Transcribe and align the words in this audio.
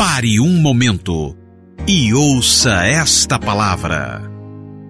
Pare 0.00 0.40
um 0.40 0.58
momento 0.62 1.36
e 1.86 2.14
ouça 2.14 2.86
esta 2.86 3.38
palavra. 3.38 4.22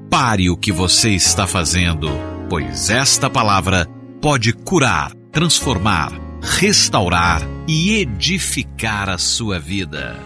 Pare 0.09 0.49
o 0.49 0.57
que 0.57 0.71
você 0.71 1.11
está 1.11 1.49
fazendo, 1.49 2.07
pois 2.49 2.91
esta 2.91 3.29
palavra 3.29 3.89
pode 4.23 4.53
curar, 4.53 5.13
transformar, 5.33 6.13
restaurar 6.41 7.43
e 7.67 7.95
edificar 7.97 9.09
a 9.09 9.19
sua 9.19 9.59
vida. 9.59 10.17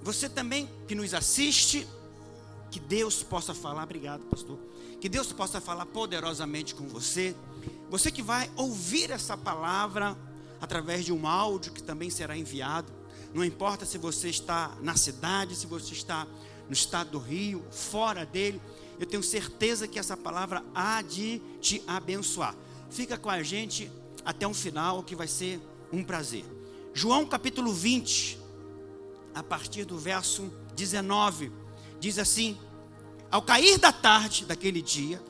Você 0.00 0.28
também 0.28 0.68
que 0.86 0.94
nos 0.94 1.12
assiste, 1.12 1.88
que 2.70 2.78
Deus 2.78 3.24
possa 3.24 3.52
falar, 3.52 3.82
obrigado, 3.82 4.20
pastor. 4.30 4.60
Que 5.00 5.08
Deus 5.08 5.32
possa 5.32 5.60
falar 5.60 5.86
poderosamente 5.86 6.72
com 6.72 6.86
você. 6.86 7.34
Você 7.90 8.12
que 8.12 8.22
vai 8.22 8.48
ouvir 8.54 9.10
essa 9.10 9.36
palavra 9.36 10.16
através 10.62 11.04
de 11.04 11.12
um 11.12 11.26
áudio 11.26 11.72
que 11.72 11.82
também 11.82 12.08
será 12.08 12.38
enviado. 12.38 12.92
Não 13.34 13.44
importa 13.44 13.84
se 13.84 13.98
você 13.98 14.28
está 14.28 14.72
na 14.80 14.94
cidade, 14.96 15.56
se 15.56 15.66
você 15.66 15.92
está 15.92 16.24
no 16.68 16.72
estado 16.72 17.10
do 17.10 17.18
Rio, 17.18 17.64
fora 17.72 18.24
dele, 18.24 18.62
eu 18.96 19.04
tenho 19.04 19.24
certeza 19.24 19.88
que 19.88 19.98
essa 19.98 20.16
palavra 20.16 20.64
há 20.72 21.02
de 21.02 21.42
te 21.60 21.82
abençoar. 21.84 22.54
Fica 22.88 23.18
com 23.18 23.28
a 23.28 23.42
gente 23.42 23.90
até 24.24 24.46
o 24.46 24.54
final, 24.54 25.02
que 25.02 25.16
vai 25.16 25.26
ser 25.26 25.60
um 25.92 26.04
prazer. 26.04 26.44
João 26.94 27.26
capítulo 27.26 27.72
20, 27.72 28.38
a 29.34 29.42
partir 29.42 29.84
do 29.84 29.98
verso 29.98 30.52
19, 30.76 31.50
diz 31.98 32.20
assim: 32.20 32.56
Ao 33.32 33.42
cair 33.42 33.78
da 33.78 33.90
tarde 33.90 34.44
daquele 34.44 34.80
dia, 34.80 35.20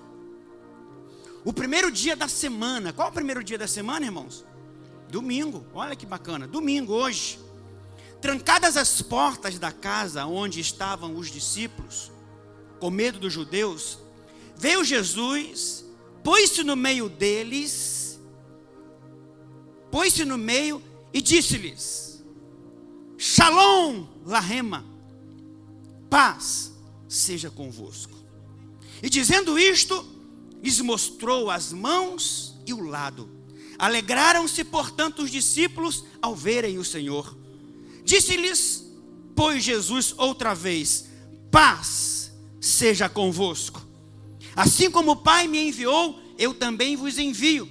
o 1.43 1.55
primeiro 1.55 1.91
dia 1.91 2.15
da 2.15 2.29
semana, 2.29 2.93
qual 2.93 3.09
é 3.09 3.11
o 3.11 3.15
primeiro 3.15 3.43
dia 3.43 3.57
da 3.57 3.67
semana, 3.67 4.05
irmãos? 4.05 4.45
Domingo, 5.13 5.67
olha 5.75 5.95
que 5.95 6.07
bacana, 6.07 6.49
domingo, 6.49 6.95
hoje. 6.95 7.39
Trancadas 8.19 8.79
as 8.79 9.03
portas 9.03 9.59
da 9.59 9.71
casa 9.71 10.25
onde 10.25 10.59
estavam 10.59 11.19
os 11.19 11.31
discípulos, 11.31 12.11
com 12.81 12.91
medo 12.91 13.19
dos 13.19 13.31
judeus, 13.31 13.99
veio 14.57 14.83
Jesus, 14.83 15.85
pôs-se 16.25 16.65
no 16.65 16.75
meio 16.75 17.11
deles, 17.11 18.19
pôs-se 19.91 20.25
no 20.25 20.39
meio 20.39 20.83
e 21.13 21.21
disse-lhes: 21.21 22.25
Shalom, 23.19 24.07
Lahema, 24.25 24.83
paz 26.09 26.73
seja 27.07 27.51
convosco. 27.51 28.17
E 29.03 29.11
dizendo 29.11 29.59
isto, 29.59 30.07
lhes 30.63 30.81
mostrou 30.81 31.51
as 31.51 31.71
mãos 31.71 32.57
e 32.65 32.73
o 32.73 32.81
lado. 32.81 33.29
Alegraram-se, 33.83 34.63
portanto, 34.63 35.25
os 35.25 35.31
discípulos 35.33 36.05
ao 36.23 36.37
verem 36.37 36.79
o 36.79 36.85
Senhor. 36.85 37.37
Disse-lhes, 38.05 38.87
pois 39.35 39.65
Jesus 39.65 40.15
outra 40.17 40.55
vez: 40.55 41.07
Paz 41.51 42.31
seja 42.61 43.09
convosco. 43.09 43.85
Assim 44.55 44.89
como 44.89 45.11
o 45.11 45.17
Pai 45.17 45.49
me 45.49 45.67
enviou, 45.67 46.17
eu 46.39 46.55
também 46.55 46.95
vos 46.95 47.19
envio. 47.19 47.69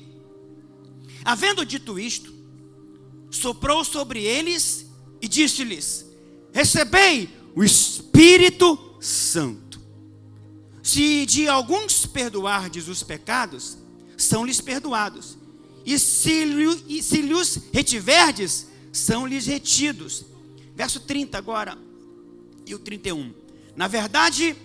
Havendo 1.23 1.65
dito 1.65 1.97
isto, 1.97 2.33
soprou 3.29 3.85
sobre 3.85 4.21
eles 4.21 4.87
e 5.21 5.29
disse-lhes: 5.29 6.05
Recebei 6.51 7.29
o 7.55 7.63
Espírito 7.63 8.77
Santo. 8.99 9.79
Se 10.83 11.25
de 11.25 11.47
alguns 11.47 12.05
perdoardes 12.05 12.89
os 12.89 13.01
pecados, 13.01 13.77
são-lhes 14.17 14.59
perdoados 14.59 15.39
e 15.85 15.97
se, 15.97 16.45
lhes 16.45 17.61
retiverdes, 17.73 18.67
são-lhes 18.91 19.45
retidos. 19.45 20.25
Verso 20.75 20.99
30 20.99 21.37
agora 21.37 21.77
e 22.65 22.75
o 22.75 22.79
31. 22.79 23.33
Na 23.75 23.87
verdade, 23.87 24.55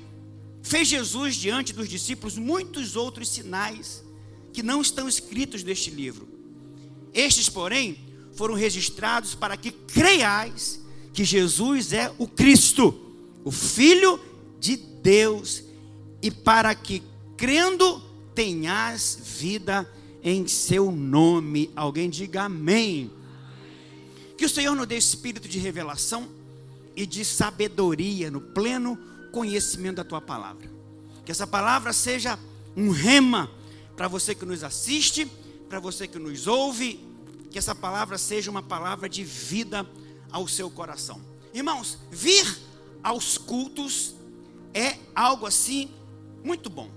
fez 0.62 0.88
Jesus 0.88 1.36
diante 1.36 1.72
dos 1.72 1.88
discípulos 1.88 2.36
muitos 2.36 2.96
outros 2.96 3.28
sinais 3.28 4.04
que 4.52 4.62
não 4.62 4.80
estão 4.80 5.08
escritos 5.08 5.62
neste 5.62 5.90
livro. 5.90 6.28
Estes, 7.12 7.48
porém, 7.48 7.98
foram 8.34 8.54
registrados 8.54 9.34
para 9.34 9.56
que 9.56 9.70
creiais 9.70 10.80
que 11.12 11.24
Jesus 11.24 11.92
é 11.92 12.12
o 12.18 12.26
Cristo, 12.26 12.94
o 13.44 13.50
Filho 13.50 14.20
de 14.60 14.76
Deus, 14.76 15.62
e 16.20 16.30
para 16.30 16.74
que, 16.74 17.02
crendo, 17.36 18.02
tenhas 18.34 19.18
vida 19.38 19.80
eterna 19.80 19.96
em 20.26 20.44
seu 20.48 20.90
nome. 20.90 21.70
Alguém 21.76 22.10
diga 22.10 22.42
amém. 22.42 23.12
Que 24.36 24.44
o 24.44 24.48
Senhor 24.48 24.74
nos 24.74 24.88
dê 24.88 24.96
espírito 24.96 25.48
de 25.48 25.60
revelação 25.60 26.28
e 26.96 27.06
de 27.06 27.24
sabedoria 27.24 28.28
no 28.28 28.40
pleno 28.40 28.98
conhecimento 29.30 29.96
da 29.96 30.04
tua 30.04 30.20
palavra. 30.20 30.68
Que 31.24 31.30
essa 31.30 31.46
palavra 31.46 31.92
seja 31.92 32.36
um 32.76 32.90
rema 32.90 33.48
para 33.96 34.08
você 34.08 34.34
que 34.34 34.44
nos 34.44 34.64
assiste, 34.64 35.30
para 35.68 35.78
você 35.78 36.08
que 36.08 36.18
nos 36.18 36.48
ouve, 36.48 37.00
que 37.48 37.58
essa 37.58 37.74
palavra 37.74 38.18
seja 38.18 38.50
uma 38.50 38.62
palavra 38.62 39.08
de 39.08 39.22
vida 39.22 39.88
ao 40.32 40.48
seu 40.48 40.68
coração. 40.68 41.20
Irmãos, 41.54 41.98
vir 42.10 42.44
aos 43.00 43.38
cultos 43.38 44.16
é 44.74 44.98
algo 45.14 45.46
assim 45.46 45.88
muito 46.42 46.68
bom. 46.68 46.90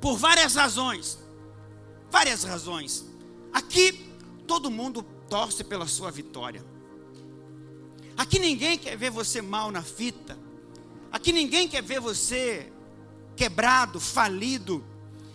Por 0.00 0.16
várias 0.16 0.54
razões. 0.54 1.18
Várias 2.10 2.44
razões. 2.44 3.04
Aqui 3.52 4.08
todo 4.46 4.70
mundo 4.70 5.02
torce 5.28 5.62
pela 5.62 5.86
sua 5.86 6.10
vitória. 6.10 6.64
Aqui 8.16 8.38
ninguém 8.38 8.76
quer 8.78 8.96
ver 8.96 9.10
você 9.10 9.40
mal 9.40 9.70
na 9.70 9.82
fita. 9.82 10.38
Aqui 11.12 11.32
ninguém 11.32 11.68
quer 11.68 11.82
ver 11.82 12.00
você 12.00 12.72
quebrado, 13.36 14.00
falido. 14.00 14.84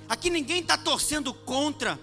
Aqui 0.09 0.29
ninguém 0.29 0.61
está 0.61 0.77
torcendo 0.77 1.33
contra. 1.33 1.99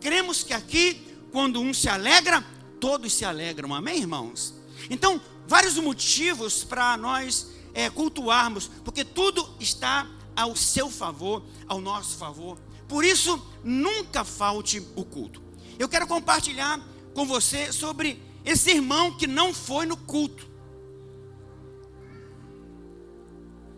Cremos 0.00 0.42
que 0.42 0.52
aqui, 0.52 1.06
quando 1.30 1.60
um 1.60 1.72
se 1.72 1.88
alegra, 1.88 2.44
todos 2.80 3.12
se 3.12 3.24
alegram. 3.24 3.74
Amém, 3.74 4.00
irmãos? 4.00 4.54
Então, 4.90 5.20
vários 5.46 5.76
motivos 5.78 6.64
para 6.64 6.96
nós 6.96 7.48
é, 7.72 7.88
cultuarmos, 7.88 8.70
porque 8.84 9.04
tudo 9.04 9.48
está 9.60 10.08
ao 10.34 10.56
seu 10.56 10.90
favor, 10.90 11.42
ao 11.66 11.80
nosso 11.80 12.16
favor. 12.16 12.58
Por 12.88 13.04
isso, 13.04 13.40
nunca 13.64 14.24
falte 14.24 14.82
o 14.94 15.04
culto. 15.04 15.42
Eu 15.78 15.88
quero 15.88 16.06
compartilhar 16.06 16.80
com 17.14 17.26
você 17.26 17.72
sobre 17.72 18.22
esse 18.44 18.70
irmão 18.70 19.16
que 19.16 19.26
não 19.26 19.52
foi 19.52 19.86
no 19.86 19.96
culto. 19.96 20.46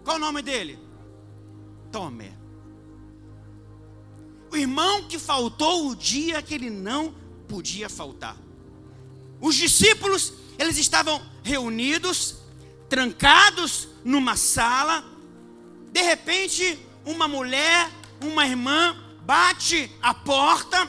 Qual 0.05 0.17
o 0.17 0.21
nome 0.21 0.43
dele? 0.43 0.79
Tomé. 1.91 2.33
O 4.51 4.57
irmão 4.57 5.05
que 5.05 5.19
faltou 5.19 5.89
o 5.89 5.97
dia 5.97 6.41
que 6.43 6.55
ele 6.55 6.71
não 6.71 7.15
podia 7.47 7.89
faltar. 7.89 8.37
Os 9.41 9.55
discípulos, 9.55 10.33
eles 10.59 10.79
estavam 10.79 11.21
reunidos, 11.43 12.37
trancados 12.89 13.89
numa 14.05 14.37
sala. 14.37 15.05
De 15.93 16.03
repente, 16.03 16.79
uma 17.05 17.29
mulher 17.29 17.91
uma 18.23 18.47
irmã 18.47 18.97
bate 19.23 19.91
a 20.01 20.15
porta 20.15 20.89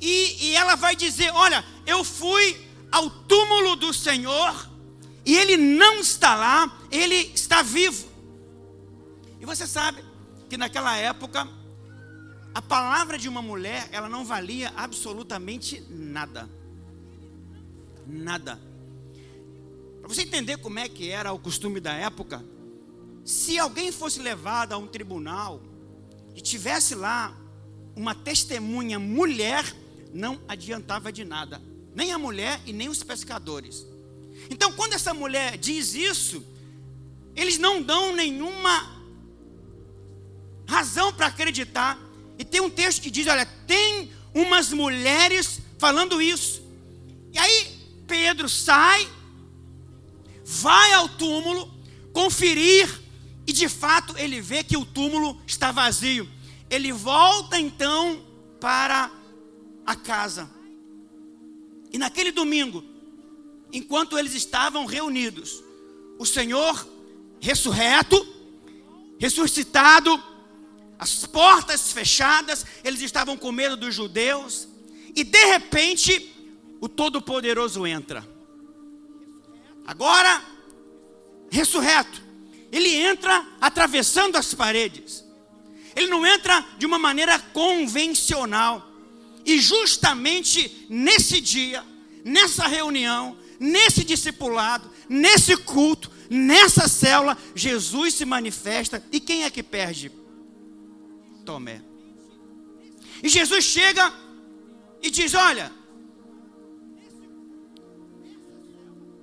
e, 0.00 0.48
e 0.48 0.56
ela 0.56 0.74
vai 0.74 0.94
dizer: 0.94 1.30
Olha, 1.32 1.64
eu 1.86 2.04
fui 2.04 2.68
ao 2.90 3.08
túmulo 3.10 3.76
do 3.76 3.92
Senhor 3.92 4.70
e 5.24 5.36
ele 5.36 5.56
não 5.56 6.00
está 6.00 6.34
lá, 6.34 6.78
ele 6.90 7.14
está 7.34 7.62
vivo. 7.62 8.06
E 9.40 9.46
você 9.46 9.66
sabe 9.66 10.04
que 10.48 10.56
naquela 10.56 10.96
época 10.96 11.48
a 12.54 12.62
palavra 12.62 13.18
de 13.18 13.28
uma 13.28 13.42
mulher, 13.42 13.88
ela 13.90 14.08
não 14.08 14.24
valia 14.24 14.72
absolutamente 14.76 15.82
nada. 15.90 16.48
Nada. 18.06 18.60
Para 19.98 20.08
você 20.08 20.22
entender 20.22 20.58
como 20.58 20.78
é 20.78 20.88
que 20.88 21.10
era 21.10 21.32
o 21.32 21.38
costume 21.38 21.80
da 21.80 21.92
época, 21.94 22.44
se 23.24 23.58
alguém 23.58 23.90
fosse 23.90 24.20
levado 24.20 24.72
a 24.72 24.78
um 24.78 24.86
tribunal 24.86 25.60
e 26.34 26.40
tivesse 26.40 26.94
lá 26.94 27.36
uma 27.96 28.14
testemunha 28.14 28.98
mulher, 28.98 29.64
não 30.12 30.40
adiantava 30.48 31.12
de 31.12 31.24
nada, 31.24 31.60
nem 31.94 32.12
a 32.12 32.18
mulher 32.18 32.60
e 32.66 32.72
nem 32.72 32.88
os 32.88 33.02
pescadores. 33.02 33.86
Então, 34.50 34.72
quando 34.72 34.94
essa 34.94 35.14
mulher 35.14 35.56
diz 35.56 35.94
isso, 35.94 36.44
eles 37.36 37.58
não 37.58 37.82
dão 37.82 38.14
nenhuma 38.14 39.02
razão 40.66 41.12
para 41.12 41.26
acreditar. 41.26 41.98
E 42.38 42.44
tem 42.44 42.60
um 42.60 42.70
texto 42.70 43.00
que 43.00 43.10
diz: 43.10 43.26
olha, 43.26 43.46
tem 43.66 44.12
umas 44.34 44.72
mulheres 44.72 45.60
falando 45.78 46.20
isso. 46.20 46.62
E 47.32 47.38
aí 47.38 47.78
Pedro 48.06 48.48
sai, 48.48 49.08
vai 50.44 50.92
ao 50.92 51.08
túmulo, 51.08 51.72
conferir 52.12 53.03
e 53.46 53.52
de 53.52 53.68
fato 53.68 54.16
ele 54.16 54.40
vê 54.40 54.64
que 54.64 54.76
o 54.76 54.84
túmulo 54.84 55.40
está 55.46 55.70
vazio. 55.70 56.28
Ele 56.70 56.92
volta 56.92 57.58
então 57.58 58.24
para 58.60 59.10
a 59.84 59.94
casa. 59.94 60.50
E 61.92 61.98
naquele 61.98 62.32
domingo, 62.32 62.82
enquanto 63.72 64.18
eles 64.18 64.34
estavam 64.34 64.86
reunidos, 64.86 65.62
o 66.18 66.24
Senhor 66.24 66.88
ressurreto, 67.40 68.26
ressuscitado, 69.18 70.22
as 70.98 71.26
portas 71.26 71.92
fechadas, 71.92 72.64
eles 72.82 73.02
estavam 73.02 73.36
com 73.36 73.52
medo 73.52 73.76
dos 73.76 73.94
judeus, 73.94 74.66
e 75.14 75.22
de 75.22 75.44
repente, 75.46 76.34
o 76.80 76.88
Todo-Poderoso 76.88 77.86
entra. 77.86 78.26
Agora, 79.86 80.42
ressurreto, 81.50 82.23
ele 82.72 82.94
entra 82.94 83.46
atravessando 83.60 84.36
as 84.36 84.54
paredes. 84.54 85.24
Ele 85.94 86.08
não 86.08 86.26
entra 86.26 86.64
de 86.78 86.86
uma 86.86 86.98
maneira 86.98 87.38
convencional. 87.38 88.90
E 89.46 89.58
justamente 89.58 90.86
nesse 90.88 91.40
dia, 91.40 91.84
nessa 92.24 92.66
reunião, 92.66 93.36
nesse 93.60 94.02
discipulado, 94.02 94.90
nesse 95.08 95.56
culto, 95.56 96.10
nessa 96.28 96.88
célula, 96.88 97.36
Jesus 97.54 98.14
se 98.14 98.24
manifesta. 98.24 99.04
E 99.12 99.20
quem 99.20 99.44
é 99.44 99.50
que 99.50 99.62
perde? 99.62 100.10
Tomé. 101.44 101.82
E 103.22 103.28
Jesus 103.28 103.64
chega 103.64 104.12
e 105.02 105.10
diz: 105.10 105.34
Olha, 105.34 105.70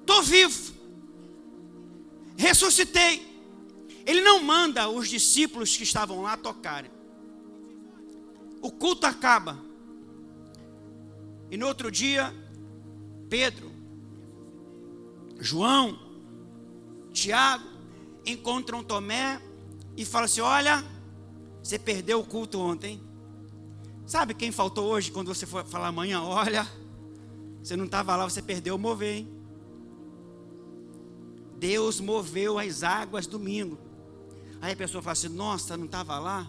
estou 0.01 0.21
vivo, 0.23 0.73
ressuscitei. 2.37 3.30
Ele 4.05 4.21
não 4.21 4.41
manda 4.43 4.89
os 4.89 5.09
discípulos 5.09 5.75
que 5.75 5.83
estavam 5.83 6.21
lá 6.21 6.37
tocarem. 6.37 6.91
O 8.61 8.71
culto 8.71 9.05
acaba. 9.05 9.57
E 11.49 11.57
no 11.57 11.67
outro 11.67 11.91
dia, 11.91 12.33
Pedro, 13.29 13.71
João, 15.39 15.99
Tiago 17.11 17.67
encontram 18.25 18.83
Tomé 18.83 19.41
e 19.97 20.05
falam 20.05 20.25
assim: 20.25 20.41
Olha, 20.41 20.83
você 21.61 21.77
perdeu 21.77 22.19
o 22.19 22.25
culto 22.25 22.59
ontem. 22.59 23.01
Sabe 24.05 24.33
quem 24.33 24.51
faltou 24.51 24.87
hoje 24.87 25.11
quando 25.11 25.33
você 25.33 25.45
for 25.45 25.63
falar 25.65 25.87
amanhã? 25.87 26.21
Olha, 26.21 26.67
você 27.61 27.75
não 27.75 27.85
estava 27.85 28.15
lá, 28.15 28.29
você 28.29 28.41
perdeu 28.41 28.75
o 28.75 28.79
mover, 28.79 29.17
hein? 29.17 29.41
Deus 31.57 31.99
moveu 31.99 32.57
as 32.57 32.81
águas 32.83 33.27
domingo. 33.27 33.77
Aí 34.61 34.73
a 34.73 34.75
pessoa 34.75 35.01
fala 35.01 35.13
assim: 35.13 35.29
Nossa, 35.29 35.75
não 35.75 35.85
estava 35.85 36.19
lá? 36.19 36.47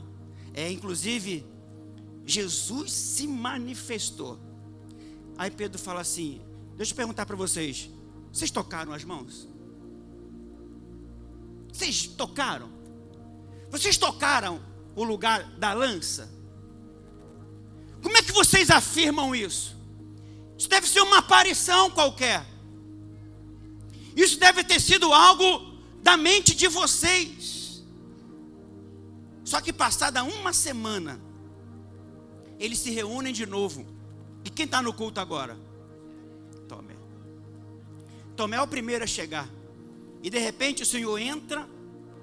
É, 0.53 0.71
inclusive, 0.71 1.47
Jesus 2.27 2.93
se 2.93 3.27
manifestou. 3.27 4.39
Aí 5.39 5.51
Pedro 5.51 5.79
fala 5.79 6.03
assim: 6.03 6.43
Deixa 6.77 6.93
eu 6.93 6.97
perguntar 6.97 7.25
para 7.25 7.35
vocês: 7.37 7.89
Vocês 8.31 8.51
tocaram 8.51 8.93
as 8.93 9.03
mãos? 9.03 9.49
Vocês 11.73 12.07
tocaram? 12.07 12.71
Vocês 13.71 13.97
tocaram 13.97 14.61
o 14.95 15.03
lugar 15.03 15.45
da 15.53 15.73
lança? 15.73 16.31
Como 18.03 18.17
é 18.19 18.23
que 18.23 18.33
vocês 18.33 18.71
afirmam 18.71 19.35
isso? 19.35 19.75
Isso 20.59 20.69
deve 20.69 20.87
ser 20.87 21.01
uma 21.01 21.19
aparição 21.19 21.91
qualquer. 21.91 22.45
Isso 24.15 24.39
deve 24.39 24.63
ter 24.63 24.81
sido 24.81 25.11
algo 25.13 25.73
da 26.03 26.17
mente 26.17 26.55
de 26.55 26.69
vocês. 26.69 27.62
Só 29.53 29.61
que 29.61 29.71
passada 29.71 30.25
uma 30.25 30.51
semana, 30.51 31.21
eles 32.59 32.79
se 32.79 32.91
reúnem 32.91 33.35
de 33.35 33.45
novo. 33.45 33.85
E 34.43 34.49
quem 34.49 34.65
está 34.65 34.81
no 34.81 34.95
culto 34.95 35.21
agora? 35.21 35.59
Tomé. 36.67 36.97
Tomé 38.35 38.57
é 38.57 38.63
o 38.63 38.67
primeiro 38.67 39.05
a 39.05 39.07
chegar. 39.07 39.47
E 40.23 40.31
de 40.31 40.39
repente 40.39 40.83
o 40.83 40.87
Senhor 40.87 41.19
entra, 41.19 41.69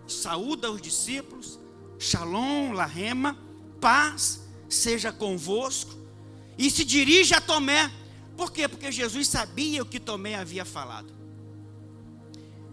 saúda 0.08 0.72
os 0.72 0.82
discípulos, 0.82 1.60
Shalom, 2.00 2.72
Lahema, 2.72 3.38
paz 3.80 4.42
seja 4.68 5.12
convosco, 5.12 5.96
e 6.58 6.72
se 6.72 6.84
dirige 6.84 7.36
a 7.36 7.42
Tomé. 7.42 7.92
Por 8.36 8.52
quê? 8.52 8.68
Porque 8.68 8.92
Jesus 8.92 9.28
sabia 9.28 9.84
o 9.84 9.86
que 9.86 10.00
Tomé 10.00 10.34
havia 10.34 10.66
falado. 10.66 11.14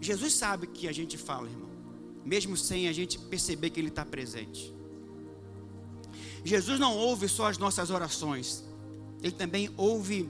Jesus 0.01 0.33
sabe 0.33 0.65
o 0.65 0.71
que 0.71 0.87
a 0.87 0.91
gente 0.91 1.15
fala, 1.15 1.47
irmão, 1.47 1.66
mesmo 2.27 2.57
sem 2.57 2.89
a 2.89 2.93
gente 2.93 3.17
perceber 3.17 3.69
que 3.69 3.79
Ele 3.79 3.87
está 3.87 4.03
presente. 4.03 4.75
Jesus 6.43 6.77
não 6.77 6.93
ouve 6.93 7.29
só 7.29 7.47
as 7.47 7.57
nossas 7.57 7.89
orações, 7.89 8.65
Ele 9.23 9.31
também 9.31 9.73
ouve 9.77 10.29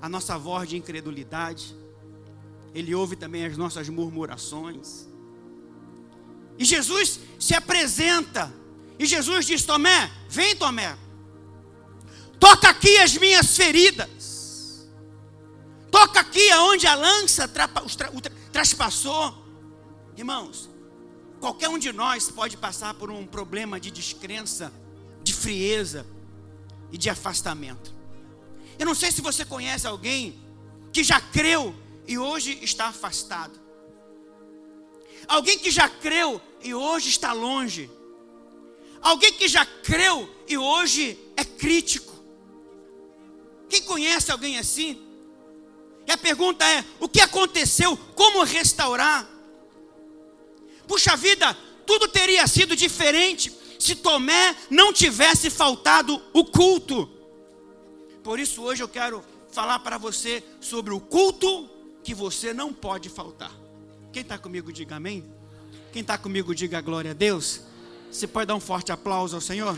a 0.00 0.08
nossa 0.08 0.36
voz 0.36 0.68
de 0.68 0.76
incredulidade, 0.76 1.72
Ele 2.74 2.92
ouve 2.94 3.14
também 3.14 3.46
as 3.46 3.56
nossas 3.56 3.88
murmurações. 3.88 5.06
E 6.58 6.64
Jesus 6.64 7.20
se 7.38 7.54
apresenta, 7.54 8.52
e 8.98 9.06
Jesus 9.06 9.46
diz: 9.46 9.64
Tomé, 9.64 10.10
vem, 10.28 10.56
Tomé, 10.56 10.98
toca 12.40 12.70
aqui 12.70 12.98
as 12.98 13.16
minhas 13.16 13.56
feridas, 13.56 14.88
toca 15.92 16.18
aqui 16.18 16.50
aonde 16.50 16.88
a 16.88 16.96
lança 16.96 17.48
traspassou. 18.52 19.40
Irmãos, 20.16 20.71
qualquer 21.42 21.68
um 21.68 21.76
de 21.76 21.92
nós 21.92 22.30
pode 22.30 22.56
passar 22.56 22.94
por 22.94 23.10
um 23.10 23.26
problema 23.26 23.80
de 23.80 23.90
descrença, 23.90 24.72
de 25.24 25.34
frieza 25.34 26.06
e 26.92 26.96
de 26.96 27.10
afastamento. 27.10 27.92
Eu 28.78 28.86
não 28.86 28.94
sei 28.94 29.10
se 29.10 29.20
você 29.20 29.44
conhece 29.44 29.84
alguém 29.84 30.40
que 30.92 31.02
já 31.02 31.20
creu 31.20 31.74
e 32.06 32.16
hoje 32.16 32.60
está 32.62 32.86
afastado. 32.86 33.60
Alguém 35.26 35.58
que 35.58 35.72
já 35.72 35.88
creu 35.88 36.40
e 36.62 36.72
hoje 36.72 37.08
está 37.08 37.32
longe. 37.32 37.90
Alguém 39.00 39.32
que 39.32 39.48
já 39.48 39.66
creu 39.66 40.32
e 40.46 40.56
hoje 40.56 41.18
é 41.36 41.44
crítico. 41.44 42.12
Quem 43.68 43.82
conhece 43.82 44.30
alguém 44.30 44.60
assim? 44.60 44.96
E 46.06 46.12
a 46.12 46.16
pergunta 46.16 46.64
é: 46.64 46.84
o 47.00 47.08
que 47.08 47.20
aconteceu? 47.20 47.96
Como 48.14 48.44
restaurar? 48.44 49.31
Puxa 50.92 51.16
vida, 51.16 51.56
tudo 51.86 52.06
teria 52.06 52.46
sido 52.46 52.76
diferente 52.76 53.50
se 53.78 53.94
Tomé 53.96 54.54
não 54.68 54.92
tivesse 54.92 55.48
faltado 55.48 56.20
o 56.34 56.44
culto. 56.44 57.08
Por 58.22 58.38
isso, 58.38 58.60
hoje 58.60 58.82
eu 58.82 58.88
quero 58.88 59.24
falar 59.50 59.78
para 59.78 59.96
você 59.96 60.44
sobre 60.60 60.92
o 60.92 61.00
culto 61.00 61.66
que 62.04 62.14
você 62.14 62.52
não 62.52 62.74
pode 62.74 63.08
faltar. 63.08 63.50
Quem 64.12 64.20
está 64.20 64.36
comigo, 64.36 64.70
diga 64.70 64.96
amém. 64.96 65.24
Quem 65.94 66.02
está 66.02 66.18
comigo, 66.18 66.54
diga 66.54 66.78
glória 66.82 67.12
a 67.12 67.14
Deus. 67.14 67.62
Você 68.10 68.26
pode 68.26 68.48
dar 68.48 68.54
um 68.54 68.60
forte 68.60 68.92
aplauso 68.92 69.34
ao 69.34 69.40
Senhor? 69.40 69.74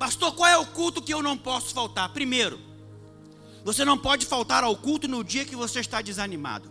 Pastor, 0.00 0.34
qual 0.34 0.50
é 0.50 0.58
o 0.58 0.66
culto 0.66 1.00
que 1.00 1.14
eu 1.14 1.22
não 1.22 1.38
posso 1.38 1.72
faltar? 1.72 2.12
Primeiro, 2.12 2.73
você 3.64 3.84
não 3.84 3.96
pode 3.96 4.26
faltar 4.26 4.62
ao 4.62 4.76
culto 4.76 5.08
no 5.08 5.24
dia 5.24 5.44
que 5.44 5.56
você 5.56 5.80
está 5.80 6.02
desanimado. 6.02 6.70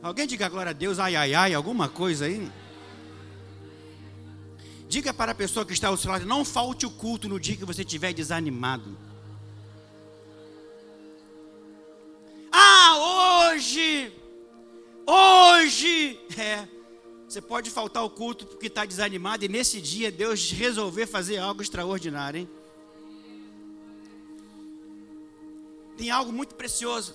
Alguém 0.00 0.26
diga 0.26 0.48
glória 0.48 0.70
a 0.70 0.72
Deus, 0.72 0.98
ai, 1.00 1.16
ai, 1.16 1.34
ai, 1.34 1.54
alguma 1.54 1.88
coisa 1.88 2.26
aí? 2.26 2.50
Diga 4.88 5.12
para 5.12 5.32
a 5.32 5.34
pessoa 5.34 5.66
que 5.66 5.72
está 5.72 5.88
ao 5.88 5.96
seu 5.96 6.12
lado: 6.12 6.24
não 6.24 6.44
falte 6.44 6.86
o 6.86 6.90
culto 6.90 7.28
no 7.28 7.40
dia 7.40 7.56
que 7.56 7.64
você 7.64 7.82
estiver 7.82 8.12
desanimado. 8.12 8.96
Ah, 12.52 13.48
hoje, 13.50 14.12
hoje, 15.04 16.20
é, 16.38 16.68
você 17.26 17.40
pode 17.40 17.68
faltar 17.68 18.04
o 18.04 18.10
culto 18.10 18.46
porque 18.46 18.68
está 18.68 18.84
desanimado 18.84 19.44
e 19.44 19.48
nesse 19.48 19.80
dia 19.80 20.12
Deus 20.12 20.52
resolver 20.52 21.06
fazer 21.06 21.38
algo 21.38 21.62
extraordinário, 21.62 22.40
hein? 22.40 22.48
Tem 25.96 26.10
algo 26.10 26.32
muito 26.32 26.54
precioso. 26.54 27.14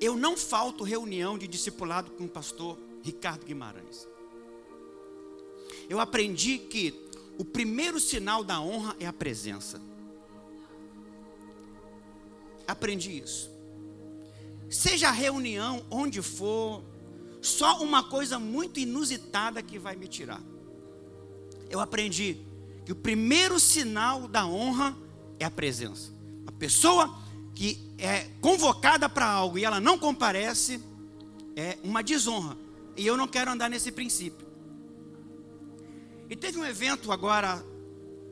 Eu 0.00 0.16
não 0.16 0.36
falto 0.36 0.84
reunião 0.84 1.38
de 1.38 1.46
discipulado 1.46 2.10
com 2.12 2.24
o 2.24 2.28
pastor 2.28 2.78
Ricardo 3.02 3.44
Guimarães. 3.44 4.08
Eu 5.88 6.00
aprendi 6.00 6.58
que 6.58 7.08
o 7.38 7.44
primeiro 7.44 8.00
sinal 8.00 8.42
da 8.42 8.60
honra 8.60 8.96
é 8.98 9.06
a 9.06 9.12
presença. 9.12 9.80
Aprendi 12.66 13.18
isso. 13.18 13.50
Seja 14.70 15.08
a 15.08 15.12
reunião 15.12 15.84
onde 15.90 16.22
for, 16.22 16.82
só 17.42 17.82
uma 17.82 18.02
coisa 18.02 18.38
muito 18.38 18.80
inusitada 18.80 19.62
que 19.62 19.78
vai 19.78 19.94
me 19.94 20.08
tirar. 20.08 20.42
Eu 21.68 21.80
aprendi 21.80 22.38
que 22.84 22.92
o 22.92 22.96
primeiro 22.96 23.60
sinal 23.60 24.26
da 24.26 24.46
honra 24.46 24.96
é 25.38 25.44
a 25.44 25.50
presença. 25.50 26.13
A 26.46 26.52
pessoa 26.52 27.18
que 27.54 27.78
é 27.98 28.28
convocada 28.40 29.08
para 29.08 29.26
algo 29.26 29.58
e 29.58 29.64
ela 29.64 29.80
não 29.80 29.98
comparece 29.98 30.80
é 31.56 31.78
uma 31.82 32.02
desonra. 32.02 32.56
E 32.96 33.06
eu 33.06 33.16
não 33.16 33.26
quero 33.28 33.50
andar 33.50 33.68
nesse 33.68 33.90
princípio. 33.90 34.46
E 36.28 36.36
teve 36.36 36.58
um 36.58 36.64
evento 36.64 37.12
agora, 37.12 37.64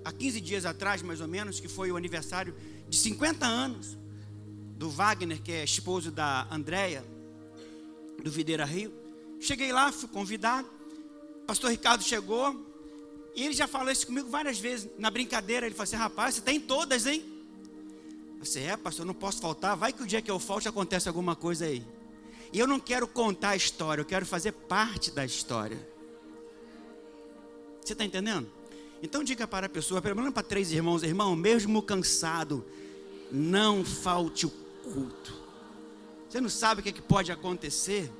há 0.05 0.13
15 0.13 0.41
dias 0.41 0.65
atrás, 0.65 1.03
mais 1.03 1.21
ou 1.21 1.29
menos, 1.29 1.61
que 1.61 1.69
foi 1.69 1.93
o 1.93 1.97
aniversário 1.97 2.55
de 2.89 2.97
50 2.97 3.47
anos 3.47 3.99
do 4.77 4.91
Wagner, 4.91 5.41
que 5.41 5.53
é 5.53 5.65
esposo 5.65 6.11
da 6.11 6.47
Andréia, 6.51 7.05
do 8.23 8.31
Videira 8.31 8.65
Rio. 8.65 8.93
Cheguei 9.41 9.73
lá, 9.73 9.93
fui 9.93 10.09
convidado. 10.09 10.69
Pastor 11.47 11.71
Ricardo 11.71 12.03
chegou. 12.03 12.71
E 13.35 13.45
ele 13.45 13.55
já 13.55 13.67
falou 13.67 13.91
isso 13.91 14.07
comigo 14.07 14.29
várias 14.29 14.59
vezes. 14.59 14.89
Na 14.99 15.11
brincadeira, 15.11 15.67
ele 15.67 15.75
falou 15.75 15.85
assim: 15.85 15.97
rapaz, 15.97 16.35
você 16.35 16.41
tem 16.41 16.61
todas, 16.61 17.07
hein? 17.07 17.32
Você 18.43 18.61
é, 18.61 18.77
pastor, 18.77 19.07
não 19.07 19.15
posso 19.15 19.41
faltar. 19.41 19.77
Vai 19.77 19.93
que 19.93 20.03
o 20.03 20.07
dia 20.07 20.21
que 20.21 20.31
eu 20.31 20.39
falte 20.39 20.69
acontece 20.69 21.07
alguma 21.07 21.37
coisa 21.37 21.65
aí. 21.65 21.87
E 22.53 22.59
eu 22.59 22.67
não 22.67 22.81
quero 22.81 23.07
contar 23.07 23.51
a 23.51 23.57
história, 23.57 24.03
eu 24.03 24.05
quero 24.05 24.27
fazer 24.27 24.51
parte 24.53 25.13
da 25.13 25.25
história. 25.25 25.79
Você 27.81 27.93
está 27.93 28.05
entendendo? 28.05 28.51
Então 29.01 29.23
diga 29.23 29.47
para 29.47 29.67
a 29.67 29.69
pessoa, 29.69 30.03
pelo 30.03 30.17
menos 30.17 30.33
para 30.35 30.43
três 30.43 30.73
irmãos, 30.73 31.05
irmão, 31.05 31.37
mesmo 31.37 31.81
cansado, 31.83 32.65
não 33.31 33.85
falte 33.85 34.45
o 34.45 34.51
culto. 34.51 35.41
Você 36.29 36.41
não 36.41 36.51
sabe 36.51 36.81
o 36.81 36.83
que, 36.83 36.91
é 36.91 36.93
que 36.93 37.03
pode 37.03 37.31
acontecer? 37.31 38.11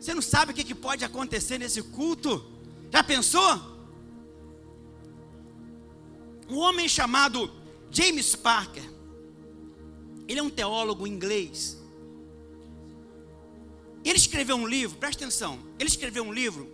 Você 0.00 0.12
não 0.14 0.22
sabe 0.22 0.50
o 0.50 0.54
que, 0.54 0.62
é 0.62 0.64
que 0.64 0.74
pode 0.74 1.04
acontecer 1.04 1.58
nesse 1.58 1.82
culto? 1.82 2.44
Já 2.90 3.04
pensou? 3.04 3.78
Um 6.48 6.58
homem 6.58 6.88
chamado 6.88 7.57
James 7.90 8.34
Parker, 8.36 8.84
ele 10.26 10.40
é 10.40 10.42
um 10.42 10.50
teólogo 10.50 11.06
inglês. 11.06 11.78
Ele 14.04 14.16
escreveu 14.16 14.56
um 14.56 14.66
livro, 14.66 14.98
presta 14.98 15.24
atenção, 15.24 15.58
ele 15.78 15.88
escreveu 15.88 16.22
um 16.22 16.32
livro, 16.32 16.68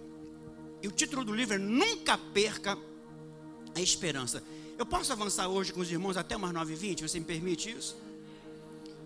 e 0.83 0.89
o 0.89 0.91
título 0.91 1.25
do 1.25 1.35
livro 1.35 1.55
é 1.55 1.59
Nunca 1.59 2.19
Perca 2.19 2.79
a 3.75 3.81
Esperança. 3.81 4.43
Eu 4.77 4.85
posso 4.85 5.13
avançar 5.13 5.49
hoje 5.49 5.73
com 5.73 5.81
os 5.81 5.91
irmãos 5.91 6.17
até 6.17 6.37
umas 6.37 6.53
9h20, 6.53 7.03
você 7.03 7.19
me 7.19 7.25
permite 7.25 7.71
isso? 7.71 7.97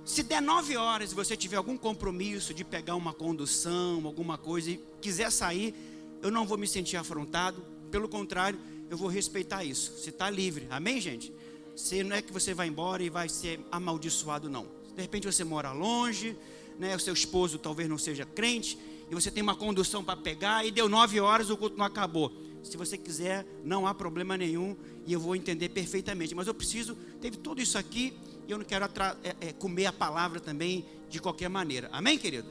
Se 0.05 0.23
der 0.23 0.41
9 0.41 0.77
horas 0.77 1.13
e 1.13 1.15
você 1.15 1.37
tiver 1.37 1.57
algum 1.57 1.77
compromisso 1.77 2.55
de 2.55 2.65
pegar 2.65 2.97
uma 2.97 3.13
condução, 3.13 4.07
alguma 4.07 4.39
coisa, 4.39 4.71
e 4.71 4.81
quiser 5.03 5.31
sair, 5.31 5.75
eu 6.23 6.31
não 6.31 6.47
vou 6.47 6.57
me 6.57 6.67
sentir 6.67 6.97
afrontado, 6.97 7.63
pelo 7.91 8.09
contrário, 8.09 8.59
eu 8.89 8.97
vou 8.97 9.09
respeitar 9.09 9.65
isso. 9.65 9.93
Você 9.99 10.09
está 10.09 10.31
livre, 10.31 10.67
amém, 10.71 11.01
gente? 11.01 11.33
Se 11.79 12.03
não 12.03 12.17
é 12.17 12.21
que 12.21 12.33
você 12.33 12.53
vai 12.53 12.67
embora 12.67 13.05
e 13.05 13.09
vai 13.09 13.29
ser 13.29 13.61
amaldiçoado, 13.71 14.51
não. 14.51 14.67
De 14.97 15.01
repente 15.01 15.29
você 15.29 15.45
mora 15.45 15.71
longe, 15.71 16.37
né, 16.77 16.97
o 16.97 16.99
seu 16.99 17.15
esposo 17.15 17.57
talvez 17.57 17.89
não 17.89 17.97
seja 17.97 18.27
crente, 18.27 18.77
e 19.09 19.15
você 19.15 19.31
tem 19.31 19.45
uma 19.45 19.55
condução 19.55 20.03
para 20.03 20.17
pegar, 20.17 20.67
e 20.67 20.73
deu 20.73 20.89
nove 20.89 21.21
horas, 21.21 21.51
o 21.51 21.57
culto 21.57 21.79
não 21.79 21.87
acabou. 21.87 22.33
Se 22.65 22.77
você 22.77 22.99
quiser, 22.99 23.47
não 23.63 23.87
há 23.87 23.95
problema 23.95 24.37
nenhum, 24.37 24.77
e 25.07 25.13
eu 25.13 25.21
vou 25.21 25.37
entender 25.37 25.69
perfeitamente. 25.69 26.35
Mas 26.35 26.49
eu 26.49 26.53
preciso, 26.53 26.97
teve 27.21 27.37
tudo 27.37 27.63
isso 27.63 27.79
aqui, 27.79 28.13
e 28.49 28.51
eu 28.51 28.59
não 28.59 28.65
quero 28.65 28.85
é, 29.23 29.37
é, 29.41 29.53
comer 29.53 29.87
a 29.87 29.93
palavra 29.93 30.41
também 30.41 30.85
de 31.09 31.21
qualquer 31.21 31.49
maneira. 31.49 31.89
Amém, 31.93 32.19
querido? 32.19 32.49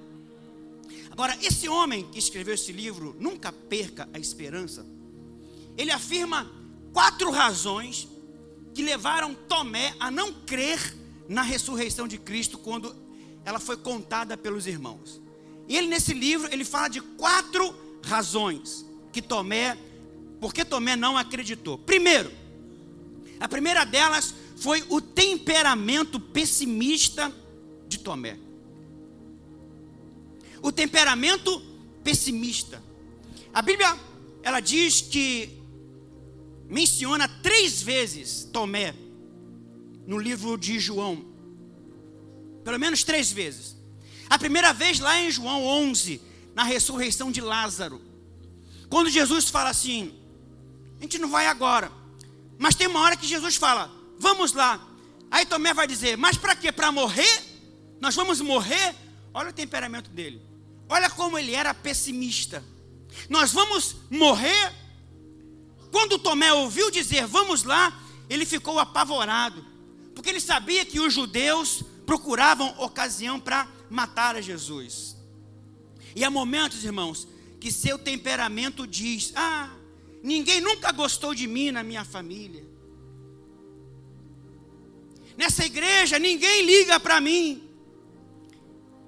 Agora, 1.12 1.38
esse 1.42 1.68
homem 1.68 2.10
que 2.12 2.18
escreveu 2.18 2.54
esse 2.54 2.72
livro, 2.72 3.14
Nunca 3.20 3.52
Perca 3.52 4.08
a 4.14 4.20
Esperança, 4.20 4.86
ele 5.78 5.92
afirma 5.92 6.50
quatro 6.94 7.30
razões 7.30 8.08
que 8.78 8.84
levaram 8.84 9.34
Tomé 9.34 9.96
a 10.00 10.12
não 10.12 10.32
crer 10.32 10.96
na 11.28 11.42
ressurreição 11.42 12.08
de 12.08 12.16
Cristo 12.20 12.60
quando 12.60 12.96
ela 13.44 13.60
foi 13.60 13.76
contada 13.76 14.38
pelos 14.38 14.68
irmãos. 14.68 15.20
E 15.68 15.76
ele 15.76 15.88
nesse 15.88 16.14
livro, 16.14 16.48
ele 16.54 16.64
fala 16.64 16.88
de 16.88 17.02
quatro 17.02 17.74
razões 18.06 18.86
que 19.12 19.20
Tomé, 19.20 19.76
porque 20.40 20.64
Tomé 20.64 20.96
não 20.96 21.18
acreditou. 21.18 21.80
Primeiro, 21.80 22.32
a 23.40 23.48
primeira 23.48 23.84
delas 23.84 24.36
foi 24.58 24.86
o 24.90 25.02
temperamento 25.02 26.20
pessimista 26.20 27.34
de 27.88 27.98
Tomé. 27.98 28.38
O 30.62 30.72
temperamento 30.72 31.64
pessimista. 32.04 32.84
A 33.52 33.64
Bíblia, 33.64 33.98
ela 34.44 34.60
diz 34.60 35.02
que 35.02 35.57
menciona 36.70 37.28
três 37.28 37.82
vezes 37.82 38.44
Tomé 38.52 38.94
no 40.06 40.18
livro 40.18 40.58
de 40.58 40.80
João. 40.80 41.26
Pelo 42.64 42.80
menos 42.80 43.04
três 43.04 43.32
vezes. 43.32 43.76
A 44.30 44.38
primeira 44.38 44.74
vez 44.74 45.00
lá 45.00 45.20
em 45.20 45.32
João 45.32 45.64
11, 45.64 46.22
na 46.54 46.64
ressurreição 46.64 47.32
de 47.32 47.42
Lázaro. 47.42 48.02
Quando 48.90 49.10
Jesus 49.10 49.50
fala 49.50 49.70
assim: 49.70 50.14
a 51.00 51.04
gente 51.04 51.18
não 51.18 51.30
vai 51.30 51.48
agora. 51.48 51.92
Mas 52.58 52.76
tem 52.76 52.88
uma 52.88 53.02
hora 53.02 53.16
que 53.16 53.28
Jesus 53.28 53.56
fala: 53.56 53.92
vamos 54.20 54.54
lá. 54.54 54.86
Aí 55.30 55.46
Tomé 55.46 55.74
vai 55.74 55.88
dizer: 55.88 56.18
mas 56.18 56.38
para 56.38 56.56
quê? 56.56 56.72
Para 56.72 56.92
morrer? 56.92 57.44
Nós 58.00 58.16
vamos 58.16 58.42
morrer? 58.42 58.96
Olha 59.34 59.50
o 59.50 59.54
temperamento 59.54 60.10
dele. 60.10 60.42
Olha 60.90 61.10
como 61.10 61.38
ele 61.38 61.54
era 61.54 61.74
pessimista. 61.74 62.64
Nós 63.30 63.52
vamos 63.52 63.96
morrer? 64.10 64.74
Quando 65.98 66.20
Tomé 66.20 66.54
ouviu 66.54 66.92
dizer 66.92 67.26
vamos 67.26 67.64
lá, 67.64 68.00
ele 68.30 68.46
ficou 68.46 68.78
apavorado, 68.78 69.66
porque 70.14 70.30
ele 70.30 70.40
sabia 70.40 70.86
que 70.86 71.00
os 71.00 71.12
judeus 71.12 71.82
procuravam 72.06 72.70
ocasião 72.78 73.40
para 73.40 73.68
matar 73.90 74.36
a 74.36 74.42
Jesus. 74.42 75.18
E 76.16 76.24
há 76.24 76.30
momentos, 76.30 76.84
irmãos, 76.84 77.28
que 77.60 77.72
seu 77.72 77.98
temperamento 77.98 78.86
diz: 78.86 79.34
Ah, 79.36 79.72
ninguém 80.22 80.62
nunca 80.62 80.92
gostou 80.92 81.34
de 81.34 81.48
mim 81.48 81.72
na 81.72 81.82
minha 81.82 82.06
família. 82.06 82.64
Nessa 85.36 85.66
igreja 85.66 86.20
ninguém 86.20 86.64
liga 86.64 87.00
para 87.00 87.20
mim. 87.20 87.68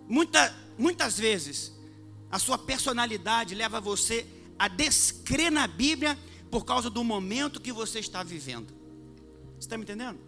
Muita, 0.07 0.55
muitas 0.75 1.19
vezes, 1.19 1.71
a 2.31 2.39
sua 2.39 2.57
personalidade 2.57 3.53
leva 3.53 3.79
você 3.79 4.25
a 4.57 4.67
descrer 4.67 5.51
na 5.51 5.67
Bíblia 5.67 6.17
por 6.49 6.65
causa 6.65 6.89
do 6.89 7.03
momento 7.03 7.59
que 7.59 7.71
você 7.71 7.99
está 7.99 8.23
vivendo. 8.23 8.73
Você 9.53 9.65
está 9.65 9.77
me 9.77 9.83
entendendo? 9.83 10.19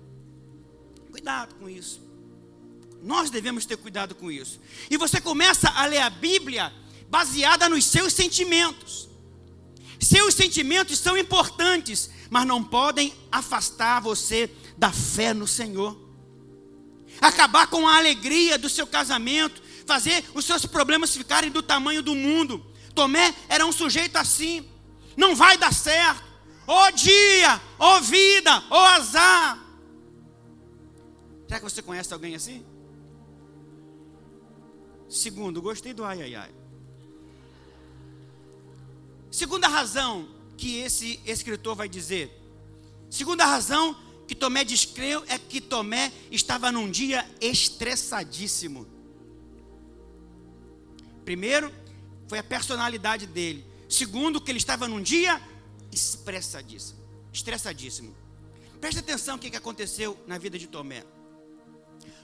Cuidado 1.11 1.55
com 1.55 1.69
isso. 1.69 2.01
Nós 3.01 3.29
devemos 3.29 3.65
ter 3.65 3.77
cuidado 3.77 4.13
com 4.13 4.31
isso. 4.31 4.59
E 4.89 4.97
você 4.97 5.19
começa 5.19 5.69
a 5.69 5.85
ler 5.85 5.99
a 5.99 6.09
Bíblia 6.09 6.71
baseada 7.09 7.67
nos 7.67 7.85
seus 7.85 8.13
sentimentos. 8.13 9.09
Seus 9.99 10.33
sentimentos 10.33 10.99
são 10.99 11.17
importantes, 11.17 12.09
mas 12.29 12.45
não 12.45 12.63
podem 12.63 13.13
afastar 13.31 13.99
você 14.01 14.49
da 14.77 14.91
fé 14.91 15.33
no 15.33 15.47
Senhor. 15.47 15.97
Acabar 17.19 17.67
com 17.67 17.87
a 17.87 17.97
alegria 17.97 18.57
do 18.57 18.69
seu 18.69 18.87
casamento, 18.87 19.61
fazer 19.85 20.23
os 20.33 20.45
seus 20.45 20.65
problemas 20.65 21.15
ficarem 21.15 21.51
do 21.51 21.61
tamanho 21.61 22.01
do 22.01 22.15
mundo. 22.15 22.65
Tomé 22.95 23.33
era 23.47 23.65
um 23.65 23.71
sujeito 23.71 24.15
assim. 24.17 24.67
Não 25.15 25.35
vai 25.35 25.57
dar 25.57 25.73
certo. 25.73 26.23
Ó 26.67 26.87
oh 26.87 26.91
dia, 26.91 27.61
ó 27.79 27.97
oh 27.97 28.01
vida, 28.01 28.63
ó 28.69 28.81
oh 28.81 28.85
azar. 28.85 29.59
Será 31.47 31.59
que 31.59 31.63
você 31.63 31.81
conhece 31.81 32.13
alguém 32.13 32.35
assim? 32.35 32.65
Segundo, 35.09 35.61
gostei 35.61 35.93
do 35.93 36.05
ai 36.05 36.21
ai 36.21 36.35
ai. 36.35 36.51
Segunda 39.29 39.67
razão 39.67 40.29
que 40.57 40.77
esse 40.77 41.19
escritor 41.25 41.75
vai 41.75 41.89
dizer. 41.89 42.31
Segunda 43.09 43.45
razão 43.45 43.97
que 44.27 44.35
Tomé 44.35 44.63
descreu 44.63 45.23
é 45.27 45.37
que 45.37 45.59
Tomé 45.59 46.13
estava 46.31 46.71
num 46.71 46.89
dia 46.89 47.29
estressadíssimo. 47.41 48.87
Primeiro, 51.25 51.69
foi 52.27 52.39
a 52.39 52.43
personalidade 52.43 53.27
dele. 53.27 53.65
Segundo, 53.91 54.39
que 54.39 54.49
ele 54.49 54.57
estava 54.57 54.87
num 54.87 55.01
dia 55.01 55.41
estressadíssimo. 55.91 56.97
Estressadíssimo. 57.33 58.15
Preste 58.79 58.99
atenção 58.99 59.35
no 59.35 59.41
que 59.41 59.53
aconteceu 59.55 60.17
na 60.25 60.37
vida 60.37 60.57
de 60.57 60.65
Tomé. 60.65 61.03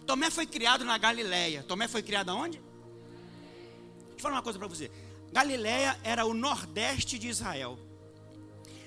Tomé 0.06 0.32
foi 0.32 0.46
criado 0.46 0.86
na 0.86 0.98
Galileia. 0.98 1.64
Tomé 1.64 1.90
foi 1.90 2.02
criado 2.02 2.30
aonde? 2.30 2.60
Deixa 2.60 4.16
eu 4.16 4.20
falar 4.22 4.36
uma 4.36 4.42
coisa 4.42 4.58
para 4.58 4.70
você. 4.70 4.90
Galiléia 5.34 6.00
era 6.06 6.26
o 6.26 6.34
nordeste 6.34 7.20
de 7.20 7.28
Israel. 7.28 7.78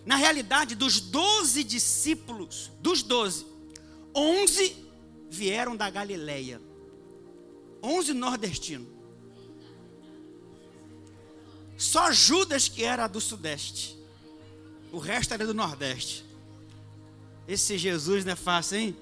Na 0.07 0.17
realidade, 0.17 0.75
dos 0.75 1.01
doze 1.01 1.63
discípulos, 1.63 2.73
dos 2.81 3.03
doze, 3.03 3.45
onze 4.15 4.75
vieram 5.29 5.77
da 5.77 5.91
Galileia. 5.91 6.63
Onze 7.83 8.15
nordestinos. 8.15 8.89
Só 11.81 12.13
Judas 12.13 12.69
que 12.69 12.85
era 12.85 13.07
do 13.07 13.23
sudeste. 13.23 13.97
O 14.93 14.99
resto 14.99 15.33
era 15.33 15.47
do 15.47 15.55
nordeste. 15.55 16.27
Esse 17.49 17.79
Jesus 17.79 18.23
não 18.23 18.35
é 18.35 18.37
fácil, 18.37 18.77
hein? 18.77 18.97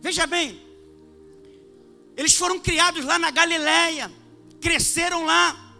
Veja 0.00 0.26
bem, 0.26 0.60
eles 2.16 2.34
foram 2.34 2.58
criados 2.58 3.04
lá 3.04 3.16
na 3.16 3.30
Galileia 3.30 4.10
cresceram 4.62 5.24
lá. 5.24 5.74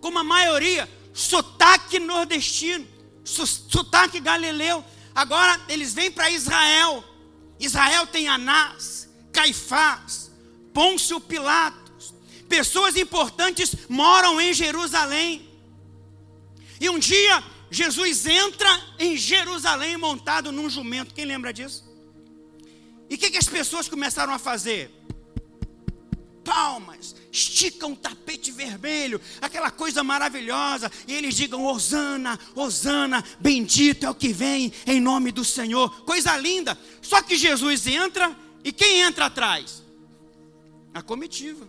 Como 0.00 0.20
a 0.20 0.24
maioria, 0.24 0.88
sotaque 1.12 1.98
nordestino, 1.98 2.86
sotaque 3.24 4.20
galileu. 4.20 4.84
Agora 5.14 5.60
eles 5.68 5.94
vêm 5.94 6.12
para 6.12 6.30
Israel. 6.30 7.02
Israel 7.58 8.06
tem 8.06 8.28
Anás, 8.28 9.08
Caifás, 9.32 10.30
Pôncio 10.72 11.18
Pilatos. 11.18 11.85
Pessoas 12.48 12.96
importantes 12.96 13.74
moram 13.88 14.40
em 14.40 14.52
Jerusalém. 14.52 15.48
E 16.80 16.88
um 16.88 16.98
dia 16.98 17.42
Jesus 17.70 18.26
entra 18.26 18.68
em 18.98 19.16
Jerusalém 19.16 19.96
montado 19.96 20.52
num 20.52 20.70
jumento. 20.70 21.14
Quem 21.14 21.24
lembra 21.24 21.52
disso? 21.52 21.84
E 23.08 23.14
o 23.14 23.18
que, 23.18 23.30
que 23.30 23.38
as 23.38 23.48
pessoas 23.48 23.88
começaram 23.88 24.32
a 24.32 24.38
fazer? 24.38 24.90
palmas, 26.46 27.16
esticam 27.32 27.90
um 27.90 27.94
tapete 27.96 28.52
vermelho, 28.52 29.20
aquela 29.42 29.68
coisa 29.68 30.04
maravilhosa, 30.04 30.90
e 31.08 31.12
eles 31.12 31.34
digam: 31.34 31.64
Hosana, 31.64 32.38
Hosana, 32.54 33.22
bendito 33.40 34.06
é 34.06 34.10
o 34.10 34.14
que 34.14 34.32
vem 34.32 34.72
em 34.86 35.00
nome 35.00 35.32
do 35.32 35.44
Senhor. 35.44 36.04
Coisa 36.04 36.36
linda. 36.36 36.78
Só 37.02 37.20
que 37.20 37.36
Jesus 37.36 37.88
entra, 37.88 38.34
e 38.62 38.72
quem 38.72 39.00
entra 39.00 39.26
atrás? 39.26 39.82
A 40.94 41.02
comitiva, 41.02 41.68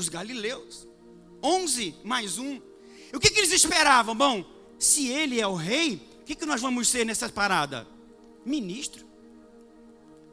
os 0.00 0.08
galileus, 0.08 0.88
onze 1.42 1.94
mais 2.02 2.38
um. 2.38 2.60
E 3.12 3.16
o 3.16 3.20
que, 3.20 3.30
que 3.30 3.38
eles 3.38 3.52
esperavam? 3.52 4.16
Bom, 4.16 4.44
se 4.78 5.08
ele 5.08 5.38
é 5.40 5.46
o 5.46 5.54
rei, 5.54 6.00
o 6.22 6.24
que, 6.24 6.34
que 6.34 6.46
nós 6.46 6.60
vamos 6.60 6.88
ser 6.88 7.04
nessa 7.06 7.28
parada? 7.28 7.86
Ministro. 8.44 9.06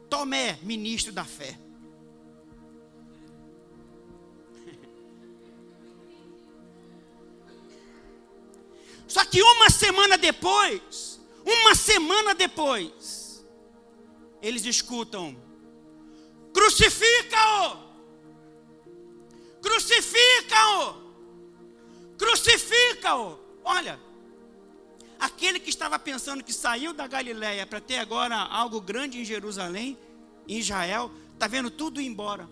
Tomé, 0.08 0.58
ministro 0.62 1.12
da 1.12 1.24
fé. 1.24 1.58
Só 9.06 9.22
que 9.26 9.42
uma 9.42 9.68
semana 9.68 10.16
depois, 10.16 11.20
uma 11.44 11.74
semana 11.74 12.34
depois, 12.34 13.44
eles 14.40 14.64
escutam: 14.64 15.36
crucifica-o! 16.54 17.87
Crucifica-o! 19.88 20.94
Crucifica-o! 22.18 23.38
Olha, 23.64 23.98
aquele 25.18 25.58
que 25.58 25.70
estava 25.70 25.98
pensando 25.98 26.44
que 26.44 26.52
saiu 26.52 26.92
da 26.92 27.06
Galiléia 27.06 27.66
para 27.66 27.80
ter 27.80 27.96
agora 27.96 28.36
algo 28.36 28.82
grande 28.82 29.18
em 29.18 29.24
Jerusalém, 29.24 29.98
em 30.46 30.58
Israel, 30.58 31.10
está 31.32 31.46
vendo 31.46 31.70
tudo 31.70 32.02
ir 32.02 32.06
embora. 32.06 32.48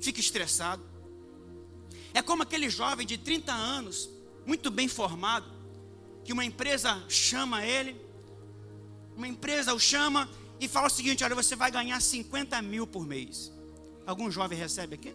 Fica 0.00 0.20
estressado. 0.20 0.82
É 2.14 2.22
como 2.22 2.44
aquele 2.44 2.70
jovem 2.70 3.04
de 3.04 3.18
30 3.18 3.52
anos 3.52 4.08
muito 4.46 4.70
bem 4.70 4.86
formado, 4.86 5.52
que 6.24 6.32
uma 6.32 6.44
empresa 6.44 7.04
chama 7.08 7.64
ele, 7.64 8.00
uma 9.16 9.26
empresa 9.26 9.74
o 9.74 9.80
chama 9.80 10.30
e 10.60 10.68
fala 10.68 10.86
o 10.86 10.90
seguinte: 10.90 11.24
olha, 11.24 11.34
você 11.34 11.56
vai 11.56 11.70
ganhar 11.70 12.00
50 12.00 12.62
mil 12.62 12.86
por 12.86 13.04
mês. 13.04 13.55
Algum 14.06 14.30
jovem 14.30 14.56
recebe 14.56 14.94
aqui? 14.94 15.12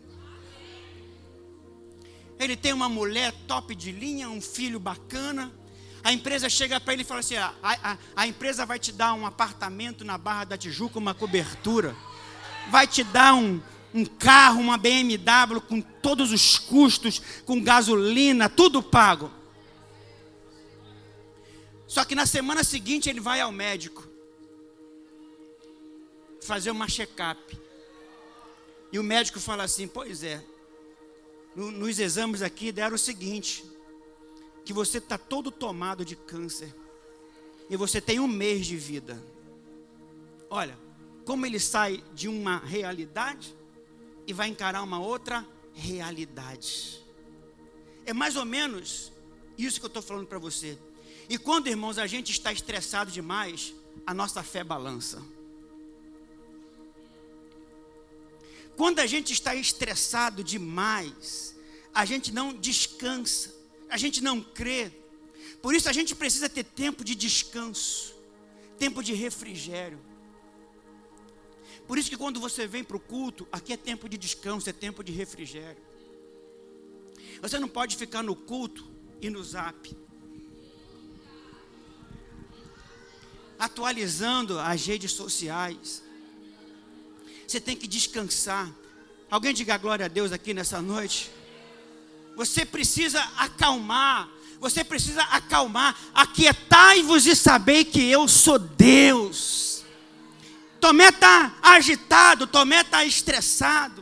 Ele 2.38 2.58
tem 2.58 2.74
uma 2.74 2.90
mulher 2.90 3.32
top 3.48 3.74
de 3.74 3.92
linha, 3.92 4.30
um 4.30 4.42
filho 4.42 4.80
bacana. 4.80 5.52
A 6.04 6.12
empresa 6.12 6.50
chega 6.50 6.80
para 6.80 6.94
ele 6.94 7.04
e 7.04 7.06
fala 7.06 7.20
assim: 7.20 7.36
a, 7.36 7.54
a, 7.62 7.98
a 8.16 8.28
empresa 8.28 8.66
vai 8.66 8.80
te 8.80 8.92
dar 8.92 9.14
um 9.14 9.26
apartamento 9.26 10.04
na 10.04 10.18
Barra 10.18 10.46
da 10.46 10.58
Tijuca, 10.58 11.00
uma 11.00 11.14
cobertura, 11.14 11.96
vai 12.70 12.88
te 12.88 13.04
dar 13.04 13.36
um, 13.36 13.62
um 13.94 14.04
carro, 14.04 14.60
uma 14.60 14.78
BMW 14.78 15.62
com 15.62 15.80
todos 15.80 16.32
os 16.32 16.58
custos, 16.58 17.22
com 17.46 17.64
gasolina, 17.64 18.50
tudo 18.50 18.84
pago. 18.84 19.32
Só 21.88 22.04
que 22.04 22.16
na 22.16 22.26
semana 22.26 22.64
seguinte 22.64 23.10
ele 23.10 23.20
vai 23.20 23.40
ao 23.40 23.52
médico 23.52 24.08
fazer 26.42 26.72
uma 26.72 26.88
check-up. 26.88 27.71
E 28.92 29.00
o 29.00 29.04
médico 29.04 29.40
fala 29.40 29.64
assim: 29.64 29.88
Pois 29.88 30.24
é, 30.24 30.44
nos 31.56 32.00
exames 32.00 32.42
aqui 32.42 32.72
deram 32.72 32.96
o 32.96 33.00
seguinte: 33.00 33.64
que 34.66 34.74
você 34.74 34.98
está 34.98 35.18
todo 35.18 35.52
tomado 35.52 36.06
de 36.06 36.16
câncer 36.16 36.74
e 37.70 37.78
você 37.78 38.02
tem 38.02 38.20
um 38.20 38.28
mês 38.28 38.66
de 38.66 38.78
vida. 38.78 39.22
Olha, 40.50 40.78
como 41.26 41.46
ele 41.46 41.60
sai 41.60 42.04
de 42.14 42.28
uma 42.28 42.58
realidade 42.58 43.56
e 44.28 44.34
vai 44.34 44.50
encarar 44.50 44.84
uma 44.84 45.00
outra 45.00 45.48
realidade. 45.74 47.02
É 48.06 48.14
mais 48.14 48.36
ou 48.36 48.46
menos 48.46 49.12
isso 49.58 49.80
que 49.80 49.86
eu 49.86 49.88
estou 49.88 50.02
falando 50.02 50.28
para 50.28 50.40
você. 50.40 50.78
E 51.30 51.38
quando, 51.38 51.68
irmãos, 51.68 51.98
a 51.98 52.08
gente 52.08 52.32
está 52.32 52.52
estressado 52.52 53.12
demais, 53.12 53.74
a 54.06 54.14
nossa 54.14 54.44
fé 54.44 54.64
balança. 54.64 55.22
Quando 58.82 58.98
a 58.98 59.06
gente 59.06 59.32
está 59.32 59.54
estressado 59.54 60.44
demais, 60.44 61.56
a 61.94 62.04
gente 62.04 62.32
não 62.32 62.52
descansa, 62.52 63.54
a 63.88 63.96
gente 63.96 64.22
não 64.22 64.42
crê. 64.42 64.92
Por 65.62 65.76
isso 65.76 65.88
a 65.88 65.94
gente 65.94 66.16
precisa 66.16 66.50
ter 66.50 66.64
tempo 66.64 67.04
de 67.04 67.14
descanso, 67.14 68.16
tempo 68.80 69.04
de 69.04 69.14
refrigério. 69.14 70.00
Por 71.86 72.00
isso 72.00 72.10
que 72.10 72.18
quando 72.18 72.40
você 72.40 72.66
vem 72.66 72.84
para 72.84 72.98
o 72.98 73.00
culto, 73.00 73.48
aqui 73.52 73.72
é 73.72 73.78
tempo 73.78 74.10
de 74.10 74.18
descanso, 74.18 74.68
é 74.68 74.74
tempo 74.74 75.04
de 75.04 75.12
refrigério. 75.12 75.84
Você 77.40 77.60
não 77.60 77.68
pode 77.68 77.96
ficar 77.96 78.24
no 78.24 78.36
culto 78.36 78.90
e 79.22 79.30
no 79.30 79.44
zap. 79.44 79.96
Atualizando 83.60 84.58
as 84.58 84.84
redes 84.84 85.12
sociais. 85.12 86.02
Você 87.52 87.60
tem 87.60 87.76
que 87.76 87.86
descansar. 87.86 88.72
Alguém 89.30 89.54
diga 89.54 89.78
glória 89.78 90.06
a 90.06 90.08
Deus 90.08 90.32
aqui 90.32 90.54
nessa 90.54 90.82
noite. 90.82 91.30
Você 92.38 92.64
precisa 92.64 93.22
acalmar. 93.36 94.30
Você 94.62 94.86
precisa 94.86 95.22
acalmar. 95.24 96.00
Aquietai-vos 96.14 97.26
e 97.26 97.36
sabei 97.36 97.84
que 97.84 98.10
eu 98.10 98.26
sou 98.26 98.58
Deus. 98.58 99.84
Tomé 100.80 101.10
está 101.10 101.54
agitado, 101.62 102.48
Tomé 102.48 102.80
está 102.80 103.04
estressado. 103.04 104.02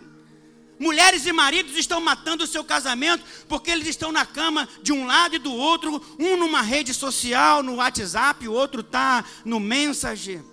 Mulheres 0.78 1.26
e 1.26 1.34
maridos 1.34 1.76
estão 1.76 2.00
matando 2.00 2.44
o 2.44 2.48
seu 2.48 2.64
casamento 2.64 3.26
porque 3.48 3.72
eles 3.72 3.88
estão 3.88 4.12
na 4.12 4.28
cama 4.28 4.70
de 4.84 4.94
um 4.94 5.08
lado 5.08 5.38
e 5.38 5.40
do 5.40 5.52
outro, 5.52 6.00
um 6.20 6.38
numa 6.38 6.62
rede 6.62 6.94
social, 6.94 7.64
no 7.64 7.78
WhatsApp, 7.78 8.48
o 8.48 8.54
outro 8.54 8.82
está 8.82 9.26
no 9.44 9.60
Messenger. 9.60 10.44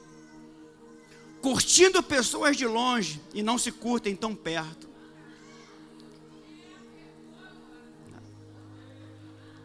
Curtindo 1.47 2.03
pessoas 2.03 2.57
de 2.57 2.67
longe 2.67 3.23
e 3.33 3.41
não 3.41 3.57
se 3.57 3.71
curtem 3.71 4.17
tão 4.17 4.35
perto. 4.35 4.89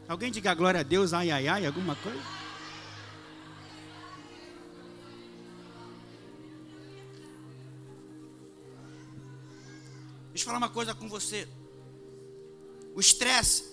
Alguém 0.07 0.31
diga 0.31 0.53
glória 0.53 0.81
a 0.81 0.83
Deus, 0.83 1.11
ai, 1.11 1.31
ai, 1.31 1.47
ai, 1.47 1.65
alguma 1.65 1.95
coisa? 1.95 2.21
Deixa 10.27 10.43
eu 10.43 10.45
falar 10.45 10.59
uma 10.59 10.69
coisa 10.69 10.93
com 10.93 11.09
você. 11.09 11.47
O 12.93 12.99
estresse 12.99 13.65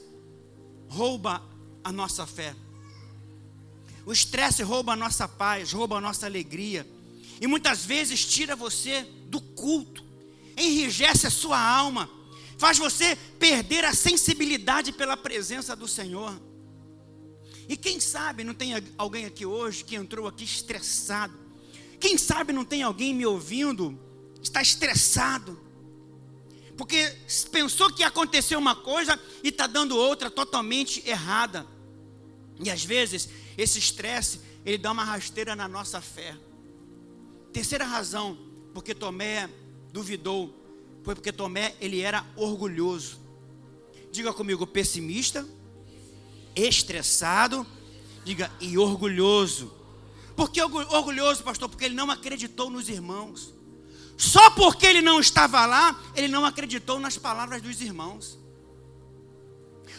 rouba 0.89 1.43
a 1.85 1.93
nossa 1.93 2.27
fé. 2.27 2.57
O 4.07 4.13
estresse 4.13 4.63
rouba 4.63 4.95
a 4.95 4.97
nossa 4.97 5.29
paz, 5.29 5.73
rouba 5.73 5.99
a 5.99 6.01
nossa 6.01 6.25
alegria. 6.25 6.87
E 7.41 7.47
muitas 7.47 7.85
vezes 7.85 8.25
tira 8.25 8.57
você 8.57 9.07
do 9.27 9.41
culto, 9.41 10.05
enrijece 10.57 11.27
a 11.27 11.31
sua 11.31 11.61
alma, 11.61 12.11
faz 12.57 12.79
você 12.79 13.17
perder 13.39 13.85
a 13.85 13.95
sensibilidade 13.95 14.93
pela 14.93 15.17
presença 15.17 15.77
do 15.77 15.87
Senhor. 15.87 16.41
E 17.69 17.77
quem 17.77 18.01
sabe 18.01 18.43
não 18.43 18.55
tem 18.55 18.73
alguém 18.97 19.25
aqui 19.25 19.45
hoje 19.45 19.85
que 19.85 19.95
entrou 19.95 20.27
aqui 20.27 20.45
estressado. 20.45 21.39
Quem 22.01 22.17
sabe 22.17 22.53
não 22.53 22.65
tem 22.65 22.83
alguém 22.83 23.15
me 23.15 23.27
ouvindo, 23.27 23.99
está 24.43 24.63
estressado 24.63 25.69
porque 26.79 27.13
pensou 27.51 27.93
que 27.93 28.03
ia 28.03 28.07
acontecer 28.07 28.55
uma 28.55 28.77
coisa 28.77 29.21
e 29.43 29.49
está 29.49 29.67
dando 29.67 29.97
outra 29.97 30.31
totalmente 30.31 31.03
errada. 31.05 31.67
E 32.63 32.71
às 32.71 32.85
vezes, 32.85 33.29
esse 33.59 33.81
estresse, 33.81 34.41
ele 34.65 34.79
dá 34.79 34.93
uma 34.93 35.03
rasteira 35.03 35.57
na 35.57 35.67
nossa 35.67 36.01
fé. 36.01 36.37
Terceira 37.53 37.85
razão, 37.85 38.39
porque 38.75 38.95
Tomé 38.95 39.49
duvidou, 39.93 40.55
foi 41.03 41.15
porque 41.15 41.33
Tomé, 41.33 41.75
ele 41.81 42.01
era 42.01 42.25
orgulhoso. 42.37 43.19
Diga 44.11 44.33
comigo, 44.33 44.67
pessimista, 44.67 45.47
estressado, 46.55 47.67
diga, 48.25 48.51
e 48.61 48.77
orgulhoso. 48.77 49.73
Por 50.37 50.51
que 50.51 50.63
orgulhoso, 50.63 51.43
pastor? 51.43 51.69
Porque 51.69 51.85
ele 51.85 51.95
não 51.95 52.11
acreditou 52.11 52.71
nos 52.71 52.89
irmãos. 52.89 53.53
Só 54.17 54.51
porque 54.51 54.87
ele 54.87 55.01
não 55.01 55.21
estava 55.21 55.65
lá, 55.65 56.01
ele 56.15 56.29
não 56.29 56.45
acreditou 56.45 56.99
nas 56.99 57.17
palavras 57.17 57.63
dos 57.63 57.81
irmãos. 57.81 58.39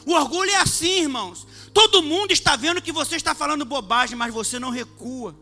O 0.06 0.14
orgulho 0.14 0.50
é 0.52 0.56
assim, 0.56 1.02
irmãos. 1.02 1.48
Todo 1.74 2.04
mundo 2.04 2.32
está 2.32 2.56
vendo 2.56 2.82
que 2.82 2.92
você 2.92 3.16
está 3.16 3.34
falando 3.34 3.66
bobagem, 3.66 4.18
mas 4.18 4.34
você 4.34 4.60
não 4.60 4.70
recua. 4.70 5.36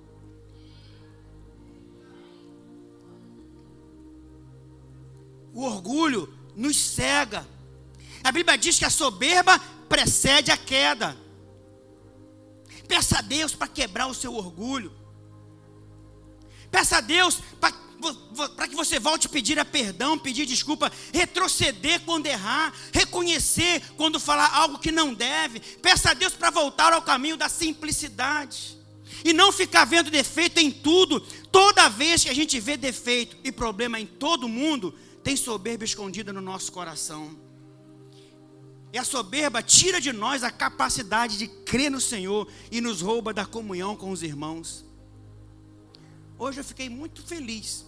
O 5.57 5.63
orgulho 5.63 6.31
nos 6.55 6.77
cega. 6.77 7.43
A 8.23 8.31
Bíblia 8.31 8.55
diz 8.55 8.77
que 8.77 8.85
a 8.85 8.91
soberba 8.91 9.57
precede 9.89 10.51
a 10.51 10.55
queda. 10.55 11.17
Peça 12.87 13.17
a 13.17 13.21
Deus 13.23 13.55
para 13.55 13.67
quebrar 13.67 14.05
o 14.05 14.13
seu 14.13 14.35
orgulho. 14.35 14.93
Peça 16.69 16.97
a 16.97 17.01
Deus 17.01 17.39
para 17.59 18.67
que 18.67 18.75
você 18.75 18.99
volte 18.99 19.25
a 19.25 19.31
pedir 19.31 19.57
a 19.57 19.65
perdão, 19.65 20.15
pedir 20.15 20.45
desculpa, 20.45 20.91
retroceder 21.11 22.01
quando 22.01 22.27
errar, 22.27 22.71
reconhecer 22.93 23.81
quando 23.97 24.19
falar 24.19 24.53
algo 24.53 24.77
que 24.77 24.91
não 24.91 25.11
deve. 25.11 25.59
Peça 25.59 26.11
a 26.11 26.13
Deus 26.13 26.33
para 26.33 26.51
voltar 26.51 26.93
ao 26.93 27.01
caminho 27.01 27.35
da 27.35 27.49
simplicidade. 27.49 28.77
E 29.25 29.33
não 29.33 29.51
ficar 29.51 29.85
vendo 29.85 30.11
defeito 30.11 30.59
em 30.59 30.69
tudo. 30.69 31.19
Toda 31.51 31.89
vez 31.89 32.23
que 32.23 32.29
a 32.29 32.35
gente 32.35 32.59
vê 32.59 32.77
defeito 32.77 33.35
e 33.43 33.51
problema 33.51 33.99
em 33.99 34.05
todo 34.05 34.47
mundo, 34.47 34.93
tem 35.27 35.35
soberba 35.35 35.83
escondida 35.83 36.31
no 36.31 36.39
nosso 36.39 36.71
coração. 36.71 37.37
E 38.93 38.97
a 38.97 39.03
soberba 39.03 39.61
tira 39.61 39.99
de 39.99 40.13
nós 40.13 40.41
a 40.41 40.49
capacidade 40.49 41.37
de 41.37 41.49
crer 41.49 41.91
no 41.91 41.99
Senhor 41.99 42.49
e 42.71 42.79
nos 42.79 43.01
rouba 43.01 43.33
da 43.33 43.45
comunhão 43.45 43.93
com 43.93 44.09
os 44.09 44.23
irmãos. 44.23 44.85
Hoje 46.39 46.61
eu 46.61 46.63
fiquei 46.63 46.87
muito 46.87 47.21
feliz. 47.21 47.85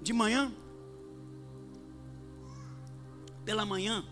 De 0.00 0.12
manhã, 0.12 0.54
pela 3.44 3.66
manhã, 3.66 4.06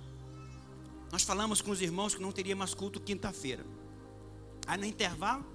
nós 1.13 1.23
falamos 1.23 1.61
com 1.61 1.71
os 1.71 1.81
irmãos 1.81 2.17
que 2.17 2.21
não 2.21 2.33
teria 2.33 2.57
mais 2.57 2.75
culto 2.75 2.99
quinta-feira. 3.01 3.65
Aí 4.67 4.77
no 4.77 4.87
intervalo, 4.87 5.47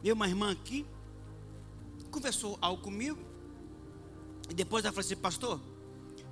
veio 0.00 0.14
uma 0.14 0.28
irmã 0.28 0.52
aqui, 0.52 0.86
conversou 2.08 2.56
algo 2.60 2.80
comigo, 2.80 3.31
e 4.48 4.54
depois 4.54 4.84
ela 4.84 4.92
falou 4.92 5.04
assim, 5.04 5.16
pastor, 5.16 5.60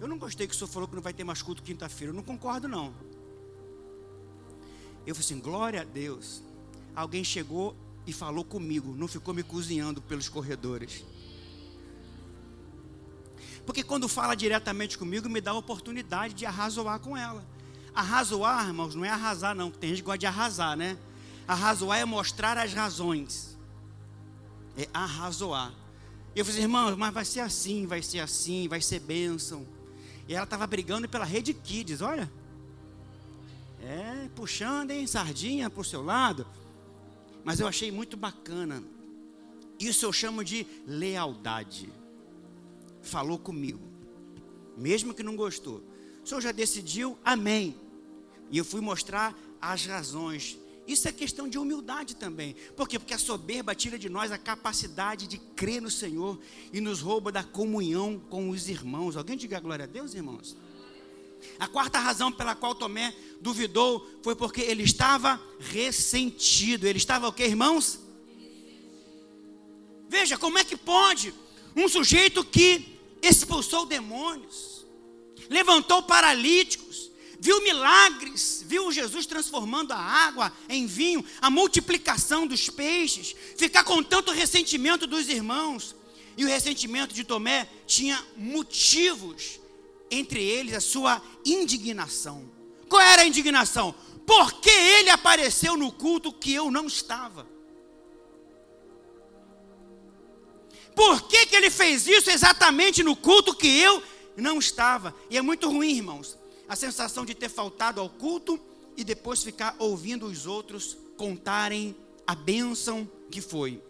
eu 0.01 0.09
não 0.09 0.18
gostei 0.18 0.46
que 0.46 0.55
o 0.55 0.57
senhor 0.57 0.68
falou 0.68 0.88
que 0.88 0.94
não 0.94 1.03
vai 1.03 1.12
ter 1.12 1.25
mais 1.25 1.42
culto 1.42 1.62
quinta-feira, 1.62 2.11
eu 2.11 2.16
não 2.16 2.23
concordo 2.23 2.66
não. 2.66 2.94
Eu 5.07 5.14
falei 5.14 5.27
assim, 5.27 5.40
glória 5.40 5.81
a 5.81 5.85
Deus. 5.85 6.42
Alguém 6.94 7.25
chegou 7.25 7.77
e 8.07 8.12
falou 8.12 8.44
comigo, 8.44 8.94
não 8.94 9.07
ficou 9.07 9.33
me 9.33 9.42
cozinhando 9.42 10.01
pelos 10.03 10.29
corredores. 10.29 11.05
Porque 13.64 13.83
quando 13.83 14.09
fala 14.09 14.35
diretamente 14.35 14.99
comigo, 14.99 15.29
me 15.29 15.40
dá 15.40 15.53
a 15.53 15.55
oportunidade 15.55 16.35
de 16.35 16.46
arrazoar 16.46 16.99
com 16.99 17.16
ela. 17.16 17.46
Arrazoar, 17.94 18.66
irmãos, 18.66 18.94
não 18.94 19.05
é 19.05 19.09
arrasar, 19.11 19.55
não, 19.55 19.70
tem 19.70 19.90
gente 19.90 20.01
que 20.01 20.07
gosta 20.07 20.18
de 20.18 20.27
arrasar, 20.27 20.77
né? 20.77 20.99
Arrazoar 21.46 21.99
é 21.99 22.05
mostrar 22.05 22.57
as 22.57 22.73
razões. 22.73 23.59
É 24.77 24.88
arrazoar. 24.92 25.73
Eu 26.34 26.44
falei, 26.44 26.62
irmão, 26.62 26.96
mas 26.96 27.12
vai 27.12 27.24
ser 27.24 27.40
assim, 27.40 27.86
vai 27.86 28.02
ser 28.02 28.20
assim, 28.20 28.68
vai 28.68 28.80
ser 28.80 29.00
bênção. 29.00 29.66
E 30.28 30.34
ela 30.34 30.44
estava 30.44 30.66
brigando 30.66 31.08
pela 31.08 31.24
rede 31.24 31.52
Kids, 31.52 32.00
olha. 32.00 32.30
É, 33.82 34.28
puxando, 34.36 34.92
hein, 34.92 35.06
sardinha 35.06 35.68
para 35.68 35.80
o 35.80 35.84
seu 35.84 36.02
lado. 36.02 36.46
Mas 37.42 37.58
eu 37.58 37.66
achei 37.66 37.90
muito 37.90 38.16
bacana. 38.16 38.82
Isso 39.78 40.04
eu 40.04 40.12
chamo 40.12 40.44
de 40.44 40.66
lealdade. 40.86 41.88
Falou 43.02 43.38
comigo. 43.38 43.80
Mesmo 44.76 45.14
que 45.14 45.22
não 45.22 45.34
gostou. 45.34 45.82
O 46.22 46.28
senhor 46.28 46.40
já 46.40 46.52
decidiu, 46.52 47.18
amém. 47.24 47.74
E 48.50 48.58
eu 48.58 48.64
fui 48.64 48.80
mostrar 48.80 49.36
as 49.60 49.84
razões. 49.86 50.60
Isso 50.90 51.07
é 51.07 51.12
questão 51.12 51.48
de 51.48 51.57
humildade 51.57 52.16
também. 52.16 52.57
Por 52.74 52.88
quê? 52.88 52.98
Porque 52.98 53.14
a 53.14 53.18
soberba 53.18 53.76
tira 53.76 53.96
de 53.96 54.09
nós 54.09 54.33
a 54.33 54.37
capacidade 54.37 55.29
de 55.29 55.38
crer 55.38 55.81
no 55.81 55.88
Senhor 55.88 56.37
e 56.72 56.81
nos 56.81 57.00
rouba 57.00 57.31
da 57.31 57.44
comunhão 57.44 58.20
com 58.29 58.50
os 58.50 58.68
irmãos. 58.68 59.16
Alguém 59.16 59.37
diga 59.37 59.61
glória 59.61 59.85
a 59.85 59.87
Deus, 59.87 60.14
irmãos? 60.14 60.57
A 61.61 61.68
quarta 61.68 62.00
razão 62.00 62.33
pela 62.33 62.57
qual 62.57 62.74
Tomé 62.74 63.14
duvidou 63.40 64.05
foi 64.20 64.35
porque 64.35 64.62
ele 64.62 64.83
estava 64.83 65.40
ressentido. 65.61 66.88
Ele 66.88 66.98
estava 66.98 67.29
o 67.29 67.33
que, 67.33 67.44
irmãos? 67.44 68.00
Veja 70.09 70.37
como 70.37 70.59
é 70.59 70.64
que 70.64 70.76
pode 70.76 71.33
um 71.76 71.88
sujeito 71.88 72.44
que 72.44 72.98
expulsou 73.22 73.87
demônios, 73.87 74.85
levantou 75.48 76.03
paralíticos, 76.03 77.10
viu 77.40 77.62
milagres, 77.62 78.62
viu 78.66 78.92
Jesus 78.92 79.24
transformando 79.24 79.92
a 79.92 79.96
água 79.96 80.53
em 80.68 80.87
vinho, 80.87 81.24
a 81.40 81.48
multiplicação 81.48 82.46
dos 82.46 82.68
peixes, 82.68 83.35
ficar 83.57 83.83
com 83.83 84.03
tanto 84.03 84.31
ressentimento 84.31 85.07
dos 85.07 85.29
irmãos. 85.29 85.96
E 86.37 86.44
o 86.44 86.48
ressentimento 86.48 87.14
de 87.14 87.24
Tomé 87.24 87.66
tinha 87.87 88.22
motivos 88.37 89.59
entre 90.11 90.42
eles 90.42 90.74
a 90.74 90.81
sua 90.81 91.20
indignação. 91.44 92.48
Qual 92.88 93.00
era 93.00 93.22
a 93.22 93.26
indignação? 93.26 93.94
Porque 94.26 94.70
ele 94.70 95.09
apareceu 95.09 95.76
no 95.76 95.90
culto 95.90 96.33
que 96.33 96.53
eu 96.53 96.70
não 96.70 96.87
estava. 96.87 97.46
Por 100.94 101.22
que, 101.22 101.46
que 101.46 101.57
ele 101.57 101.70
fez 101.70 102.07
isso 102.07 102.31
exatamente 102.31 103.03
no 103.03 103.16
culto 103.16 103.55
que 103.55 103.66
eu 103.66 104.03
não 104.37 104.59
estava? 104.59 105.14
E 105.31 105.38
é 105.38 105.42
muito 105.42 105.68
ruim, 105.68 105.96
irmãos, 105.96 106.37
a 106.70 106.76
sensação 106.76 107.26
de 107.26 107.35
ter 107.35 107.48
faltado 107.48 108.00
ao 108.00 108.09
culto 108.09 108.59
e 108.96 109.02
depois 109.02 109.42
ficar 109.42 109.74
ouvindo 109.76 110.24
os 110.26 110.46
outros 110.46 110.96
contarem 111.16 111.96
a 112.24 112.33
bênção 112.33 113.11
que 113.28 113.40
foi. 113.40 113.83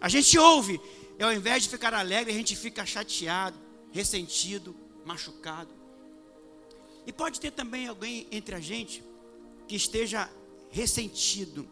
A 0.00 0.08
gente 0.08 0.36
ouve, 0.36 0.80
e 1.16 1.22
ao 1.22 1.32
invés 1.32 1.62
de 1.62 1.68
ficar 1.68 1.94
alegre, 1.94 2.32
a 2.32 2.36
gente 2.36 2.56
fica 2.56 2.84
chateado, 2.84 3.56
ressentido, 3.92 4.74
machucado. 5.04 5.72
E 7.06 7.12
pode 7.12 7.38
ter 7.38 7.52
também 7.52 7.86
alguém 7.86 8.26
entre 8.32 8.56
a 8.56 8.60
gente 8.60 9.04
que 9.68 9.76
esteja 9.76 10.28
ressentido. 10.70 11.68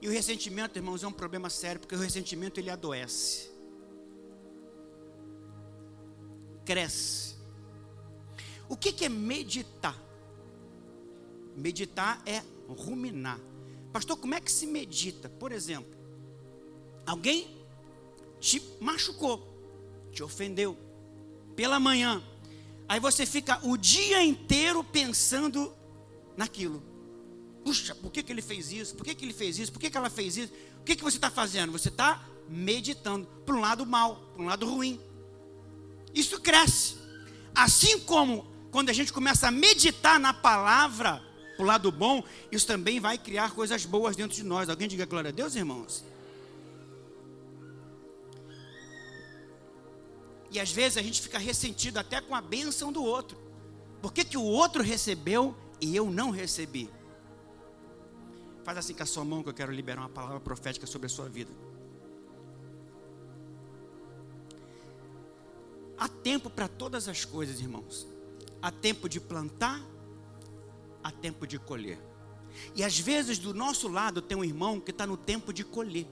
E 0.00 0.06
o 0.06 0.12
ressentimento, 0.12 0.78
irmãos, 0.78 1.02
é 1.02 1.08
um 1.08 1.12
problema 1.12 1.50
sério, 1.50 1.80
porque 1.80 1.96
o 1.96 1.98
ressentimento 1.98 2.60
ele 2.60 2.70
adoece. 2.70 3.50
Cresce. 6.64 7.37
O 8.68 8.76
que, 8.76 9.04
é 9.04 9.08
meditar? 9.08 9.96
Meditar 11.56 12.22
é 12.26 12.42
ruminar. 12.68 13.40
Pastor, 13.92 14.16
como 14.16 14.34
é 14.34 14.40
que 14.40 14.52
se 14.52 14.66
medita? 14.66 15.28
Por 15.28 15.52
exemplo, 15.52 15.90
alguém 17.06 17.56
te 18.38 18.62
machucou, 18.80 19.42
te 20.12 20.22
ofendeu, 20.22 20.76
pela 21.56 21.80
manhã. 21.80 22.22
Aí 22.88 23.00
você 23.00 23.26
fica 23.26 23.58
o 23.66 23.76
dia 23.76 24.22
inteiro 24.22 24.84
pensando 24.84 25.74
naquilo. 26.36 26.82
Puxa, 27.64 27.94
por 27.94 28.12
que, 28.12 28.22
que 28.22 28.32
ele 28.32 28.42
fez 28.42 28.70
isso? 28.70 28.94
Por 28.94 29.04
que, 29.04 29.14
que 29.14 29.24
ele 29.24 29.32
fez 29.32 29.58
isso? 29.58 29.72
Por 29.72 29.80
que, 29.80 29.90
que 29.90 29.96
ela 29.96 30.08
fez 30.08 30.36
isso? 30.36 30.52
O 30.80 30.84
que, 30.84 30.94
que 30.94 31.02
você 31.02 31.16
está 31.16 31.30
fazendo? 31.30 31.72
Você 31.72 31.88
está 31.88 32.26
meditando 32.48 33.26
para 33.44 33.54
um 33.54 33.60
lado 33.60 33.84
mal, 33.84 34.16
para 34.34 34.42
um 34.42 34.46
lado 34.46 34.66
ruim. 34.66 35.00
Isso 36.14 36.40
cresce. 36.40 36.96
Assim 37.54 37.98
como 38.00 38.46
quando 38.70 38.90
a 38.90 38.92
gente 38.92 39.12
começa 39.12 39.48
a 39.48 39.50
meditar 39.50 40.20
na 40.20 40.32
palavra, 40.32 41.22
o 41.58 41.62
lado 41.62 41.90
bom, 41.90 42.22
isso 42.52 42.66
também 42.66 43.00
vai 43.00 43.18
criar 43.18 43.52
coisas 43.52 43.84
boas 43.84 44.14
dentro 44.14 44.36
de 44.36 44.44
nós. 44.44 44.68
Alguém 44.68 44.86
diga 44.86 45.06
glória 45.06 45.30
a 45.30 45.32
Deus, 45.32 45.54
irmãos? 45.54 46.04
E 50.50 50.60
às 50.60 50.70
vezes 50.70 50.96
a 50.96 51.02
gente 51.02 51.20
fica 51.20 51.38
ressentido 51.38 51.98
até 51.98 52.20
com 52.20 52.34
a 52.34 52.40
bênção 52.40 52.92
do 52.92 53.02
outro. 53.02 53.36
Por 54.00 54.12
que, 54.12 54.24
que 54.24 54.38
o 54.38 54.42
outro 54.42 54.82
recebeu 54.82 55.56
e 55.80 55.94
eu 55.96 56.10
não 56.10 56.30
recebi? 56.30 56.90
Faz 58.64 58.78
assim 58.78 58.94
com 58.94 59.02
a 59.02 59.06
sua 59.06 59.24
mão 59.24 59.42
que 59.42 59.48
eu 59.48 59.54
quero 59.54 59.72
liberar 59.72 60.02
uma 60.02 60.08
palavra 60.08 60.40
profética 60.40 60.86
sobre 60.86 61.06
a 61.06 61.10
sua 61.10 61.28
vida. 61.28 61.50
Há 65.98 66.06
tempo 66.06 66.48
para 66.48 66.68
todas 66.68 67.08
as 67.08 67.24
coisas, 67.24 67.60
irmãos. 67.60 68.06
Há 68.60 68.70
tempo 68.70 69.08
de 69.08 69.20
plantar, 69.20 69.80
há 71.02 71.10
tempo 71.10 71.46
de 71.46 71.58
colher. 71.58 71.98
E 72.74 72.82
às 72.82 72.98
vezes 72.98 73.38
do 73.38 73.54
nosso 73.54 73.88
lado 73.88 74.20
tem 74.20 74.36
um 74.36 74.44
irmão 74.44 74.80
que 74.80 74.90
está 74.90 75.06
no 75.06 75.16
tempo 75.16 75.52
de 75.52 75.64
colher, 75.64 76.06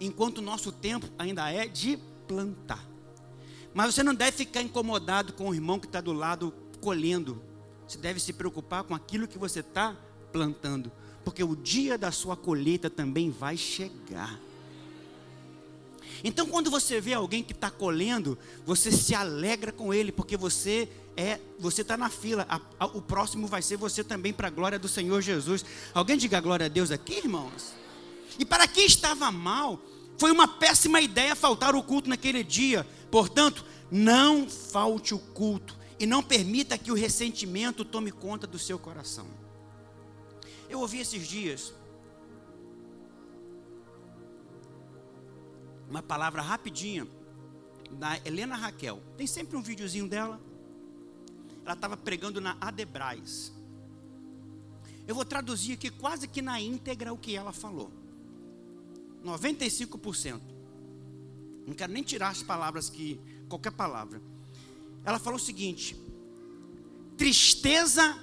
enquanto 0.00 0.38
o 0.38 0.42
nosso 0.42 0.72
tempo 0.72 1.06
ainda 1.18 1.50
é 1.50 1.66
de 1.66 1.98
plantar. 2.26 2.84
Mas 3.74 3.94
você 3.94 4.02
não 4.02 4.14
deve 4.14 4.32
ficar 4.32 4.62
incomodado 4.62 5.32
com 5.32 5.48
o 5.48 5.54
irmão 5.54 5.80
que 5.80 5.86
está 5.86 6.00
do 6.00 6.12
lado 6.12 6.54
colhendo. 6.80 7.42
Você 7.86 7.98
deve 7.98 8.20
se 8.20 8.32
preocupar 8.32 8.84
com 8.84 8.94
aquilo 8.94 9.26
que 9.26 9.36
você 9.36 9.60
está 9.60 9.96
plantando. 10.32 10.92
Porque 11.24 11.42
o 11.42 11.56
dia 11.56 11.98
da 11.98 12.12
sua 12.12 12.36
colheita 12.36 12.88
também 12.88 13.30
vai 13.30 13.56
chegar. 13.56 14.38
Então, 16.24 16.46
quando 16.46 16.70
você 16.70 17.02
vê 17.02 17.12
alguém 17.12 17.42
que 17.42 17.52
está 17.52 17.70
colhendo, 17.70 18.38
você 18.64 18.90
se 18.90 19.14
alegra 19.14 19.70
com 19.70 19.92
ele, 19.92 20.10
porque 20.10 20.38
você 20.38 20.88
é, 21.14 21.38
você 21.58 21.82
está 21.82 21.98
na 21.98 22.08
fila. 22.08 22.46
A, 22.48 22.60
a, 22.80 22.86
o 22.86 23.02
próximo 23.02 23.46
vai 23.46 23.60
ser 23.60 23.76
você 23.76 24.02
também 24.02 24.32
para 24.32 24.48
a 24.48 24.50
glória 24.50 24.78
do 24.78 24.88
Senhor 24.88 25.20
Jesus. 25.20 25.64
Alguém 25.92 26.16
diga 26.16 26.40
glória 26.40 26.64
a 26.64 26.68
Deus 26.68 26.90
aqui, 26.90 27.18
irmãos? 27.18 27.74
E 28.38 28.44
para 28.44 28.66
quem 28.66 28.86
estava 28.86 29.30
mal, 29.30 29.78
foi 30.18 30.30
uma 30.30 30.48
péssima 30.48 30.98
ideia 30.98 31.36
faltar 31.36 31.74
o 31.74 31.82
culto 31.82 32.08
naquele 32.08 32.42
dia. 32.42 32.86
Portanto, 33.10 33.62
não 33.90 34.48
falte 34.48 35.14
o 35.14 35.18
culto 35.18 35.76
e 36.00 36.06
não 36.06 36.22
permita 36.22 36.78
que 36.78 36.90
o 36.90 36.94
ressentimento 36.94 37.84
tome 37.84 38.10
conta 38.10 38.46
do 38.46 38.58
seu 38.58 38.78
coração. 38.78 39.26
Eu 40.70 40.80
ouvi 40.80 41.00
esses 41.00 41.28
dias 41.28 41.74
uma 45.94 46.02
palavra 46.02 46.42
rapidinha 46.42 47.06
da 47.92 48.18
Helena 48.24 48.56
Raquel. 48.56 49.00
Tem 49.16 49.28
sempre 49.28 49.56
um 49.56 49.62
videozinho 49.62 50.08
dela. 50.08 50.40
Ela 51.64 51.74
estava 51.74 51.96
pregando 51.96 52.40
na 52.40 52.56
Adebrais. 52.60 53.52
Eu 55.06 55.14
vou 55.14 55.24
traduzir 55.24 55.74
aqui 55.74 55.90
quase 55.90 56.26
que 56.26 56.42
na 56.42 56.60
íntegra 56.60 57.12
o 57.12 57.16
que 57.16 57.36
ela 57.36 57.52
falou. 57.52 57.92
95%. 59.24 60.40
Não 61.64 61.74
quero 61.74 61.92
nem 61.92 62.02
tirar 62.02 62.30
as 62.30 62.42
palavras 62.42 62.90
que 62.90 63.20
qualquer 63.48 63.70
palavra. 63.70 64.20
Ela 65.04 65.20
falou 65.20 65.38
o 65.38 65.42
seguinte: 65.42 65.96
tristeza 67.16 68.18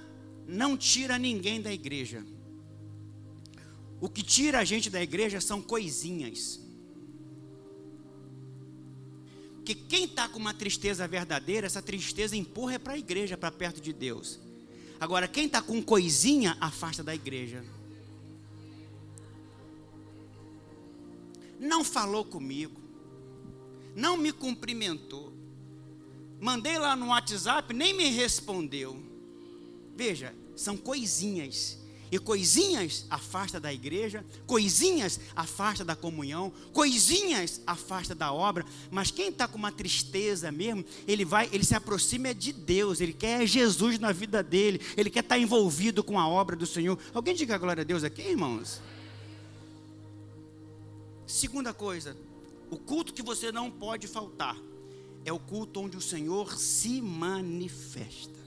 não 0.46 0.76
tira 0.76 1.18
ninguém 1.18 1.62
da 1.62 1.72
igreja. 1.72 2.26
O 4.02 4.10
que 4.10 4.22
tira 4.22 4.60
a 4.60 4.66
gente 4.66 4.90
da 4.90 5.02
igreja 5.02 5.40
são 5.40 5.62
coisinhas. 5.62 6.61
Porque 9.72 9.76
quem 9.88 10.04
está 10.04 10.28
com 10.28 10.38
uma 10.38 10.54
tristeza 10.54 11.08
verdadeira, 11.08 11.66
essa 11.66 11.82
tristeza 11.82 12.36
empurra 12.36 12.78
para 12.78 12.94
a 12.94 12.98
igreja, 12.98 13.38
para 13.38 13.52
perto 13.52 13.80
de 13.80 13.94
Deus. 13.94 14.38
Agora, 15.00 15.28
quem 15.30 15.46
está 15.46 15.62
com 15.62 15.82
coisinha, 15.82 16.58
afasta 16.60 17.02
da 17.02 17.16
igreja. 17.16 17.64
Não 21.58 21.86
falou 21.86 22.26
comigo, 22.26 22.82
não 23.96 24.18
me 24.18 24.34
cumprimentou, 24.34 25.32
mandei 26.40 26.78
lá 26.78 26.96
no 26.96 27.08
WhatsApp, 27.08 27.74
nem 27.74 27.94
me 27.94 28.10
respondeu. 28.10 29.02
Veja, 29.96 30.36
são 30.56 30.76
coisinhas 30.76 31.78
e 32.12 32.20
coisinhas 32.20 33.06
afasta 33.10 33.58
da 33.58 33.74
igreja, 33.74 34.26
coisinhas 34.46 35.20
afasta 35.34 35.86
da 35.86 35.96
comunhão, 35.96 36.52
coisinhas 36.74 37.62
afasta 37.66 38.14
da 38.14 38.34
obra. 38.34 38.66
Mas 38.92 39.10
quem 39.10 39.30
está 39.30 39.48
com 39.48 39.58
uma 39.58 39.72
tristeza 39.72 40.52
mesmo, 40.52 40.84
ele 41.08 41.24
vai, 41.24 41.50
ele 41.54 41.64
se 41.64 41.74
aproxima 41.74 42.34
de 42.34 42.52
Deus, 42.52 43.00
ele 43.00 43.14
quer 43.14 43.48
Jesus 43.48 43.98
na 43.98 44.12
vida 44.12 44.44
dele, 44.44 44.82
ele 44.98 45.10
quer 45.10 45.22
estar 45.22 45.36
tá 45.36 45.40
envolvido 45.40 46.04
com 46.04 46.20
a 46.20 46.28
obra 46.28 46.56
do 46.56 46.66
Senhor. 46.66 47.00
Alguém 47.14 47.34
diga 47.34 47.58
glória 47.58 47.82
a 47.82 47.86
Deus 47.86 48.04
aqui, 48.04 48.22
irmãos? 48.22 48.82
Segunda 51.26 51.74
coisa, 51.74 52.18
o 52.70 52.78
culto 52.78 53.14
que 53.14 53.22
você 53.22 53.54
não 53.54 53.72
pode 53.72 54.06
faltar 54.06 54.58
é 55.24 55.32
o 55.32 55.40
culto 55.40 55.80
onde 55.80 55.96
o 55.96 56.02
Senhor 56.02 56.58
se 56.58 57.02
manifesta. 57.02 58.41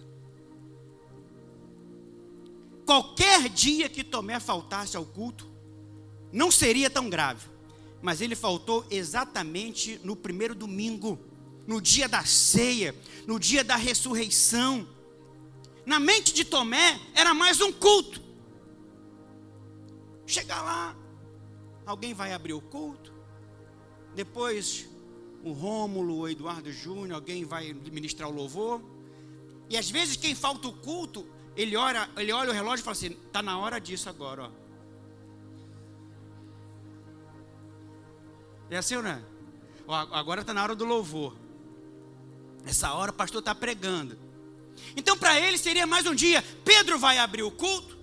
Qualquer 2.85 3.49
dia 3.49 3.89
que 3.89 4.05
Tomé 4.05 4.39
faltasse 4.39 4.97
ao 4.97 5.05
culto, 5.05 5.49
não 6.33 6.51
seria 6.51 6.91
tão 6.91 7.09
grave. 7.09 7.49
Mas 8.03 8.21
ele 8.21 8.35
faltou 8.35 8.87
exatamente 8.91 9.99
no 10.05 10.15
primeiro 10.15 10.55
domingo, 10.55 11.19
no 11.67 11.81
dia 11.81 12.07
da 12.07 12.25
ceia, 12.25 12.95
no 13.27 13.39
dia 13.39 13.65
da 13.65 13.77
ressurreição. 13.77 14.87
Na 15.87 15.99
mente 15.99 16.35
de 16.35 16.45
Tomé 16.45 17.01
era 17.15 17.33
mais 17.33 17.61
um 17.61 17.73
culto. 17.73 18.23
Chegar 20.27 20.63
lá, 20.63 20.97
alguém 21.87 22.13
vai 22.13 22.33
abrir 22.33 22.55
o 22.55 22.61
culto, 22.61 23.13
depois 24.15 24.87
o 25.43 25.53
Rômulo, 25.53 26.21
o 26.21 26.29
Eduardo 26.29 26.73
Júnior, 26.73 27.17
alguém 27.17 27.45
vai 27.45 27.73
ministrar 27.73 28.29
o 28.29 28.33
louvor. 28.33 28.83
E 29.69 29.77
às 29.77 29.91
vezes 29.91 30.17
quem 30.17 30.35
falta 30.35 30.69
o 30.69 30.73
culto 30.73 31.27
ele 31.57 31.77
olha, 31.77 32.09
ele 32.17 32.33
olha 32.33 32.51
o 32.51 32.53
relógio 32.53 32.83
e 32.83 32.85
fala 32.85 32.97
assim: 32.97 33.17
está 33.27 33.43
na 33.43 33.59
hora 33.59 33.81
disso 33.81 34.09
agora. 34.09 34.45
Ó. 34.45 34.51
É 38.71 38.77
assim 38.77 38.97
ou 38.97 39.03
não 39.03 39.11
é? 39.11 39.23
Agora 40.13 40.41
está 40.41 40.55
na 40.55 40.63
hora 40.63 40.75
do 40.75 40.85
louvor. 40.85 41.37
Essa 42.65 42.93
hora 42.93 43.11
o 43.11 43.15
pastor 43.15 43.41
está 43.41 43.55
pregando. 43.55 44.19
Então, 44.97 45.17
para 45.17 45.39
ele 45.39 45.59
seria 45.59 45.87
mais 45.87 46.07
um 46.07 46.15
dia. 46.15 46.43
Pedro 46.65 46.99
vai 46.99 47.19
abrir 47.19 47.43
o 47.43 47.51
culto, 47.51 47.97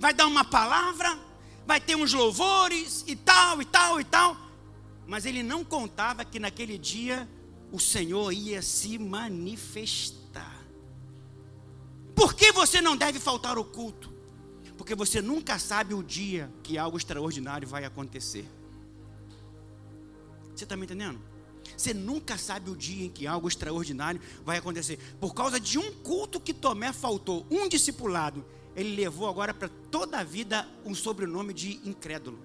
vai 0.00 0.14
dar 0.14 0.26
uma 0.26 0.44
palavra, 0.44 1.18
vai 1.66 1.80
ter 1.80 1.94
uns 1.94 2.12
louvores 2.12 3.04
e 3.06 3.14
tal, 3.14 3.60
e 3.60 3.64
tal, 3.64 4.00
e 4.00 4.04
tal. 4.04 4.36
Mas 5.06 5.26
ele 5.26 5.42
não 5.42 5.64
contava 5.64 6.24
que 6.24 6.40
naquele 6.40 6.78
dia 6.78 7.28
o 7.70 7.78
Senhor 7.78 8.32
ia 8.32 8.62
se 8.62 8.98
manifestar. 8.98 10.25
Por 12.16 12.32
que 12.34 12.50
você 12.50 12.80
não 12.80 12.96
deve 12.96 13.20
faltar 13.20 13.58
ao 13.58 13.64
culto? 13.64 14.10
Porque 14.78 14.94
você 14.94 15.20
nunca 15.20 15.58
sabe 15.58 15.92
o 15.92 16.02
dia 16.02 16.50
que 16.62 16.78
algo 16.78 16.96
extraordinário 16.96 17.68
vai 17.68 17.84
acontecer. 17.84 18.48
Você 20.54 20.64
está 20.64 20.74
me 20.76 20.84
entendendo? 20.84 21.20
Você 21.76 21.92
nunca 21.92 22.38
sabe 22.38 22.70
o 22.70 22.76
dia 22.76 23.04
em 23.04 23.10
que 23.10 23.26
algo 23.26 23.46
extraordinário 23.46 24.20
vai 24.42 24.56
acontecer. 24.56 24.98
Por 25.20 25.34
causa 25.34 25.60
de 25.60 25.78
um 25.78 25.92
culto 25.92 26.40
que 26.40 26.54
Tomé 26.54 26.90
faltou, 26.90 27.46
um 27.50 27.68
discipulado, 27.68 28.42
ele 28.74 28.96
levou 28.96 29.28
agora 29.28 29.52
para 29.52 29.68
toda 29.68 30.18
a 30.18 30.24
vida 30.24 30.66
um 30.86 30.94
sobrenome 30.94 31.52
de 31.52 31.80
incrédulo. 31.84 32.38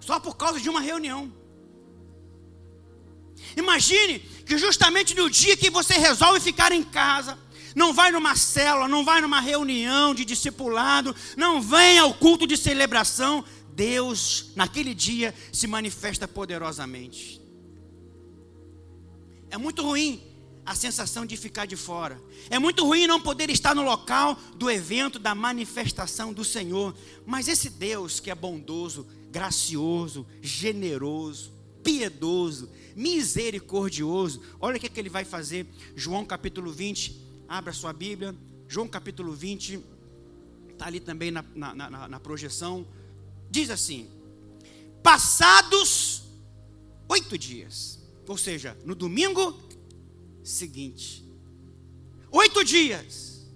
Só 0.00 0.18
por 0.18 0.36
causa 0.36 0.58
de 0.58 0.70
uma 0.70 0.80
reunião. 0.80 1.30
Imagine 3.56 4.18
que 4.18 4.58
justamente 4.58 5.14
no 5.14 5.28
dia 5.28 5.56
que 5.56 5.70
você 5.70 5.94
resolve 5.94 6.40
ficar 6.40 6.72
em 6.72 6.82
casa, 6.82 7.38
não 7.74 7.92
vai 7.92 8.12
numa 8.12 8.36
célula, 8.36 8.88
não 8.88 9.04
vai 9.04 9.20
numa 9.20 9.40
reunião 9.40 10.14
de 10.14 10.24
discipulado, 10.24 11.14
não 11.36 11.60
vem 11.60 11.98
ao 11.98 12.14
culto 12.14 12.46
de 12.46 12.56
celebração, 12.56 13.44
Deus, 13.74 14.52
naquele 14.54 14.94
dia, 14.94 15.34
se 15.52 15.66
manifesta 15.66 16.28
poderosamente. 16.28 17.42
É 19.50 19.58
muito 19.58 19.82
ruim 19.82 20.22
a 20.66 20.74
sensação 20.74 21.26
de 21.26 21.36
ficar 21.36 21.66
de 21.66 21.76
fora. 21.76 22.20
É 22.48 22.58
muito 22.58 22.84
ruim 22.84 23.06
não 23.06 23.20
poder 23.20 23.50
estar 23.50 23.74
no 23.74 23.82
local 23.82 24.38
do 24.56 24.70
evento, 24.70 25.18
da 25.18 25.34
manifestação 25.34 26.32
do 26.32 26.44
Senhor. 26.44 26.94
Mas 27.26 27.48
esse 27.48 27.68
Deus 27.68 28.18
que 28.18 28.30
é 28.30 28.34
bondoso, 28.34 29.06
gracioso, 29.30 30.26
generoso, 30.40 31.53
piedoso, 31.84 32.70
misericordioso. 32.96 34.42
Olha 34.58 34.78
o 34.78 34.80
que, 34.80 34.86
é 34.86 34.88
que 34.88 34.98
ele 34.98 35.10
vai 35.10 35.24
fazer. 35.24 35.66
João 35.94 36.24
capítulo 36.24 36.72
20, 36.72 37.20
abra 37.46 37.72
sua 37.72 37.92
Bíblia. 37.92 38.34
João 38.66 38.88
capítulo 38.88 39.32
20, 39.32 39.78
está 40.72 40.86
ali 40.86 40.98
também 40.98 41.30
na, 41.30 41.44
na, 41.54 41.74
na, 41.74 42.08
na 42.08 42.20
projeção. 42.20 42.86
Diz 43.50 43.70
assim: 43.70 44.08
Passados 45.02 46.22
oito 47.08 47.36
dias, 47.36 47.98
ou 48.26 48.38
seja, 48.38 48.76
no 48.84 48.94
domingo 48.94 49.56
seguinte, 50.42 51.24
oito 52.30 52.64
dias, 52.64 53.46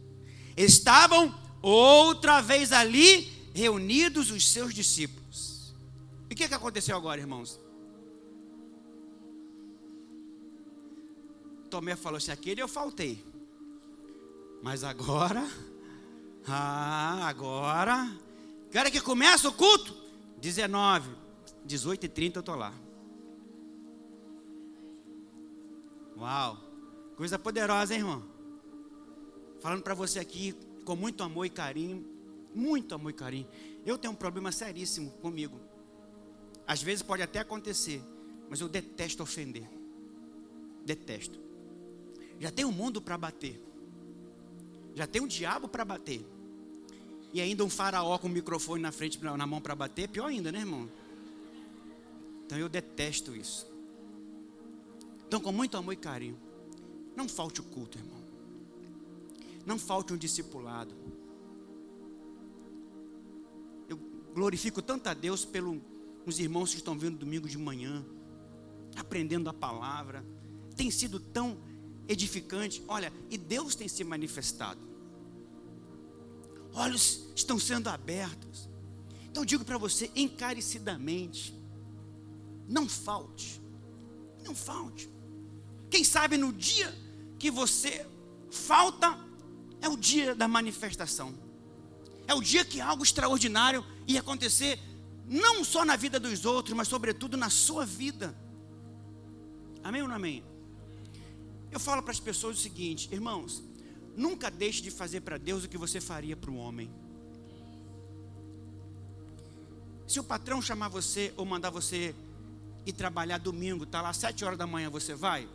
estavam 0.56 1.34
outra 1.62 2.40
vez 2.40 2.70
ali 2.72 3.32
reunidos 3.54 4.30
os 4.30 4.46
seus 4.46 4.74
discípulos. 4.74 5.74
E 6.30 6.34
o 6.34 6.36
que, 6.36 6.44
é 6.44 6.48
que 6.48 6.54
aconteceu 6.54 6.96
agora, 6.96 7.20
irmãos? 7.20 7.58
Tomé 11.68 11.96
falou 11.96 12.16
assim: 12.16 12.30
aquele 12.30 12.60
eu 12.60 12.68
faltei. 12.68 13.24
Mas 14.62 14.82
agora, 14.82 15.46
ah, 16.46 17.28
agora, 17.28 18.10
que 18.70 18.90
que 18.90 19.00
começa 19.00 19.48
o 19.48 19.52
culto? 19.52 19.96
19, 20.38 21.10
18 21.64 22.06
e 22.06 22.08
30 22.08 22.38
eu 22.38 22.40
estou 22.40 22.56
lá. 22.56 22.72
Uau, 26.16 26.58
coisa 27.16 27.38
poderosa, 27.38 27.94
hein, 27.94 28.00
irmão? 28.00 28.24
Falando 29.60 29.82
para 29.82 29.94
você 29.94 30.18
aqui 30.18 30.54
com 30.84 30.96
muito 30.96 31.22
amor 31.22 31.44
e 31.44 31.50
carinho, 31.50 32.04
muito 32.54 32.94
amor 32.94 33.10
e 33.10 33.14
carinho. 33.14 33.48
Eu 33.84 33.96
tenho 33.96 34.12
um 34.12 34.16
problema 34.16 34.50
seríssimo 34.50 35.10
comigo. 35.22 35.60
Às 36.66 36.82
vezes 36.82 37.02
pode 37.02 37.22
até 37.22 37.38
acontecer, 37.38 38.02
mas 38.48 38.60
eu 38.60 38.68
detesto 38.68 39.22
ofender. 39.22 39.68
Detesto. 40.84 41.47
Já 42.38 42.50
tem 42.50 42.64
um 42.64 42.72
mundo 42.72 43.00
para 43.00 43.18
bater. 43.18 43.60
Já 44.94 45.06
tem 45.06 45.20
um 45.22 45.26
diabo 45.26 45.68
para 45.68 45.84
bater. 45.84 46.24
E 47.32 47.40
ainda 47.40 47.64
um 47.64 47.70
faraó 47.70 48.16
com 48.18 48.26
o 48.26 48.30
microfone 48.30 48.82
na 48.82 48.90
frente, 48.90 49.22
na 49.22 49.46
mão 49.46 49.60
para 49.60 49.74
bater, 49.74 50.08
pior 50.08 50.26
ainda, 50.26 50.50
né, 50.50 50.60
irmão? 50.60 50.88
Então 52.46 52.58
eu 52.58 52.68
detesto 52.68 53.36
isso. 53.36 53.66
Então, 55.26 55.40
com 55.40 55.52
muito 55.52 55.76
amor 55.76 55.92
e 55.92 55.96
carinho, 55.96 56.38
não 57.14 57.28
falte 57.28 57.60
o 57.60 57.64
culto, 57.64 57.98
irmão. 57.98 58.18
Não 59.66 59.78
falte 59.78 60.14
um 60.14 60.16
discipulado. 60.16 60.94
Eu 63.86 63.98
glorifico 64.34 64.80
tanto 64.80 65.08
a 65.08 65.12
Deus 65.12 65.44
pelos 65.44 66.38
irmãos 66.38 66.70
que 66.70 66.78
estão 66.78 66.98
vindo 66.98 67.18
domingo 67.18 67.46
de 67.46 67.58
manhã, 67.58 68.02
aprendendo 68.96 69.50
a 69.50 69.52
palavra. 69.52 70.24
Tem 70.74 70.90
sido 70.90 71.20
tão 71.20 71.58
edificante. 72.08 72.82
Olha, 72.88 73.12
e 73.30 73.36
Deus 73.36 73.74
tem 73.74 73.86
se 73.86 74.02
manifestado. 74.02 74.80
Olhos 76.72 77.26
estão 77.36 77.58
sendo 77.58 77.88
abertos. 77.88 78.68
Então 79.30 79.44
digo 79.44 79.64
para 79.64 79.78
você 79.78 80.10
encarecidamente, 80.16 81.54
não 82.66 82.88
falte. 82.88 83.60
Não 84.44 84.54
falte. 84.54 85.08
Quem 85.90 86.02
sabe 86.02 86.36
no 86.36 86.52
dia 86.52 86.92
que 87.38 87.50
você 87.50 88.06
falta 88.50 89.18
é 89.80 89.88
o 89.88 89.96
dia 89.96 90.34
da 90.34 90.48
manifestação. 90.48 91.34
É 92.26 92.34
o 92.34 92.40
dia 92.40 92.64
que 92.64 92.80
algo 92.80 93.02
extraordinário 93.02 93.84
ia 94.06 94.20
acontecer 94.20 94.78
não 95.26 95.62
só 95.62 95.84
na 95.84 95.96
vida 95.96 96.18
dos 96.18 96.44
outros, 96.44 96.74
mas 96.74 96.88
sobretudo 96.88 97.36
na 97.36 97.50
sua 97.50 97.84
vida. 97.84 98.36
Amém 99.82 100.02
ou 100.02 100.08
não 100.08 100.16
amém? 100.16 100.42
Eu 101.70 101.78
falo 101.78 102.02
para 102.02 102.12
as 102.12 102.20
pessoas 102.20 102.58
o 102.58 102.60
seguinte, 102.60 103.08
irmãos, 103.12 103.62
nunca 104.16 104.50
deixe 104.50 104.82
de 104.82 104.90
fazer 104.90 105.20
para 105.20 105.38
Deus 105.38 105.64
o 105.64 105.68
que 105.68 105.78
você 105.78 106.00
faria 106.00 106.36
para 106.36 106.50
o 106.50 106.56
homem. 106.56 106.90
Se 110.06 110.18
o 110.18 110.24
patrão 110.24 110.62
chamar 110.62 110.88
você 110.88 111.32
ou 111.36 111.44
mandar 111.44 111.70
você 111.70 112.14
ir 112.86 112.92
trabalhar 112.92 113.38
domingo, 113.38 113.84
tá 113.84 114.00
lá 114.00 114.12
sete 114.12 114.44
horas 114.44 114.58
da 114.58 114.66
manhã, 114.66 114.88
você 114.88 115.14
vai? 115.14 115.46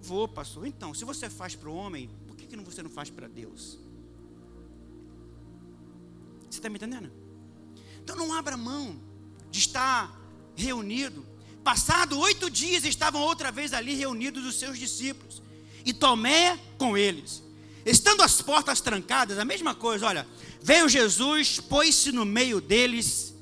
Vou, 0.00 0.26
pastor. 0.26 0.66
Então, 0.66 0.94
se 0.94 1.04
você 1.04 1.28
faz 1.28 1.54
para 1.54 1.68
o 1.68 1.74
homem, 1.74 2.08
por 2.26 2.34
que, 2.36 2.46
que 2.46 2.56
você 2.56 2.82
não 2.82 2.90
faz 2.90 3.10
para 3.10 3.28
Deus? 3.28 3.78
Você 6.50 6.58
está 6.58 6.68
me 6.68 6.76
entendendo? 6.76 7.10
Então 8.02 8.16
não 8.16 8.32
abra 8.32 8.56
mão 8.56 8.98
de 9.50 9.58
estar 9.58 10.18
reunido. 10.56 11.24
Passado 11.64 12.18
oito 12.18 12.50
dias 12.50 12.84
estavam 12.84 13.20
outra 13.22 13.52
vez 13.52 13.72
ali 13.72 13.94
reunidos 13.94 14.44
os 14.44 14.58
seus 14.58 14.78
discípulos. 14.78 15.40
E 15.84 15.92
Tomé 15.92 16.58
com 16.76 16.96
eles. 16.96 17.42
Estando 17.84 18.22
as 18.22 18.40
portas 18.40 18.80
trancadas, 18.80 19.38
a 19.38 19.44
mesma 19.44 19.74
coisa, 19.74 20.06
olha, 20.06 20.26
veio 20.60 20.88
Jesus, 20.88 21.60
pôs-se 21.60 22.12
no 22.12 22.24
meio 22.24 22.60
deles 22.60 23.34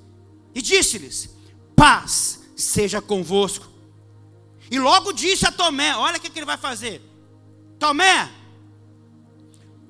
e 0.54 0.62
disse-lhes: 0.62 1.30
Paz 1.76 2.40
seja 2.56 3.00
convosco. 3.00 3.68
E 4.70 4.78
logo 4.78 5.12
disse 5.12 5.46
a 5.46 5.52
Tomé: 5.52 5.94
Olha 5.96 6.18
o 6.18 6.20
que, 6.20 6.30
que 6.30 6.38
ele 6.38 6.46
vai 6.46 6.56
fazer. 6.56 7.02
Tomé, 7.78 8.30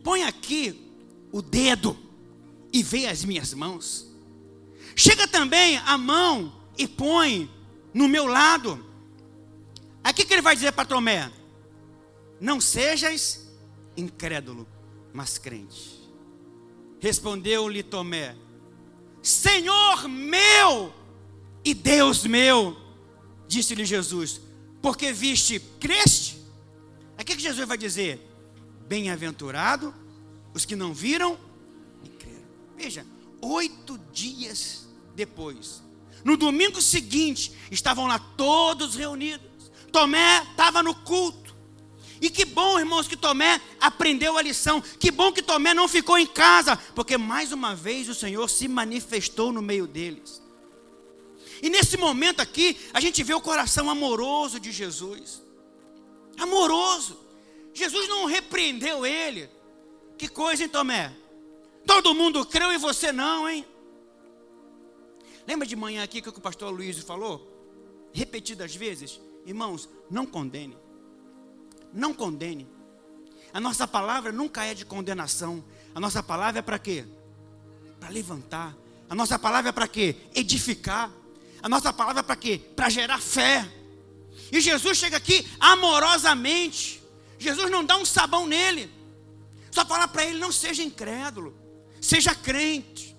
põe 0.03 0.23
aqui 0.25 0.89
o 1.33 1.43
dedo 1.43 1.97
e 2.73 2.83
vê 2.83 3.07
as 3.07 3.25
minhas 3.25 3.53
mãos. 3.55 4.07
Chega 4.97 5.27
também 5.27 5.77
a 5.79 5.97
mão 5.97 6.53
e 6.77 6.87
põe 6.87 7.51
no 7.93 8.09
meu 8.09 8.27
lado. 8.27 8.85
Aí 10.03 10.13
o 10.13 10.15
que, 10.15 10.25
que 10.25 10.33
ele 10.33 10.43
vai 10.43 10.55
dizer 10.55 10.73
para 10.73 10.85
Tomé? 10.85 11.31
Não 12.41 12.61
sejas 12.61 13.49
incrédulo, 13.97 14.67
mas 15.13 15.39
crente. 15.39 16.01
Respondeu-lhe 17.01 17.83
Tomé: 17.83 18.37
Senhor 19.23 20.09
meu 20.09 20.93
e 21.65 21.75
Deus 21.75 22.25
meu, 22.25 22.77
disse-lhe 23.47 23.85
Jesus 23.85 24.41
porque 24.83 25.13
viste, 25.13 25.61
creste. 25.79 26.41
Aí 27.17 27.23
o 27.23 27.27
que, 27.27 27.37
que 27.37 27.43
Jesus 27.43 27.67
vai 27.67 27.77
dizer? 27.77 28.27
Bem-aventurado 28.89 29.95
os 30.55 30.65
que 30.65 30.75
não 30.75 30.93
viram 30.93 31.39
e 32.03 32.09
creram. 32.09 32.43
Veja, 32.77 33.07
oito 33.41 33.99
dias 34.13 34.89
depois, 35.15 35.83
no 36.25 36.37
domingo 36.37 36.81
seguinte, 36.81 37.53
estavam 37.71 38.07
lá 38.07 38.19
todos 38.19 38.95
reunidos. 38.95 39.71
Tomé 39.91 40.43
estava 40.51 40.83
no 40.83 40.95
culto. 40.95 41.41
E 42.21 42.29
que 42.29 42.45
bom, 42.45 42.79
irmãos, 42.79 43.09
que 43.09 43.17
Tomé 43.17 43.61
aprendeu 43.81 44.37
a 44.37 44.43
lição. 44.43 44.81
Que 44.81 45.11
bom 45.11 45.33
que 45.33 45.43
Tomé 45.43 45.73
não 45.73 45.89
ficou 45.89 46.19
em 46.19 46.27
casa, 46.27 46.77
porque 46.95 47.17
mais 47.17 47.51
uma 47.51 47.75
vez 47.75 48.09
o 48.09 48.15
Senhor 48.15 48.49
se 48.49 48.69
manifestou 48.69 49.51
no 49.51 49.63
meio 49.63 49.87
deles. 49.87 50.43
E 51.63 51.71
nesse 51.71 51.97
momento 51.97 52.41
aqui, 52.41 52.77
a 52.93 53.01
gente 53.01 53.23
vê 53.23 53.33
o 53.33 53.41
coração 53.41 53.89
amoroso 53.89 54.61
de 54.61 54.71
Jesus. 54.71 55.43
Amoroso. 56.39 57.19
Jesus 57.73 58.09
não 58.09 58.27
repreendeu 58.27 59.07
ele. 59.07 59.49
Que 60.19 60.29
coisa, 60.29 60.63
hein, 60.63 60.69
Tomé? 60.69 61.15
Todo 61.87 62.15
mundo 62.15 62.45
creu 62.45 62.73
e 62.73 62.79
você 62.79 63.13
não, 63.13 63.49
hein? 63.49 63.65
Lembra 65.51 65.67
de 65.67 65.75
manhã 65.75 66.05
aqui 66.05 66.23
que 66.23 66.29
o 66.29 66.33
pastor 66.35 66.71
Luiz 66.71 66.97
falou? 67.01 67.45
Repetidas 68.13 68.77
vezes. 68.77 69.21
Irmãos, 69.45 69.89
não 70.09 70.25
condene. 70.25 70.79
Não 71.93 72.15
condene. 72.15 72.69
A 73.53 73.59
nossa 73.59 73.85
palavra 73.85 74.31
nunca 74.31 74.65
é 74.65 74.75
de 74.75 74.85
condenação. 74.85 75.65
A 75.93 75.99
nossa 75.99 76.23
palavra 76.23 76.61
é 76.61 76.63
para 76.63 76.79
quê? 76.79 77.05
Para 77.99 78.11
levantar. 78.11 78.77
A 79.09 79.15
nossa 79.17 79.41
palavra 79.41 79.71
é 79.71 79.73
para 79.73 79.89
quê? 79.89 80.15
Edificar. 80.37 81.11
A 81.61 81.69
nossa 81.69 81.93
palavra 81.93 82.21
é 82.21 82.23
para 82.23 82.37
quê? 82.37 82.61
Para 82.77 82.89
gerar 82.89 83.19
fé. 83.21 83.69
E 84.53 84.61
Jesus 84.61 84.99
chega 84.99 85.17
aqui 85.17 85.45
amorosamente. 85.59 87.03
Jesus 87.41 87.69
não 87.73 87.85
dá 87.85 87.97
um 87.97 88.05
sabão 88.05 88.47
nele. 88.47 88.89
Só 89.73 89.85
fala 89.85 90.07
para 90.07 90.25
ele: 90.25 90.39
não 90.39 90.53
seja 90.53 90.85
incrédulo, 90.85 91.53
seja 92.01 92.37
crente. 92.37 93.10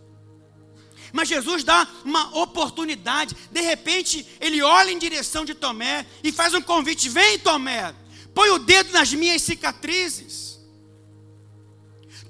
Mas 1.12 1.28
Jesus 1.28 1.64
dá 1.64 1.88
uma 2.04 2.38
oportunidade. 2.38 3.36
De 3.52 3.62
repente, 3.62 4.26
ele 4.40 4.62
olha 4.62 4.92
em 4.92 4.98
direção 4.98 5.44
de 5.44 5.54
Tomé 5.54 6.06
e 6.24 6.32
faz 6.32 6.54
um 6.54 6.62
convite: 6.62 7.10
vem, 7.10 7.40
Tomé, 7.40 7.94
põe 8.34 8.50
o 8.50 8.60
dedo 8.60 8.92
nas 8.92 9.14
minhas 9.14 9.42
cicatrizes. 9.42 10.60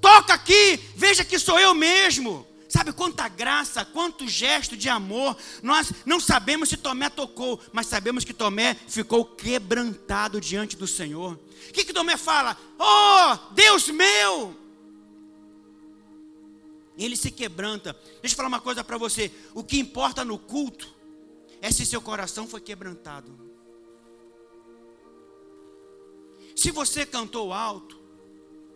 Toca 0.00 0.34
aqui, 0.34 0.80
veja 0.96 1.24
que 1.24 1.38
sou 1.38 1.58
eu 1.60 1.74
mesmo. 1.74 2.46
Sabe 2.68 2.90
quanta 2.90 3.28
graça, 3.28 3.84
quanto 3.84 4.26
gesto 4.26 4.76
de 4.76 4.88
amor. 4.88 5.36
Nós 5.62 5.92
não 6.06 6.18
sabemos 6.18 6.70
se 6.70 6.76
Tomé 6.76 7.10
tocou, 7.10 7.60
mas 7.70 7.86
sabemos 7.86 8.24
que 8.24 8.32
Tomé 8.32 8.74
ficou 8.88 9.26
quebrantado 9.26 10.40
diante 10.40 10.74
do 10.74 10.86
Senhor. 10.86 11.38
O 11.68 11.72
que, 11.72 11.84
que 11.84 11.92
Tomé 11.92 12.16
fala? 12.16 12.56
Oh, 12.78 13.52
Deus 13.52 13.88
meu! 13.88 14.61
Ele 16.96 17.16
se 17.16 17.30
quebranta. 17.30 17.92
Deixa 18.20 18.34
eu 18.34 18.36
falar 18.36 18.48
uma 18.48 18.60
coisa 18.60 18.84
para 18.84 18.98
você. 18.98 19.32
O 19.54 19.64
que 19.64 19.78
importa 19.78 20.24
no 20.24 20.38
culto 20.38 20.94
é 21.60 21.70
se 21.70 21.86
seu 21.86 22.02
coração 22.02 22.46
foi 22.46 22.60
quebrantado. 22.60 23.38
Se 26.54 26.70
você 26.70 27.06
cantou 27.06 27.52
alto, 27.52 27.98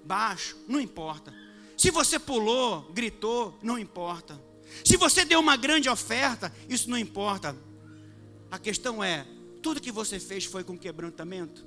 baixo, 0.04 0.56
não 0.66 0.80
importa. 0.80 1.34
Se 1.76 1.90
você 1.90 2.18
pulou, 2.18 2.90
gritou, 2.92 3.58
não 3.62 3.78
importa. 3.78 4.40
Se 4.84 4.96
você 4.96 5.24
deu 5.24 5.40
uma 5.40 5.56
grande 5.56 5.88
oferta, 5.88 6.52
isso 6.68 6.88
não 6.88 6.96
importa. 6.96 7.56
A 8.50 8.58
questão 8.58 9.04
é: 9.04 9.26
tudo 9.62 9.80
que 9.80 9.92
você 9.92 10.18
fez 10.18 10.44
foi 10.44 10.64
com 10.64 10.78
quebrantamento? 10.78 11.66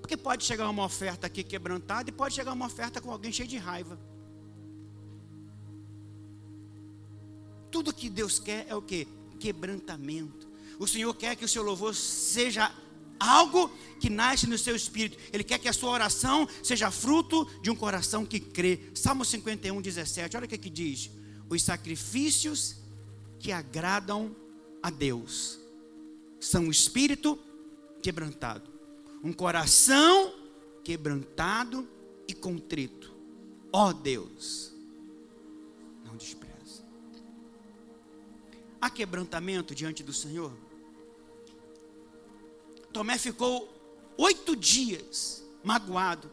Porque 0.00 0.16
pode 0.16 0.44
chegar 0.44 0.68
uma 0.68 0.84
oferta 0.84 1.26
aqui 1.26 1.42
quebrantada 1.42 2.10
e 2.10 2.12
pode 2.12 2.34
chegar 2.34 2.52
uma 2.52 2.66
oferta 2.66 3.00
com 3.00 3.10
alguém 3.10 3.32
cheio 3.32 3.48
de 3.48 3.56
raiva. 3.56 3.98
Tudo 7.74 7.92
que 7.92 8.08
Deus 8.08 8.38
quer 8.38 8.66
é 8.68 8.76
o 8.76 8.80
que? 8.80 9.04
Quebrantamento. 9.40 10.48
O 10.78 10.86
Senhor 10.86 11.12
quer 11.12 11.34
que 11.34 11.44
o 11.44 11.48
seu 11.48 11.60
louvor 11.60 11.92
seja 11.92 12.72
algo 13.18 13.68
que 13.98 14.08
nasce 14.08 14.46
no 14.46 14.56
seu 14.56 14.76
espírito. 14.76 15.18
Ele 15.32 15.42
quer 15.42 15.58
que 15.58 15.68
a 15.68 15.72
sua 15.72 15.90
oração 15.90 16.48
seja 16.62 16.88
fruto 16.92 17.44
de 17.60 17.72
um 17.72 17.74
coração 17.74 18.24
que 18.24 18.38
crê. 18.38 18.78
Salmo 18.94 19.24
51, 19.24 19.82
17. 19.82 20.36
Olha 20.36 20.46
o 20.46 20.48
que, 20.48 20.56
que 20.56 20.70
diz: 20.70 21.10
Os 21.50 21.64
sacrifícios 21.64 22.76
que 23.40 23.50
agradam 23.50 24.36
a 24.80 24.88
Deus 24.88 25.58
são 26.38 26.68
o 26.68 26.70
espírito 26.70 27.36
quebrantado, 28.00 28.70
um 29.20 29.32
coração 29.32 30.32
quebrantado 30.84 31.88
e 32.28 32.34
contrito. 32.34 33.12
Ó 33.72 33.88
oh 33.88 33.92
Deus, 33.92 34.72
não 36.04 36.16
despreza. 36.16 36.53
Há 38.84 38.90
quebrantamento 38.90 39.74
diante 39.74 40.02
do 40.02 40.12
Senhor? 40.12 40.52
Tomé 42.92 43.16
ficou 43.16 43.66
oito 44.18 44.54
dias 44.54 45.42
magoado, 45.62 46.30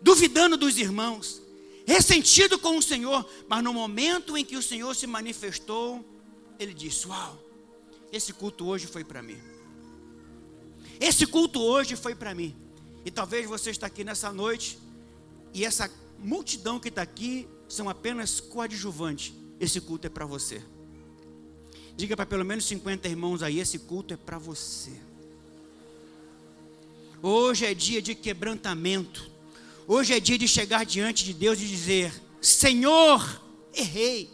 duvidando 0.00 0.56
dos 0.56 0.78
irmãos, 0.78 1.42
ressentido 1.84 2.60
com 2.60 2.78
o 2.78 2.80
Senhor, 2.80 3.28
mas 3.48 3.64
no 3.64 3.74
momento 3.74 4.38
em 4.38 4.44
que 4.44 4.56
o 4.56 4.62
Senhor 4.62 4.94
se 4.94 5.04
manifestou, 5.08 6.04
ele 6.60 6.72
disse: 6.72 7.08
Uau, 7.08 7.36
esse 8.12 8.32
culto 8.32 8.64
hoje 8.64 8.86
foi 8.86 9.02
para 9.02 9.20
mim. 9.20 9.40
Esse 11.00 11.26
culto 11.26 11.60
hoje 11.60 11.96
foi 11.96 12.14
para 12.14 12.36
mim. 12.36 12.56
E 13.04 13.10
talvez 13.10 13.48
você 13.48 13.70
está 13.70 13.88
aqui 13.88 14.04
nessa 14.04 14.32
noite 14.32 14.78
e 15.52 15.64
essa 15.64 15.90
multidão 16.20 16.78
que 16.78 16.86
está 16.86 17.02
aqui 17.02 17.48
são 17.68 17.88
apenas 17.88 18.38
coadjuvantes. 18.38 19.34
Esse 19.58 19.80
culto 19.80 20.06
é 20.06 20.08
para 20.08 20.24
você. 20.24 20.62
Diga 21.98 22.16
para 22.16 22.24
pelo 22.24 22.44
menos 22.44 22.64
50 22.66 23.08
irmãos 23.08 23.42
aí: 23.42 23.58
esse 23.58 23.76
culto 23.76 24.14
é 24.14 24.16
para 24.16 24.38
você. 24.38 24.92
Hoje 27.20 27.66
é 27.66 27.74
dia 27.74 28.00
de 28.00 28.14
quebrantamento. 28.14 29.28
Hoje 29.84 30.14
é 30.14 30.20
dia 30.20 30.38
de 30.38 30.46
chegar 30.46 30.86
diante 30.86 31.24
de 31.24 31.34
Deus 31.34 31.60
e 31.60 31.66
dizer: 31.66 32.12
Senhor, 32.40 33.42
errei. 33.74 34.30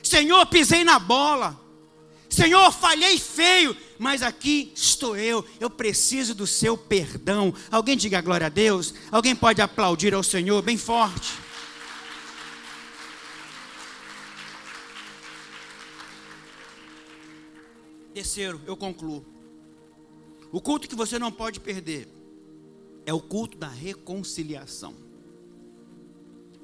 Senhor, 0.00 0.46
pisei 0.46 0.84
na 0.84 1.00
bola. 1.00 1.60
Senhor, 2.28 2.70
falhei 2.70 3.18
feio, 3.18 3.76
mas 3.98 4.22
aqui 4.22 4.72
estou 4.72 5.16
eu. 5.16 5.44
Eu 5.58 5.68
preciso 5.68 6.36
do 6.36 6.46
seu 6.46 6.78
perdão. 6.78 7.52
Alguém 7.68 7.96
diga 7.96 8.20
glória 8.20 8.46
a 8.46 8.48
Deus? 8.48 8.94
Alguém 9.10 9.34
pode 9.34 9.60
aplaudir 9.60 10.14
ao 10.14 10.22
Senhor 10.22 10.62
bem 10.62 10.78
forte? 10.78 11.32
Terceiro, 18.12 18.60
eu 18.66 18.76
concluo. 18.76 19.24
O 20.50 20.60
culto 20.60 20.88
que 20.88 20.94
você 20.94 21.18
não 21.18 21.32
pode 21.32 21.60
perder 21.60 22.08
é 23.06 23.12
o 23.12 23.20
culto 23.20 23.56
da 23.56 23.68
reconciliação. 23.68 24.94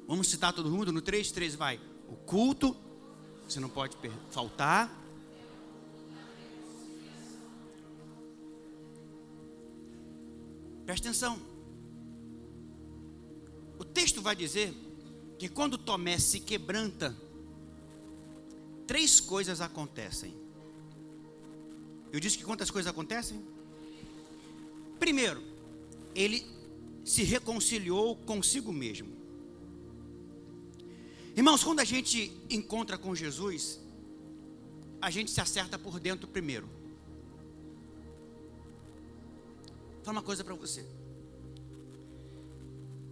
Vamos 0.07 0.27
citar 0.27 0.53
todo 0.53 0.69
mundo 0.69 0.91
no 0.91 1.01
3, 1.01 1.31
3 1.31 1.55
vai. 1.55 1.79
O 2.07 2.15
culto, 2.15 2.75
você 3.47 3.59
não 3.59 3.69
pode 3.69 3.97
faltar. 4.29 4.95
Presta 10.85 11.09
atenção. 11.09 11.39
O 13.77 13.85
texto 13.85 14.21
vai 14.21 14.35
dizer 14.35 14.73
que 15.37 15.47
quando 15.47 15.77
Tomé 15.77 16.17
se 16.17 16.39
quebranta, 16.39 17.15
três 18.85 19.19
coisas 19.19 19.61
acontecem. 19.61 20.48
Eu 22.11 22.19
disse 22.19 22.37
que 22.37 22.43
quantas 22.43 22.71
coisas 22.71 22.89
acontecem? 22.89 23.43
Primeiro, 24.99 25.41
ele 26.15 26.45
se 27.05 27.23
reconciliou 27.23 28.15
consigo 28.17 28.71
mesmo. 28.71 29.09
Irmãos, 31.35 31.63
quando 31.63 31.79
a 31.79 31.85
gente 31.85 32.31
encontra 32.49 32.97
com 32.97 33.15
Jesus, 33.15 33.79
a 35.01 35.09
gente 35.09 35.31
se 35.31 35.39
acerta 35.39 35.79
por 35.79 35.99
dentro 35.99 36.27
primeiro. 36.27 36.67
Vou 39.95 40.03
falar 40.03 40.17
uma 40.17 40.23
coisa 40.23 40.43
para 40.43 40.55
você. 40.55 40.85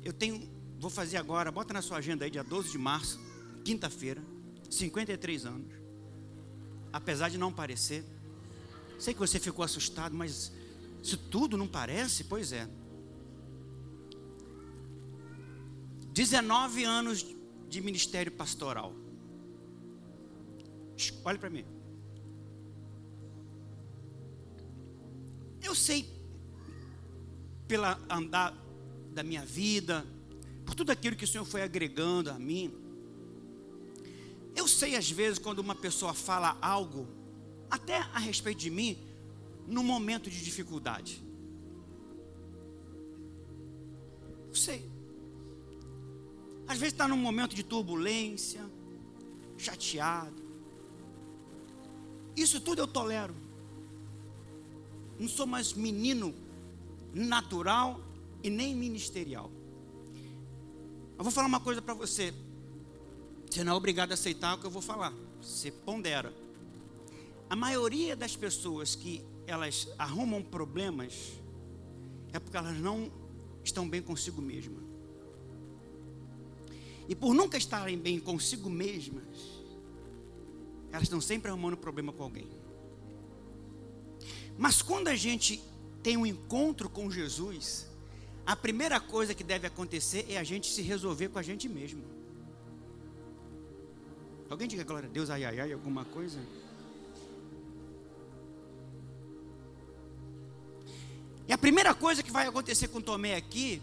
Eu 0.03 0.11
tenho, 0.11 0.49
vou 0.79 0.89
fazer 0.89 1.17
agora, 1.17 1.51
bota 1.51 1.73
na 1.73 1.81
sua 1.81 1.97
agenda 1.97 2.25
aí, 2.25 2.31
dia 2.31 2.43
12 2.43 2.71
de 2.71 2.77
março, 2.77 3.19
quinta-feira, 3.63 4.21
53 4.69 5.45
anos. 5.45 5.73
Apesar 6.91 7.29
de 7.29 7.37
não 7.37 7.51
parecer, 7.51 8.03
Sei 8.97 9.13
que 9.13 9.19
você 9.19 9.39
ficou 9.39 9.63
assustado, 9.63 10.15
mas 10.15 10.51
isso 11.03 11.17
tudo 11.17 11.57
não 11.57 11.67
parece? 11.67 12.23
Pois 12.23 12.51
é. 12.51 12.67
19 16.11 16.83
anos 16.83 17.25
de 17.69 17.81
ministério 17.81 18.31
pastoral. 18.31 18.93
Olhe 21.23 21.37
para 21.37 21.49
mim. 21.49 21.63
Eu 25.61 25.75
sei, 25.75 26.09
pela 27.67 27.99
andar 28.09 28.55
da 29.11 29.21
minha 29.21 29.45
vida, 29.45 30.05
por 30.65 30.73
tudo 30.73 30.91
aquilo 30.91 31.15
que 31.15 31.23
o 31.23 31.27
Senhor 31.27 31.45
foi 31.45 31.61
agregando 31.61 32.31
a 32.31 32.39
mim. 32.39 32.73
Eu 34.55 34.67
sei, 34.67 34.95
às 34.95 35.11
vezes, 35.11 35.37
quando 35.37 35.59
uma 35.59 35.75
pessoa 35.75 36.13
fala 36.13 36.57
algo 36.61 37.07
até 37.69 37.97
a 37.97 38.19
respeito 38.19 38.59
de 38.59 38.69
mim, 38.69 38.97
no 39.67 39.83
momento 39.83 40.29
de 40.29 40.43
dificuldade. 40.43 41.21
Eu 44.47 44.55
sei. 44.55 44.89
Às 46.67 46.77
vezes 46.77 46.93
está 46.93 47.07
num 47.07 47.17
momento 47.17 47.55
de 47.55 47.63
turbulência, 47.63 48.65
chateado. 49.57 50.43
Isso 52.35 52.61
tudo 52.61 52.79
eu 52.79 52.87
tolero. 52.87 53.35
Não 55.19 55.27
sou 55.27 55.47
mais 55.47 55.73
menino 55.73 56.33
natural 57.13 57.99
e 58.43 58.49
nem 58.49 58.75
ministerial. 58.75 59.51
Eu 61.17 61.23
vou 61.23 61.31
falar 61.31 61.47
uma 61.47 61.59
coisa 61.59 61.81
para 61.81 61.93
você. 61.93 62.33
Você 63.49 63.63
não 63.63 63.73
é 63.73 63.75
obrigado 63.75 64.11
a 64.11 64.13
aceitar 64.13 64.55
o 64.55 64.59
que 64.59 64.65
eu 64.65 64.71
vou 64.71 64.81
falar. 64.81 65.13
Você 65.41 65.71
pondera. 65.71 66.46
A 67.49 67.55
maioria 67.55 68.15
das 68.15 68.35
pessoas 68.35 68.95
que 68.95 69.23
elas 69.45 69.87
arrumam 69.97 70.43
problemas 70.43 71.33
é 72.33 72.39
porque 72.39 72.57
elas 72.57 72.77
não 72.77 73.11
estão 73.63 73.87
bem 73.87 74.01
consigo 74.01 74.41
mesmas. 74.41 74.83
E 77.07 77.15
por 77.15 77.33
nunca 77.33 77.57
estarem 77.57 77.97
bem 77.97 78.19
consigo 78.19 78.69
mesmas, 78.69 79.63
elas 80.91 81.03
estão 81.03 81.21
sempre 81.21 81.49
arrumando 81.49 81.77
problema 81.77 82.11
com 82.11 82.23
alguém. 82.23 82.49
Mas 84.57 84.81
quando 84.81 85.07
a 85.07 85.15
gente 85.15 85.63
tem 86.03 86.17
um 86.17 86.25
encontro 86.25 86.89
com 86.89 87.09
Jesus, 87.09 87.87
a 88.45 88.55
primeira 88.55 88.99
coisa 88.99 89.33
que 89.33 89.43
deve 89.43 89.67
acontecer 89.67 90.25
é 90.29 90.37
a 90.37 90.43
gente 90.43 90.67
se 90.71 90.81
resolver 90.81 91.29
com 91.29 91.39
a 91.39 91.43
gente 91.43 91.69
mesmo. 91.69 92.03
Alguém 94.49 94.67
diga 94.67 94.83
glória 94.83 95.07
a 95.07 95.11
Deus, 95.11 95.29
ai, 95.29 95.45
ai, 95.45 95.59
ai, 95.59 95.73
alguma 95.73 96.03
coisa? 96.05 96.39
E 101.47 101.53
a 101.53 101.57
primeira 101.57 101.93
coisa 101.93 102.21
que 102.21 102.31
vai 102.31 102.47
acontecer 102.47 102.87
com 102.89 102.99
Tomé 102.99 103.35
aqui 103.35 103.81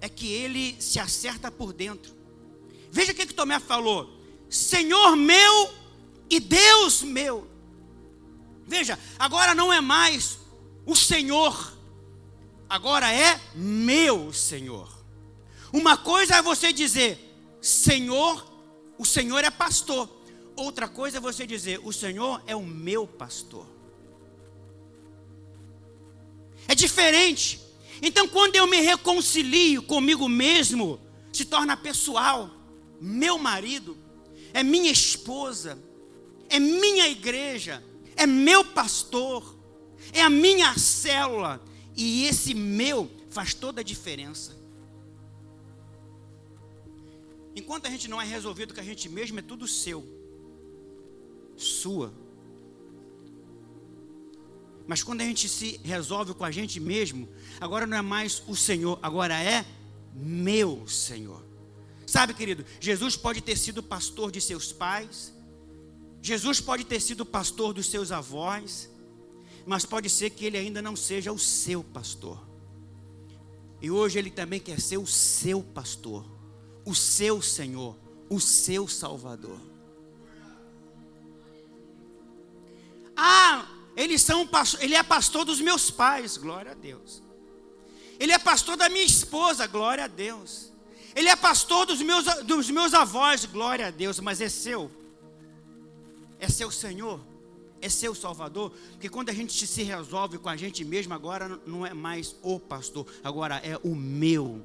é 0.00 0.08
que 0.08 0.30
ele 0.32 0.76
se 0.80 0.98
acerta 0.98 1.50
por 1.50 1.72
dentro. 1.72 2.14
Veja 2.90 3.12
o 3.12 3.14
que, 3.14 3.26
que 3.26 3.34
Tomé 3.34 3.58
falou: 3.58 4.18
Senhor 4.48 5.16
meu 5.16 5.70
e 6.28 6.38
Deus 6.38 7.02
meu. 7.02 7.48
Veja, 8.66 8.98
agora 9.18 9.54
não 9.54 9.72
é 9.72 9.80
mais 9.80 10.38
o 10.86 10.94
Senhor, 10.94 11.76
agora 12.68 13.12
é 13.12 13.40
meu 13.54 14.32
Senhor. 14.32 14.88
Uma 15.72 15.96
coisa 15.96 16.36
é 16.36 16.42
você 16.42 16.72
dizer, 16.72 17.18
Senhor, 17.60 18.44
o 18.98 19.04
Senhor 19.04 19.44
é 19.44 19.50
pastor. 19.50 20.08
Outra 20.56 20.88
coisa 20.88 21.18
é 21.18 21.20
você 21.20 21.46
dizer, 21.46 21.80
o 21.84 21.92
Senhor 21.92 22.42
é 22.46 22.54
o 22.54 22.62
meu 22.62 23.06
pastor. 23.06 23.66
É 26.70 26.74
diferente. 26.76 27.60
Então, 28.00 28.28
quando 28.28 28.54
eu 28.54 28.64
me 28.64 28.80
reconcilio 28.80 29.82
comigo 29.82 30.28
mesmo, 30.28 31.00
se 31.32 31.44
torna 31.44 31.76
pessoal. 31.76 32.48
Meu 33.00 33.36
marido 33.38 33.98
é 34.54 34.62
minha 34.62 34.92
esposa, 34.92 35.76
é 36.48 36.60
minha 36.60 37.08
igreja, 37.08 37.82
é 38.14 38.24
meu 38.24 38.64
pastor, 38.64 39.58
é 40.12 40.22
a 40.22 40.30
minha 40.30 40.78
célula. 40.78 41.60
E 41.96 42.24
esse 42.26 42.54
meu 42.54 43.10
faz 43.30 43.52
toda 43.52 43.80
a 43.80 43.84
diferença. 43.84 44.56
Enquanto 47.56 47.86
a 47.86 47.90
gente 47.90 48.06
não 48.06 48.22
é 48.22 48.24
resolvido 48.24 48.72
com 48.74 48.80
a 48.80 48.84
gente 48.84 49.08
mesmo, 49.08 49.40
é 49.40 49.42
tudo 49.42 49.66
seu, 49.66 50.06
sua. 51.56 52.14
Mas 54.90 55.04
quando 55.04 55.20
a 55.20 55.24
gente 55.24 55.48
se 55.48 55.80
resolve 55.84 56.34
com 56.34 56.44
a 56.44 56.50
gente 56.50 56.80
mesmo, 56.80 57.28
agora 57.60 57.86
não 57.86 57.96
é 57.96 58.02
mais 58.02 58.42
o 58.48 58.56
Senhor, 58.56 58.98
agora 59.00 59.40
é 59.40 59.64
meu 60.12 60.84
Senhor. 60.88 61.44
Sabe, 62.04 62.34
querido, 62.34 62.66
Jesus 62.80 63.14
pode 63.14 63.40
ter 63.40 63.56
sido 63.56 63.84
pastor 63.84 64.32
de 64.32 64.40
seus 64.40 64.72
pais, 64.72 65.32
Jesus 66.20 66.60
pode 66.60 66.82
ter 66.82 66.98
sido 66.98 67.24
pastor 67.24 67.72
dos 67.72 67.86
seus 67.86 68.10
avós, 68.10 68.90
mas 69.64 69.86
pode 69.86 70.10
ser 70.10 70.30
que 70.30 70.44
ele 70.44 70.58
ainda 70.58 70.82
não 70.82 70.96
seja 70.96 71.30
o 71.30 71.38
seu 71.38 71.84
pastor. 71.84 72.44
E 73.80 73.92
hoje 73.92 74.18
ele 74.18 74.28
também 74.28 74.58
quer 74.58 74.80
ser 74.80 74.98
o 74.98 75.06
seu 75.06 75.62
pastor, 75.62 76.26
o 76.84 76.96
seu 76.96 77.40
Senhor, 77.40 77.96
o 78.28 78.40
seu 78.40 78.88
Salvador. 78.88 79.60
Ah, 83.16 83.69
são, 84.18 84.48
ele 84.80 84.94
é 84.94 85.02
pastor 85.02 85.44
dos 85.44 85.60
meus 85.60 85.90
pais, 85.90 86.36
glória 86.36 86.72
a 86.72 86.74
Deus. 86.74 87.22
Ele 88.18 88.32
é 88.32 88.38
pastor 88.38 88.76
da 88.76 88.88
minha 88.88 89.04
esposa, 89.04 89.66
glória 89.66 90.04
a 90.04 90.06
Deus. 90.06 90.70
Ele 91.14 91.28
é 91.28 91.36
pastor 91.36 91.86
dos 91.86 92.00
meus, 92.02 92.24
dos 92.44 92.70
meus 92.70 92.94
avós, 92.94 93.44
glória 93.46 93.86
a 93.88 93.90
Deus, 93.90 94.20
mas 94.20 94.40
é 94.40 94.48
seu. 94.48 94.90
É 96.38 96.48
seu 96.48 96.70
Senhor, 96.70 97.20
é 97.80 97.88
seu 97.88 98.14
Salvador, 98.14 98.72
porque 98.92 99.08
quando 99.08 99.30
a 99.30 99.32
gente 99.32 99.66
se 99.66 99.82
resolve 99.82 100.38
com 100.38 100.48
a 100.48 100.56
gente 100.56 100.84
mesmo, 100.84 101.12
agora 101.12 101.60
não 101.66 101.84
é 101.84 101.92
mais 101.92 102.36
o 102.42 102.58
pastor, 102.60 103.06
agora 103.22 103.56
é 103.56 103.78
o 103.82 103.94
meu. 103.94 104.64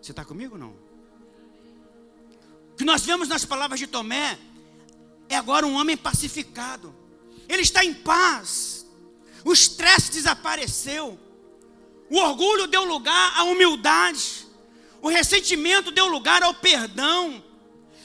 Você 0.00 0.12
está 0.12 0.24
comigo 0.24 0.54
ou 0.54 0.60
não? 0.60 0.74
O 2.72 2.76
que 2.76 2.84
nós 2.84 3.02
vemos 3.04 3.28
nas 3.28 3.44
palavras 3.44 3.80
de 3.80 3.86
Tomé 3.86 4.38
é 5.28 5.36
agora 5.36 5.66
um 5.66 5.74
homem 5.74 5.96
pacificado. 5.96 6.94
Ele 7.48 7.62
está 7.62 7.84
em 7.84 7.94
paz. 7.94 8.86
O 9.44 9.52
estresse 9.52 10.10
desapareceu. 10.12 11.18
O 12.10 12.18
orgulho 12.18 12.66
deu 12.66 12.84
lugar 12.84 13.36
à 13.36 13.44
humildade. 13.44 14.46
O 15.00 15.08
ressentimento 15.08 15.90
deu 15.90 16.06
lugar 16.06 16.42
ao 16.42 16.54
perdão. 16.54 17.42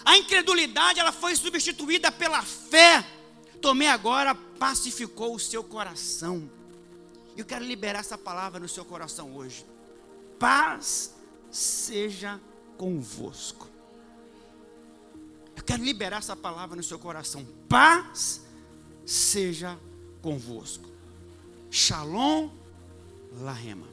A 0.03 0.17
incredulidade 0.17 0.99
ela 0.99 1.11
foi 1.11 1.35
substituída 1.35 2.11
pela 2.11 2.41
fé. 2.41 3.05
Tomé 3.61 3.89
agora 3.89 4.33
pacificou 4.33 5.35
o 5.35 5.39
seu 5.39 5.63
coração. 5.63 6.49
Eu 7.37 7.45
quero 7.45 7.63
liberar 7.63 7.99
essa 7.99 8.17
palavra 8.17 8.59
no 8.59 8.67
seu 8.67 8.83
coração 8.83 9.35
hoje. 9.35 9.65
Paz 10.37 11.15
seja 11.49 12.41
convosco. 12.77 13.70
Quero 15.71 15.85
liberar 15.85 16.17
essa 16.17 16.35
palavra 16.35 16.75
no 16.75 16.83
seu 16.83 16.99
coração. 16.99 17.47
Paz 17.69 18.41
seja 19.05 19.79
convosco. 20.21 20.85
Shalom 21.69 22.49
Lahema. 23.39 23.87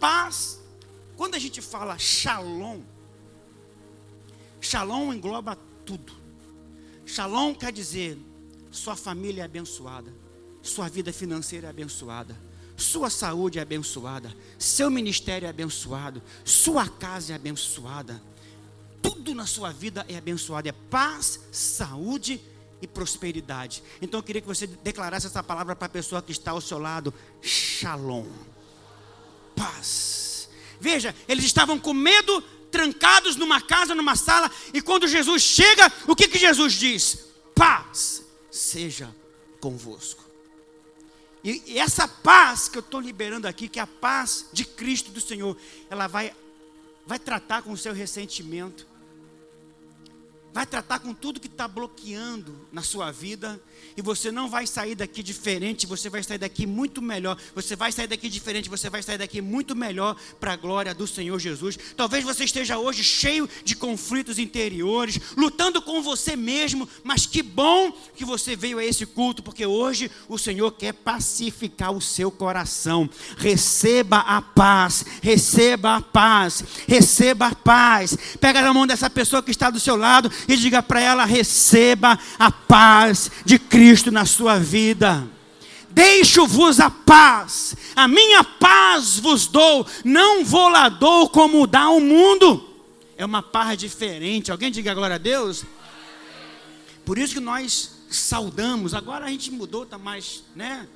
Paz. 0.00 0.58
Quando 1.16 1.36
a 1.36 1.38
gente 1.38 1.62
fala 1.62 1.96
shalom, 1.96 2.82
shalom 4.60 5.14
engloba 5.14 5.56
tudo. 5.84 6.12
Shalom 7.04 7.54
quer 7.54 7.70
dizer 7.70 8.18
sua 8.72 8.96
família 8.96 9.42
é 9.42 9.44
abençoada, 9.44 10.12
sua 10.60 10.88
vida 10.88 11.12
financeira 11.12 11.68
é 11.68 11.70
abençoada, 11.70 12.36
sua 12.76 13.10
saúde 13.10 13.60
é 13.60 13.62
abençoada, 13.62 14.34
seu 14.58 14.90
ministério 14.90 15.46
é 15.46 15.50
abençoado, 15.50 16.20
sua 16.44 16.88
casa 16.88 17.32
é 17.32 17.36
abençoada, 17.36 18.20
tudo 19.06 19.34
na 19.34 19.46
sua 19.46 19.72
vida 19.72 20.04
é 20.08 20.16
abençoado, 20.16 20.68
é 20.68 20.72
paz, 20.72 21.40
saúde 21.52 22.40
e 22.82 22.86
prosperidade. 22.86 23.82
Então 24.02 24.18
eu 24.18 24.24
queria 24.24 24.42
que 24.42 24.48
você 24.48 24.66
declarasse 24.66 25.26
essa 25.26 25.42
palavra 25.42 25.76
para 25.76 25.86
a 25.86 25.90
pessoa 25.90 26.20
que 26.20 26.32
está 26.32 26.50
ao 26.50 26.60
seu 26.60 26.78
lado: 26.78 27.14
Shalom. 27.40 28.26
Paz. 29.54 30.48
Veja, 30.80 31.14
eles 31.28 31.44
estavam 31.44 31.78
com 31.78 31.94
medo, 31.94 32.42
trancados 32.70 33.36
numa 33.36 33.60
casa, 33.60 33.94
numa 33.94 34.16
sala, 34.16 34.50
e 34.74 34.82
quando 34.82 35.08
Jesus 35.08 35.42
chega, 35.42 35.90
o 36.06 36.14
que, 36.14 36.28
que 36.28 36.38
Jesus 36.38 36.74
diz? 36.74 37.26
Paz 37.54 38.22
seja 38.50 39.14
convosco. 39.60 40.24
E 41.42 41.78
essa 41.78 42.08
paz 42.08 42.68
que 42.68 42.76
eu 42.76 42.80
estou 42.80 43.00
liberando 43.00 43.46
aqui, 43.46 43.68
que 43.68 43.78
é 43.78 43.82
a 43.82 43.86
paz 43.86 44.46
de 44.52 44.64
Cristo 44.64 45.12
do 45.12 45.20
Senhor, 45.20 45.56
ela 45.88 46.08
vai, 46.08 46.34
vai 47.06 47.20
tratar 47.20 47.62
com 47.62 47.70
o 47.70 47.76
seu 47.76 47.94
ressentimento, 47.94 48.84
vai 50.56 50.64
tratar 50.64 51.00
com 51.00 51.12
tudo 51.12 51.38
que 51.38 51.48
está 51.48 51.68
bloqueando 51.68 52.66
na 52.72 52.82
sua 52.82 53.12
vida, 53.12 53.60
e 53.94 54.00
você 54.00 54.32
não 54.32 54.48
vai 54.48 54.66
sair 54.66 54.94
daqui 54.94 55.22
diferente, 55.22 55.86
você 55.86 56.08
vai 56.08 56.22
sair 56.22 56.38
daqui 56.38 56.64
muito 56.64 57.02
melhor. 57.02 57.36
Você 57.54 57.76
vai 57.76 57.92
sair 57.92 58.06
daqui 58.06 58.26
diferente, 58.26 58.70
você 58.70 58.88
vai 58.88 59.02
sair 59.02 59.18
daqui 59.18 59.42
muito 59.42 59.76
melhor 59.76 60.16
para 60.40 60.54
a 60.54 60.56
glória 60.56 60.94
do 60.94 61.06
Senhor 61.06 61.38
Jesus. 61.38 61.78
Talvez 61.94 62.24
você 62.24 62.44
esteja 62.44 62.78
hoje 62.78 63.04
cheio 63.04 63.46
de 63.64 63.76
conflitos 63.76 64.38
interiores, 64.38 65.20
lutando 65.36 65.82
com 65.82 66.00
você 66.00 66.34
mesmo, 66.34 66.88
mas 67.04 67.26
que 67.26 67.42
bom 67.42 67.92
que 68.14 68.24
você 68.24 68.56
veio 68.56 68.78
a 68.78 68.84
esse 68.84 69.04
culto, 69.04 69.42
porque 69.42 69.66
hoje 69.66 70.10
o 70.26 70.38
Senhor 70.38 70.72
quer 70.72 70.94
pacificar 70.94 71.92
o 71.92 72.00
seu 72.00 72.30
coração. 72.30 73.10
Receba 73.36 74.20
a 74.20 74.40
paz, 74.40 75.04
receba 75.20 75.96
a 75.96 76.00
paz, 76.00 76.64
receba 76.88 77.48
a 77.48 77.54
paz. 77.54 78.16
Pega 78.40 78.62
na 78.62 78.72
mão 78.72 78.86
dessa 78.86 79.10
pessoa 79.10 79.42
que 79.42 79.50
está 79.50 79.68
do 79.68 79.78
seu 79.78 79.96
lado 79.96 80.30
e 80.48 80.56
diga 80.56 80.82
para 80.82 81.00
ela: 81.00 81.24
receba 81.24 82.18
a 82.38 82.50
paz 82.50 83.30
de 83.44 83.58
Cristo 83.58 84.10
na 84.10 84.24
sua 84.24 84.58
vida. 84.58 85.26
Deixo-vos 85.90 86.78
a 86.78 86.90
paz, 86.90 87.74
a 87.94 88.06
minha 88.06 88.44
paz 88.44 89.18
vos 89.18 89.46
dou, 89.46 89.86
não 90.04 90.44
vou 90.44 90.68
lá 90.68 90.90
dou 90.90 91.28
como 91.30 91.66
dá 91.66 91.88
o 91.88 92.00
mundo. 92.00 92.62
É 93.16 93.24
uma 93.24 93.42
paz 93.42 93.78
diferente. 93.78 94.52
Alguém 94.52 94.70
diga 94.70 94.92
glória 94.92 95.16
a 95.16 95.18
Deus? 95.18 95.64
Por 97.02 97.16
isso 97.16 97.34
que 97.34 97.40
nós 97.40 97.92
saudamos. 98.10 98.92
Agora 98.92 99.24
a 99.24 99.30
gente 99.30 99.50
mudou, 99.50 99.86
tá 99.86 99.96
mais, 99.96 100.44
né? 100.54 100.86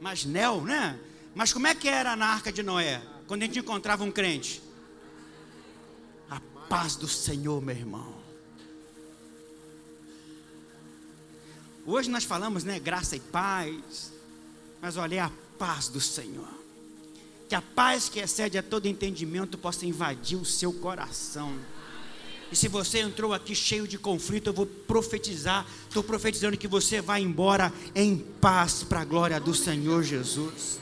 Mais 0.00 0.24
neo, 0.24 0.62
né? 0.62 0.98
Mas 1.34 1.52
como 1.52 1.66
é 1.66 1.74
que 1.74 1.88
era 1.88 2.16
na 2.16 2.26
arca 2.26 2.50
de 2.50 2.62
Noé? 2.62 3.02
Quando 3.26 3.42
a 3.42 3.44
gente 3.44 3.58
encontrava 3.58 4.02
um 4.04 4.10
crente? 4.10 4.62
A 6.30 6.40
paz 6.68 6.96
do 6.96 7.06
Senhor, 7.06 7.60
meu 7.60 7.76
irmão. 7.76 8.19
Hoje 11.90 12.08
nós 12.08 12.22
falamos, 12.22 12.62
né, 12.62 12.78
graça 12.78 13.16
e 13.16 13.20
paz. 13.20 14.12
Mas 14.80 14.96
olha, 14.96 15.16
é 15.16 15.18
a 15.18 15.32
paz 15.58 15.88
do 15.88 16.00
Senhor. 16.00 16.48
Que 17.48 17.54
a 17.56 17.60
paz 17.60 18.08
que 18.08 18.20
excede 18.20 18.56
a 18.56 18.62
todo 18.62 18.86
entendimento 18.86 19.58
possa 19.58 19.84
invadir 19.84 20.38
o 20.38 20.44
seu 20.44 20.72
coração. 20.72 21.52
E 22.52 22.54
se 22.54 22.68
você 22.68 23.00
entrou 23.00 23.34
aqui 23.34 23.56
cheio 23.56 23.88
de 23.88 23.98
conflito, 23.98 24.46
eu 24.46 24.52
vou 24.52 24.66
profetizar. 24.66 25.66
Estou 25.88 26.04
profetizando 26.04 26.56
que 26.56 26.68
você 26.68 27.00
vai 27.00 27.22
embora 27.22 27.72
em 27.92 28.16
paz 28.16 28.84
para 28.84 29.00
a 29.00 29.04
glória 29.04 29.40
do 29.40 29.52
Senhor 29.52 30.04
Jesus. 30.04 30.78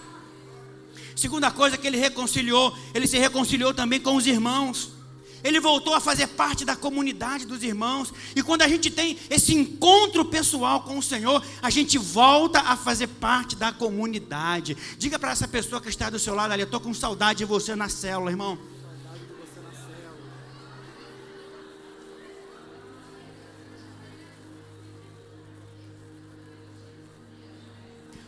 Segunda 1.17 1.51
coisa 1.51 1.79
que 1.79 1.87
ele 1.87 1.97
reconciliou, 1.97 2.77
ele 2.93 3.07
se 3.07 3.17
reconciliou 3.17 3.73
também 3.73 3.99
com 3.99 4.15
os 4.15 4.27
irmãos. 4.27 4.98
Ele 5.43 5.61
voltou 5.61 5.95
a 5.95 6.01
fazer 6.01 6.27
parte 6.29 6.65
da 6.65 6.75
comunidade 6.75 7.47
dos 7.47 7.63
irmãos. 7.63 8.13
E 8.35 8.43
quando 8.43 8.63
a 8.63 8.69
gente 8.69 8.91
tem 8.91 9.19
esse 9.31 9.55
encontro 9.55 10.25
pessoal 10.25 10.83
com 10.83 10.99
o 10.99 11.03
Senhor, 11.03 11.45
a 11.63 11.71
gente 11.71 11.97
volta 11.97 12.61
a 12.61 12.77
fazer 12.77 13.07
parte 13.07 13.55
da 13.55 13.73
comunidade. 13.73 14.77
Diga 14.99 15.19
para 15.19 15.33
essa 15.33 15.47
pessoa 15.47 15.81
que 15.81 15.89
está 15.89 16.11
do 16.11 16.19
seu 16.19 16.35
lado 16.35 16.53
ali: 16.53 16.63
estou 16.63 16.81
com 16.81 16.93
saudade 16.93 17.39
de 17.39 17.45
você 17.45 17.77
na 17.77 17.89
célula, 17.89 18.31
irmão. 18.31 18.59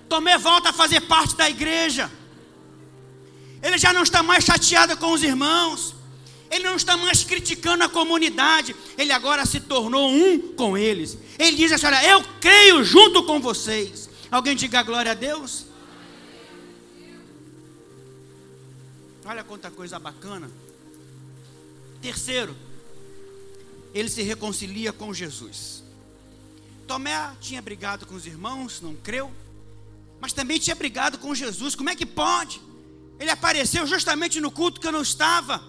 Tomé 0.09 0.37
volta 0.37 0.71
a 0.71 0.73
fazer 0.73 1.03
parte 1.03 1.37
da 1.37 1.49
igreja. 1.49 2.11
Ele 3.63 3.79
já 3.79 3.93
não 3.93 4.03
está 4.03 4.25
mais 4.25 4.45
chateado 4.45 4.97
com 4.97 5.13
os 5.13 5.23
irmãos. 5.23 6.00
Ele 6.51 6.65
não 6.65 6.75
está 6.75 6.97
mais 6.97 7.23
criticando 7.23 7.85
a 7.85 7.89
comunidade, 7.89 8.75
ele 8.99 9.13
agora 9.13 9.47
se 9.47 9.61
tornou 9.61 10.11
um 10.11 10.53
com 10.55 10.77
eles. 10.77 11.17
Ele 11.39 11.57
diz 11.57 11.71
assim: 11.71 11.87
Olha, 11.87 12.05
eu 12.05 12.25
creio 12.41 12.83
junto 12.83 13.23
com 13.23 13.41
vocês. 13.41 14.11
Alguém 14.31 14.57
diga 14.57 14.83
glória 14.83 15.13
a 15.13 15.15
Deus? 15.15 15.67
Olha 19.25 19.45
quanta 19.45 19.71
coisa 19.71 19.97
bacana. 19.99 20.51
Terceiro, 22.03 22.57
ele 23.95 24.09
se 24.09 24.23
reconcilia 24.23 24.93
com 24.93 25.15
Jesus. 25.15 25.85
Tomé 26.85 27.31
tinha 27.41 27.63
brigado 27.63 28.07
com 28.07 28.17
os 28.17 28.27
irmãos, 28.27 28.81
não 28.81 28.97
creu, 28.97 29.31
mas 30.21 30.33
também 30.33 30.59
tinha 30.59 30.75
brigado 30.75 31.19
com 31.19 31.33
Jesus. 31.33 31.77
Como 31.77 31.91
é 31.91 31.95
que 31.95 32.05
pode? 32.05 32.61
Ele 33.21 33.31
apareceu 33.31 33.87
justamente 33.87 34.41
no 34.41 34.51
culto 34.51 34.81
que 34.81 34.87
eu 34.89 34.93
não 34.93 35.03
estava. 35.03 35.63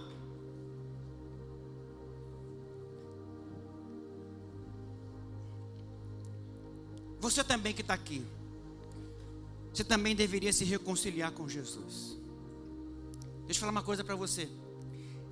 Você 7.22 7.44
também 7.44 7.72
que 7.72 7.82
está 7.82 7.94
aqui, 7.94 8.26
você 9.72 9.84
também 9.84 10.16
deveria 10.16 10.52
se 10.52 10.66
reconciliar 10.66 11.32
com 11.32 11.48
Jesus. 11.48 12.18
Deixa 13.46 13.60
eu 13.60 13.60
falar 13.60 13.72
uma 13.72 13.84
coisa 13.84 14.04
para 14.04 14.16
você. 14.16 14.50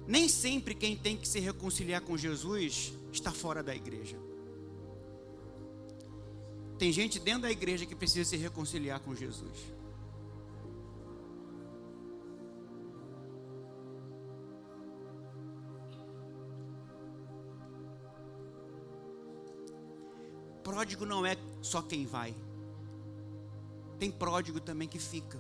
Nem 0.06 0.30
sempre 0.30 0.76
quem 0.76 0.96
tem 0.96 1.18
que 1.18 1.28
se 1.28 1.40
reconciliar 1.40 2.02
com 2.02 2.16
Jesus 2.16 2.94
está 3.12 3.32
fora 3.32 3.64
da 3.64 3.76
igreja. 3.76 4.18
Tem 6.78 6.92
gente 6.92 7.20
dentro 7.20 7.42
da 7.42 7.52
igreja 7.52 7.88
que 7.88 7.96
precisa 7.96 8.30
se 8.30 8.38
reconciliar 8.38 9.00
com 9.00 9.16
Jesus. 9.16 9.80
pródigo 20.70 21.04
não 21.04 21.26
é 21.26 21.36
só 21.62 21.82
quem 21.82 22.05
vai. 22.05 22.36
Tem 23.97 24.12
pródigo 24.12 24.60
também 24.60 24.88
que 24.88 24.99
fica. 24.99 25.39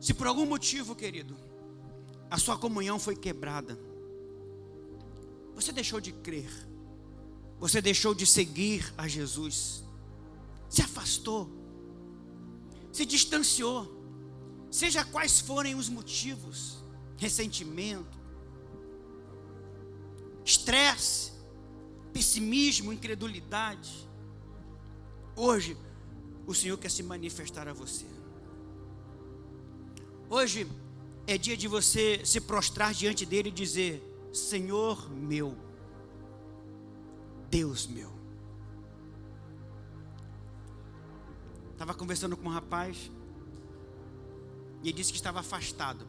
Se 0.00 0.12
por 0.12 0.26
algum 0.26 0.44
motivo, 0.44 0.94
querido, 0.94 1.34
a 2.30 2.38
sua 2.38 2.58
comunhão 2.58 2.98
foi 2.98 3.16
quebrada, 3.16 3.78
Você 5.54 5.70
deixou 5.72 6.00
de 6.00 6.12
crer. 6.12 6.50
Você 7.60 7.80
deixou 7.80 8.14
de 8.14 8.26
seguir 8.26 8.92
a 8.98 9.06
Jesus. 9.06 9.84
Se 10.68 10.82
afastou. 10.82 11.48
Se 12.92 13.06
distanciou. 13.06 13.88
Seja 14.70 15.04
quais 15.04 15.40
forem 15.40 15.74
os 15.76 15.88
motivos: 15.88 16.84
ressentimento, 17.16 18.18
estresse, 20.64 21.32
pessimismo, 22.12 22.90
incredulidade. 22.90 24.08
Hoje, 25.36 25.76
o 26.46 26.54
Senhor 26.54 26.78
quer 26.78 26.90
se 26.90 27.02
manifestar 27.02 27.68
a 27.68 27.74
você. 27.74 28.06
Hoje 30.30 30.66
é 31.26 31.36
dia 31.36 31.56
de 31.56 31.68
você 31.68 32.24
se 32.24 32.40
prostrar 32.40 32.94
diante 32.94 33.26
dele 33.26 33.50
e 33.50 33.52
dizer: 33.52 34.02
Senhor 34.32 35.10
meu, 35.10 35.54
Deus 37.50 37.86
meu. 37.86 38.12
Estava 41.72 41.92
conversando 41.92 42.36
com 42.36 42.48
um 42.48 42.52
rapaz 42.52 43.10
e 44.82 44.88
ele 44.88 44.96
disse 44.96 45.12
que 45.12 45.18
estava 45.18 45.40
afastado. 45.40 46.06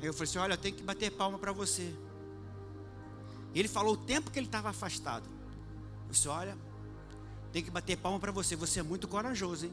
Aí 0.00 0.06
eu 0.06 0.14
falei 0.14 0.24
assim: 0.24 0.38
Olha, 0.38 0.54
eu 0.54 0.58
tenho 0.58 0.74
que 0.74 0.82
bater 0.82 1.10
palma 1.10 1.38
para 1.38 1.52
você. 1.52 1.92
E 3.54 3.58
ele 3.58 3.68
falou 3.68 3.94
o 3.94 3.96
tempo 3.96 4.30
que 4.30 4.38
ele 4.38 4.46
estava 4.46 4.68
afastado. 4.68 5.28
Eu 6.06 6.10
disse: 6.10 6.26
Olha, 6.28 6.58
tem 7.52 7.62
que 7.62 7.70
bater 7.70 7.96
palma 7.96 8.18
para 8.18 8.32
você. 8.32 8.56
Você 8.56 8.80
é 8.80 8.82
muito 8.82 9.06
corajoso, 9.06 9.66
hein? 9.66 9.72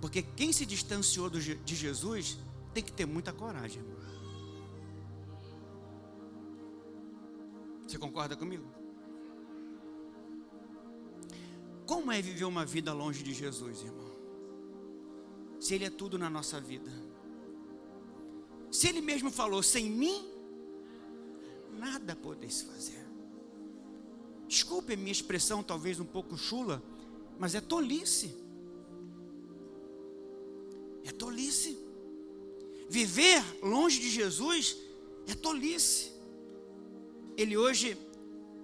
Porque 0.00 0.22
quem 0.22 0.52
se 0.52 0.66
distanciou 0.66 1.30
de 1.30 1.74
Jesus 1.74 2.38
tem 2.74 2.82
que 2.82 2.92
ter 2.92 3.06
muita 3.06 3.32
coragem. 3.32 3.82
Você 7.86 7.98
concorda 7.98 8.36
comigo? 8.36 8.64
Como 11.86 12.12
é 12.12 12.20
viver 12.20 12.44
uma 12.44 12.66
vida 12.66 12.92
longe 12.92 13.22
de 13.22 13.32
Jesus, 13.32 13.82
irmão? 13.82 14.12
Se 15.58 15.74
Ele 15.74 15.86
é 15.86 15.90
tudo 15.90 16.18
na 16.18 16.28
nossa 16.28 16.60
vida. 16.60 17.07
Se 18.70 18.88
Ele 18.88 19.00
mesmo 19.00 19.30
falou: 19.30 19.62
sem 19.62 19.90
mim, 19.90 20.28
nada 21.78 22.16
podeis 22.16 22.62
fazer. 22.62 23.06
Desculpe 24.46 24.94
a 24.94 24.96
minha 24.96 25.12
expressão, 25.12 25.62
talvez 25.62 26.00
um 26.00 26.04
pouco 26.04 26.36
chula, 26.36 26.82
mas 27.38 27.54
é 27.54 27.60
tolice. 27.60 28.34
É 31.04 31.12
tolice. 31.12 31.78
Viver 32.88 33.44
longe 33.62 34.00
de 34.00 34.08
Jesus 34.08 34.76
é 35.26 35.34
tolice. 35.34 36.12
Ele 37.36 37.56
hoje 37.56 37.96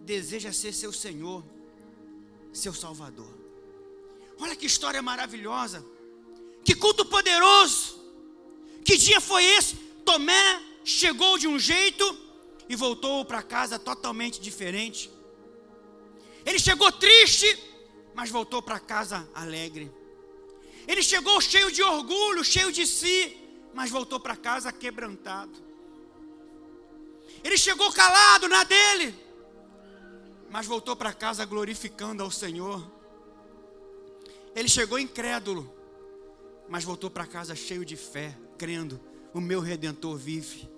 deseja 0.00 0.52
ser 0.52 0.72
seu 0.72 0.92
Senhor, 0.92 1.44
seu 2.52 2.72
Salvador. 2.72 3.32
Olha 4.38 4.56
que 4.56 4.66
história 4.66 5.02
maravilhosa. 5.02 5.84
Que 6.64 6.74
culto 6.74 7.04
poderoso. 7.04 8.02
Que 8.84 8.96
dia 8.96 9.20
foi 9.20 9.44
esse? 9.44 9.83
Tomé 10.04 10.62
chegou 10.84 11.38
de 11.38 11.48
um 11.48 11.58
jeito 11.58 12.04
e 12.68 12.76
voltou 12.76 13.24
para 13.24 13.42
casa 13.42 13.78
totalmente 13.78 14.40
diferente. 14.40 15.10
Ele 16.44 16.58
chegou 16.58 16.90
triste, 16.92 17.58
mas 18.14 18.30
voltou 18.30 18.62
para 18.62 18.78
casa 18.78 19.28
alegre. 19.34 19.90
Ele 20.86 21.02
chegou 21.02 21.40
cheio 21.40 21.70
de 21.72 21.82
orgulho, 21.82 22.44
cheio 22.44 22.70
de 22.70 22.86
si, 22.86 23.36
mas 23.72 23.90
voltou 23.90 24.20
para 24.20 24.36
casa 24.36 24.70
quebrantado. 24.72 25.52
Ele 27.42 27.56
chegou 27.56 27.92
calado 27.92 28.48
na 28.48 28.64
dele, 28.64 29.14
mas 30.50 30.66
voltou 30.66 30.94
para 30.94 31.12
casa 31.12 31.44
glorificando 31.44 32.22
ao 32.22 32.30
Senhor. 32.30 32.90
Ele 34.54 34.68
chegou 34.68 34.98
incrédulo, 34.98 35.70
mas 36.68 36.84
voltou 36.84 37.10
para 37.10 37.26
casa 37.26 37.54
cheio 37.54 37.84
de 37.84 37.96
fé, 37.96 38.36
crendo: 38.56 39.00
o 39.34 39.40
meu 39.40 39.60
redentor 39.60 40.16
vive, 40.16 40.68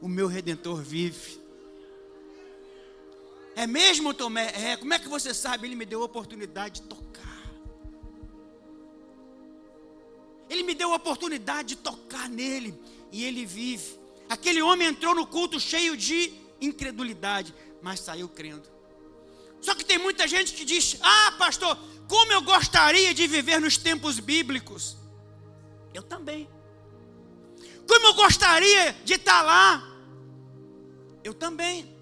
o 0.00 0.06
meu 0.06 0.28
redentor 0.28 0.80
vive. 0.80 1.42
É 3.56 3.66
mesmo, 3.66 4.14
Tomé? 4.14 4.52
É, 4.54 4.76
como 4.76 4.94
é 4.94 4.98
que 5.00 5.08
você 5.08 5.34
sabe? 5.34 5.66
Ele 5.66 5.74
me 5.74 5.84
deu 5.84 6.00
a 6.00 6.04
oportunidade 6.04 6.80
de 6.80 6.86
tocar. 6.86 7.44
Ele 10.48 10.62
me 10.62 10.74
deu 10.74 10.92
a 10.92 10.96
oportunidade 10.96 11.68
de 11.70 11.76
tocar 11.76 12.28
nele 12.28 12.78
e 13.10 13.24
ele 13.24 13.44
vive. 13.44 13.98
Aquele 14.28 14.62
homem 14.62 14.88
entrou 14.88 15.14
no 15.14 15.26
culto 15.26 15.58
cheio 15.58 15.96
de 15.96 16.32
incredulidade, 16.60 17.52
mas 17.82 18.00
saiu 18.00 18.28
crendo. 18.28 18.68
Só 19.60 19.74
que 19.74 19.84
tem 19.84 19.98
muita 19.98 20.28
gente 20.28 20.52
que 20.52 20.64
diz: 20.64 20.98
Ah, 21.00 21.34
pastor, 21.38 21.76
como 22.08 22.32
eu 22.32 22.42
gostaria 22.42 23.12
de 23.12 23.26
viver 23.26 23.60
nos 23.60 23.76
tempos 23.76 24.20
bíblicos. 24.20 24.96
Eu 25.92 26.02
também. 26.02 26.48
Como 27.86 28.06
eu 28.06 28.14
gostaria 28.14 28.92
de 29.04 29.14
estar 29.14 29.42
lá. 29.42 29.90
Eu 31.22 31.34
também. 31.34 31.94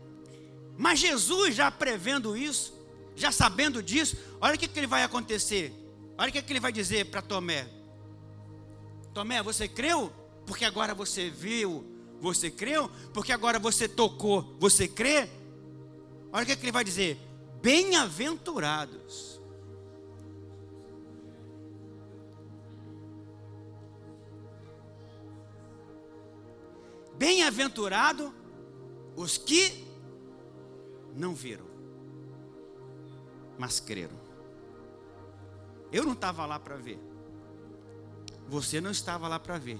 Mas 0.77 0.99
Jesus, 0.99 1.55
já 1.55 1.71
prevendo 1.71 2.37
isso, 2.37 2.75
já 3.15 3.31
sabendo 3.31 3.83
disso, 3.83 4.17
olha 4.41 4.55
o 4.55 4.59
que, 4.59 4.69
que 4.69 4.79
ele 4.79 4.87
vai 4.87 5.03
acontecer. 5.03 5.73
Olha 6.19 6.29
o 6.29 6.33
que, 6.33 6.43
que 6.43 6.53
ele 6.53 6.61
vai 6.61 6.73
dizer 6.73 7.07
para 7.07 7.23
Tomé. 7.23 7.69
Tomé, 9.13 9.43
você 9.43 9.69
creu? 9.69 10.13
Porque 10.47 10.65
agora 10.65 10.95
você 10.95 11.31
viu, 11.31 11.85
você 12.21 12.51
creu? 12.51 12.91
Porque 13.13 13.33
agora 13.33 13.59
você 13.59 13.89
tocou, 13.89 14.57
você 14.59 14.89
crê? 14.89 15.29
Olha 16.33 16.45
o 16.45 16.47
que, 16.47 16.57
que 16.57 16.65
ele 16.65 16.73
vai 16.73 16.85
dizer: 16.85 17.19
bem-aventurados. 17.61 19.41
Bem-aventurado 27.23 28.35
os 29.15 29.39
que 29.39 29.85
não 31.15 31.37
viram, 31.37 31.65
mas 33.57 33.79
creram. 33.79 34.17
Eu 35.93 36.03
não 36.05 36.15
estava 36.15 36.45
lá 36.45 36.59
para 36.59 36.75
ver. 36.75 36.99
Você 38.49 38.81
não 38.81 38.91
estava 38.91 39.29
lá 39.29 39.39
para 39.39 39.57
ver. 39.57 39.79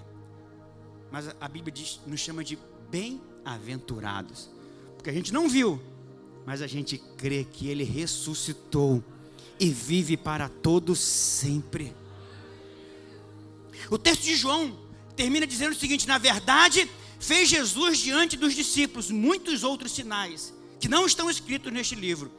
Mas 1.11 1.35
a 1.41 1.49
Bíblia 1.49 1.73
diz, 1.73 2.01
nos 2.07 2.21
chama 2.21 2.45
de 2.45 2.57
bem-aventurados. 2.89 4.49
Porque 4.95 5.11
a 5.11 5.13
gente 5.13 5.33
não 5.33 5.49
viu, 5.49 5.83
mas 6.47 6.63
a 6.63 6.69
gente 6.69 6.97
crê 6.97 7.43
que 7.43 7.67
ele 7.67 7.83
ressuscitou 7.83 9.03
e 9.59 9.69
vive 9.69 10.17
para 10.17 10.49
todos 10.49 11.01
sempre. 11.01 11.93
O 13.91 13.99
texto 13.99 14.23
de 14.23 14.37
João 14.37 14.79
termina 15.17 15.45
dizendo 15.45 15.73
o 15.73 15.77
seguinte: 15.77 16.07
na 16.07 16.19
verdade, 16.19 16.89
fez 17.23 17.49
Jesus 17.49 17.99
diante 17.99 18.37
dos 18.37 18.53
discípulos 18.53 19.11
muitos 19.11 19.63
outros 19.63 19.93
sinais 19.93 20.53
que 20.81 20.89
não 20.89 21.07
estão 21.07 21.31
escritos 21.31 21.73
neste 21.73 21.95
livro. 21.95 22.31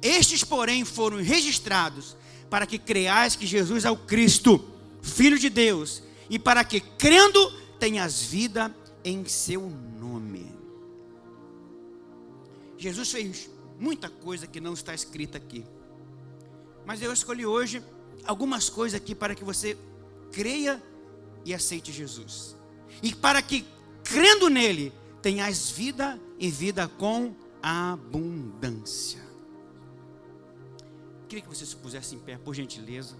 Estes, 0.00 0.42
porém, 0.42 0.82
foram 0.84 1.18
registrados 1.18 2.16
para 2.48 2.66
que 2.66 2.78
creais 2.78 3.36
que 3.36 3.46
Jesus 3.46 3.84
é 3.84 3.90
o 3.90 3.96
Cristo, 3.96 4.64
Filho 5.02 5.38
de 5.38 5.50
Deus, 5.50 6.02
e 6.30 6.38
para 6.38 6.64
que, 6.64 6.80
crendo, 6.80 7.52
tenhas 7.78 8.22
vida 8.22 8.74
em 9.04 9.26
seu 9.26 9.68
nome. 10.00 10.50
Jesus 12.78 13.10
fez 13.10 13.50
muita 13.78 14.08
coisa 14.08 14.46
que 14.46 14.58
não 14.58 14.72
está 14.72 14.94
escrita 14.94 15.36
aqui. 15.36 15.66
Mas 16.86 17.02
eu 17.02 17.12
escolhi 17.12 17.44
hoje 17.44 17.82
algumas 18.24 18.70
coisas 18.70 18.98
aqui 18.98 19.14
para 19.14 19.34
que 19.34 19.44
você 19.44 19.76
creia 20.32 20.82
e 21.44 21.52
aceite 21.52 21.92
Jesus. 21.92 22.56
E 23.02 23.14
para 23.14 23.42
que, 23.42 23.66
crendo 24.04 24.48
nele, 24.48 24.92
tenhas 25.22 25.70
vida 25.70 26.20
e 26.38 26.50
vida 26.50 26.88
com 26.88 27.34
abundância. 27.62 29.20
Queria 31.28 31.42
que 31.42 31.48
você 31.48 31.64
se 31.64 31.76
pusesse 31.76 32.16
em 32.16 32.18
pé, 32.18 32.36
por 32.36 32.54
gentileza. 32.54 33.16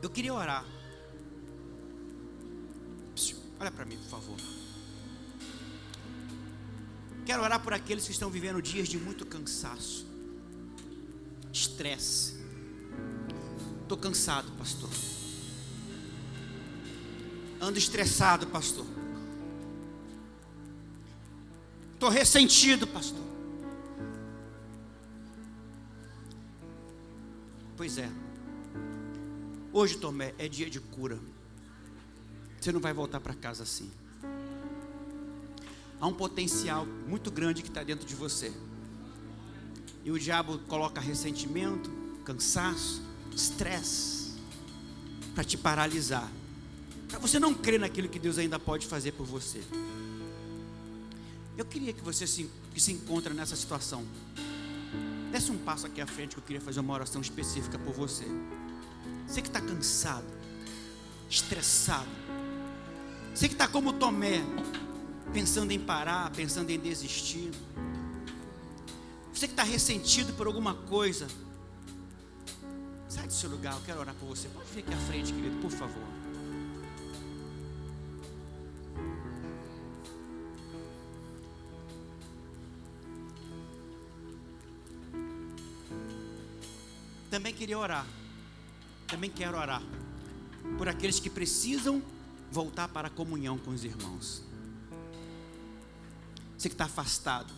Eu 0.00 0.10
queria 0.10 0.32
orar. 0.32 0.64
Olha 3.58 3.70
para 3.70 3.84
mim, 3.86 3.96
por 3.96 4.08
favor. 4.08 4.63
Quero 7.24 7.42
orar 7.42 7.60
por 7.62 7.72
aqueles 7.72 8.04
que 8.04 8.12
estão 8.12 8.28
vivendo 8.30 8.60
dias 8.60 8.88
de 8.88 8.98
muito 8.98 9.24
cansaço, 9.24 10.06
estresse. 11.52 12.34
Estou 13.82 13.98
cansado, 13.98 14.50
pastor. 14.52 14.90
Ando 17.60 17.78
estressado, 17.78 18.46
pastor. 18.46 18.86
estou 22.04 22.10
ressentido, 22.10 22.86
pastor. 22.86 23.24
Pois 27.76 27.96
é. 27.96 28.10
Hoje, 29.72 29.96
Tomé, 29.96 30.34
é 30.38 30.46
dia 30.46 30.68
de 30.68 30.80
cura. 30.80 31.18
Você 32.60 32.70
não 32.72 32.80
vai 32.80 32.92
voltar 32.92 33.20
para 33.20 33.32
casa 33.34 33.62
assim. 33.62 33.90
Há 36.00 36.06
um 36.06 36.12
potencial 36.12 36.86
muito 37.06 37.30
grande 37.30 37.62
que 37.62 37.68
está 37.68 37.82
dentro 37.82 38.06
de 38.06 38.14
você. 38.14 38.52
E 40.04 40.10
o 40.10 40.18
diabo 40.18 40.58
coloca 40.68 41.00
ressentimento, 41.00 41.90
cansaço, 42.24 43.02
estresse 43.34 44.34
para 45.34 45.44
te 45.44 45.56
paralisar. 45.56 46.30
Para 47.08 47.18
você 47.18 47.38
não 47.38 47.54
crer 47.54 47.80
naquilo 47.80 48.08
que 48.08 48.18
Deus 48.18 48.38
ainda 48.38 48.58
pode 48.58 48.86
fazer 48.86 49.12
por 49.12 49.26
você. 49.26 49.62
Eu 51.56 51.64
queria 51.64 51.92
que 51.92 52.02
você 52.02 52.26
se, 52.26 52.50
que 52.72 52.80
se 52.80 52.92
encontra 52.92 53.32
nessa 53.32 53.54
situação. 53.54 54.04
Desce 55.30 55.50
um 55.50 55.58
passo 55.58 55.86
aqui 55.86 56.00
à 56.00 56.06
frente 56.06 56.34
que 56.34 56.38
eu 56.38 56.44
queria 56.44 56.60
fazer 56.60 56.80
uma 56.80 56.92
oração 56.92 57.20
específica 57.20 57.78
por 57.78 57.94
você. 57.94 58.24
Você 59.26 59.40
que 59.40 59.48
está 59.48 59.60
cansado, 59.60 60.26
estressado. 61.30 62.08
Você 63.34 63.48
que 63.48 63.54
está 63.54 63.66
como 63.66 63.92
Tomé, 63.92 64.42
pensando 65.34 65.72
em 65.72 65.80
parar, 65.80 66.30
pensando 66.30 66.70
em 66.70 66.78
desistir. 66.78 67.50
Você 69.32 69.48
que 69.48 69.52
está 69.52 69.64
ressentido 69.64 70.32
por 70.34 70.46
alguma 70.46 70.74
coisa. 70.74 71.26
Sai 73.08 73.26
do 73.26 73.32
seu 73.32 73.50
lugar, 73.50 73.74
eu 73.74 73.80
quero 73.84 73.98
orar 73.98 74.14
por 74.14 74.26
você. 74.26 74.48
Pode 74.48 74.70
vir 74.70 74.84
aqui 74.84 74.94
à 74.94 74.96
frente, 74.96 75.32
querido, 75.32 75.56
por 75.60 75.72
favor. 75.72 76.02
Também 87.28 87.52
queria 87.52 87.76
orar. 87.76 88.06
Também 89.08 89.30
quero 89.30 89.58
orar 89.58 89.82
por 90.78 90.88
aqueles 90.88 91.18
que 91.18 91.28
precisam 91.28 92.00
voltar 92.52 92.86
para 92.86 93.08
a 93.08 93.10
comunhão 93.10 93.58
com 93.58 93.72
os 93.72 93.84
irmãos. 93.84 94.53
Você 96.64 96.70
que 96.70 96.74
está 96.76 96.86
afastado. 96.86 97.52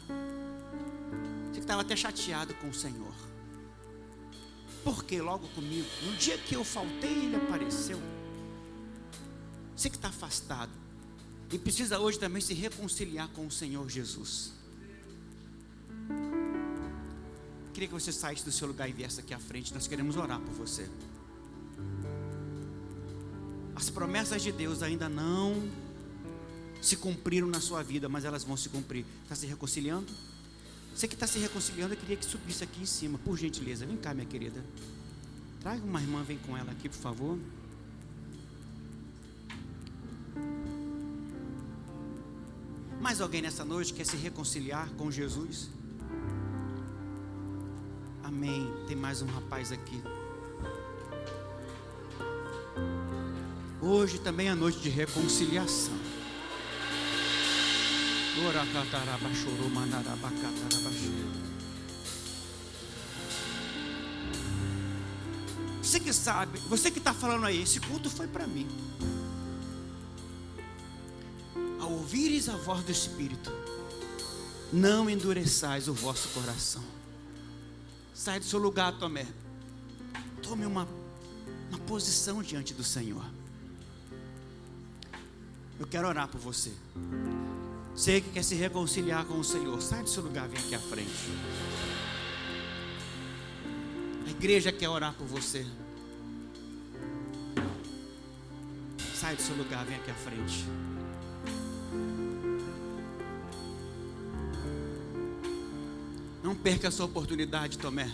Você 1.44 1.52
que 1.52 1.58
estava 1.60 1.82
até 1.82 1.94
chateado 1.94 2.52
com 2.54 2.70
o 2.70 2.74
Senhor. 2.74 3.14
Porque 4.82 5.20
logo 5.20 5.46
comigo, 5.50 5.86
no 6.04 6.16
dia 6.16 6.36
que 6.36 6.56
eu 6.56 6.64
faltei, 6.64 7.12
Ele 7.12 7.36
apareceu. 7.36 8.00
Você 9.76 9.88
que 9.88 9.94
está 9.94 10.08
afastado 10.08 10.72
e 11.52 11.56
precisa 11.56 12.00
hoje 12.00 12.18
também 12.18 12.42
se 12.42 12.52
reconciliar 12.52 13.28
com 13.28 13.46
o 13.46 13.50
Senhor 13.50 13.88
Jesus. 13.88 14.52
Queria 17.72 17.86
que 17.86 17.94
você 17.94 18.10
saísse 18.10 18.44
do 18.44 18.50
seu 18.50 18.66
lugar 18.66 18.88
e 18.88 18.92
viesse 18.92 19.20
aqui 19.20 19.32
à 19.32 19.38
frente. 19.38 19.72
Nós 19.72 19.86
queremos 19.86 20.16
orar 20.16 20.40
por 20.40 20.52
você. 20.52 20.90
As 23.76 23.88
promessas 23.88 24.42
de 24.42 24.50
Deus 24.50 24.82
ainda 24.82 25.08
não 25.08 25.85
se 26.86 26.96
cumpriram 26.96 27.48
na 27.48 27.60
sua 27.60 27.82
vida, 27.82 28.08
mas 28.08 28.24
elas 28.24 28.44
vão 28.44 28.56
se 28.56 28.68
cumprir. 28.68 29.04
Está 29.24 29.34
se 29.34 29.46
reconciliando? 29.46 30.12
Você 30.94 31.08
que 31.08 31.14
está 31.14 31.26
se 31.26 31.38
reconciliando, 31.38 31.94
eu 31.94 31.98
queria 31.98 32.16
que 32.16 32.24
subisse 32.24 32.62
aqui 32.62 32.80
em 32.80 32.86
cima, 32.86 33.18
por 33.18 33.36
gentileza. 33.36 33.84
Vem 33.84 33.96
cá, 33.96 34.14
minha 34.14 34.26
querida. 34.26 34.64
Traga 35.60 35.82
uma 35.84 36.00
irmã, 36.00 36.22
vem 36.22 36.38
com 36.38 36.56
ela 36.56 36.70
aqui, 36.70 36.88
por 36.88 36.98
favor. 36.98 37.38
Mais 43.00 43.20
alguém 43.20 43.42
nessa 43.42 43.64
noite 43.64 43.92
quer 43.92 44.06
se 44.06 44.16
reconciliar 44.16 44.88
com 44.90 45.10
Jesus? 45.10 45.68
Amém. 48.22 48.72
Tem 48.86 48.96
mais 48.96 49.22
um 49.22 49.26
rapaz 49.26 49.72
aqui. 49.72 50.00
Hoje 53.82 54.18
também 54.18 54.48
é 54.48 54.54
noite 54.54 54.80
de 54.80 54.88
reconciliação. 54.88 56.15
Você 65.80 66.00
que 66.00 66.12
sabe, 66.12 66.58
você 66.68 66.90
que 66.90 66.98
está 66.98 67.14
falando 67.14 67.46
aí, 67.46 67.62
esse 67.62 67.80
culto 67.80 68.10
foi 68.10 68.26
para 68.26 68.46
mim. 68.46 68.68
Ao 71.80 71.90
ouvires 71.90 72.48
a 72.50 72.56
voz 72.56 72.84
do 72.84 72.92
Espírito, 72.92 73.50
não 74.72 75.08
endureçais 75.08 75.88
o 75.88 75.94
vosso 75.94 76.28
coração. 76.28 76.84
Sai 78.12 78.38
do 78.38 78.44
seu 78.44 78.58
lugar, 78.58 78.98
Tomé. 78.98 79.26
Tome 80.42 80.66
uma, 80.66 80.86
uma 81.70 81.78
posição 81.86 82.42
diante 82.42 82.74
do 82.74 82.84
Senhor. 82.84 83.24
Eu 85.80 85.86
quero 85.86 86.06
orar 86.06 86.28
por 86.28 86.40
você. 86.40 86.72
Você 87.96 88.20
que 88.20 88.28
quer 88.28 88.44
se 88.44 88.54
reconciliar 88.54 89.24
com 89.24 89.40
o 89.40 89.44
Senhor, 89.44 89.80
sai 89.80 90.02
do 90.02 90.10
seu 90.10 90.22
lugar, 90.22 90.46
vem 90.46 90.58
aqui 90.58 90.74
à 90.74 90.78
frente. 90.78 91.10
A 94.26 94.30
igreja 94.30 94.70
quer 94.70 94.86
orar 94.90 95.14
por 95.14 95.26
você. 95.26 95.64
Sai 99.14 99.34
do 99.34 99.40
seu 99.40 99.56
lugar, 99.56 99.86
vem 99.86 99.96
aqui 99.96 100.10
à 100.10 100.14
frente. 100.14 100.66
Não 106.44 106.54
perca 106.54 106.88
essa 106.88 107.02
oportunidade, 107.02 107.78
Tomé, 107.78 108.12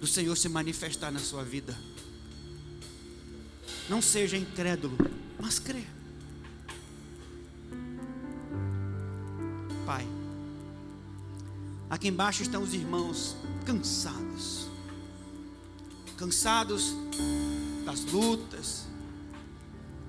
do 0.00 0.06
Senhor 0.06 0.36
se 0.36 0.48
manifestar 0.48 1.10
na 1.10 1.18
sua 1.18 1.42
vida. 1.42 1.76
Não 3.90 4.00
seja 4.00 4.36
incrédulo, 4.36 4.96
mas 5.40 5.58
crê. 5.58 5.82
Aqui 11.92 12.08
embaixo 12.08 12.42
estão 12.42 12.62
os 12.62 12.74
irmãos 12.74 13.36
cansados, 13.64 14.66
cansados 16.16 16.92
das 17.84 18.02
lutas, 18.06 18.86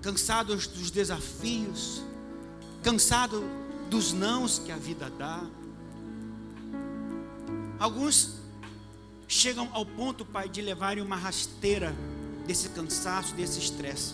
cansados 0.01 0.65
dos 0.65 0.89
desafios, 0.89 2.01
cansados 2.81 3.43
dos 3.91 4.13
nãos 4.13 4.57
que 4.57 4.71
a 4.71 4.77
vida 4.77 5.11
dá 5.19 5.45
Alguns 7.83 8.35
chegam 9.27 9.67
ao 9.73 9.85
ponto, 9.85 10.23
Pai, 10.23 10.47
de 10.47 10.61
levarem 10.61 11.03
uma 11.03 11.17
rasteira 11.17 11.93
desse 12.47 12.69
cansaço, 12.69 13.35
desse 13.35 13.59
estresse 13.59 14.13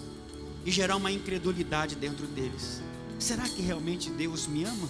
e 0.65 0.71
gerar 0.71 0.95
uma 0.95 1.11
incredulidade 1.11 1.95
dentro 1.95 2.25
deles. 2.25 2.81
Será 3.19 3.47
que 3.47 3.61
realmente 3.61 4.09
Deus 4.09 4.47
me 4.47 4.63
ama? 4.63 4.89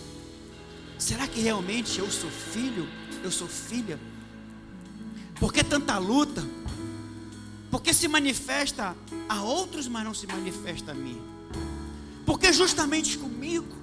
Será 1.00 1.26
que 1.26 1.40
realmente 1.40 1.98
eu 1.98 2.12
sou 2.12 2.30
filho? 2.30 2.86
Eu 3.24 3.32
sou 3.32 3.48
filha? 3.48 3.98
Por 5.40 5.54
que 5.54 5.64
tanta 5.64 5.98
luta? 5.98 6.46
Porque 7.72 7.94
se 7.94 8.08
manifesta 8.10 8.96
a 9.30 9.42
outros, 9.42 9.88
mas 9.88 10.04
não 10.04 10.14
se 10.14 10.28
manifesta 10.28 10.92
a 10.92 10.94
mim? 10.94 11.18
Porque 12.26 12.52
justamente 12.52 13.18
comigo. 13.18 13.74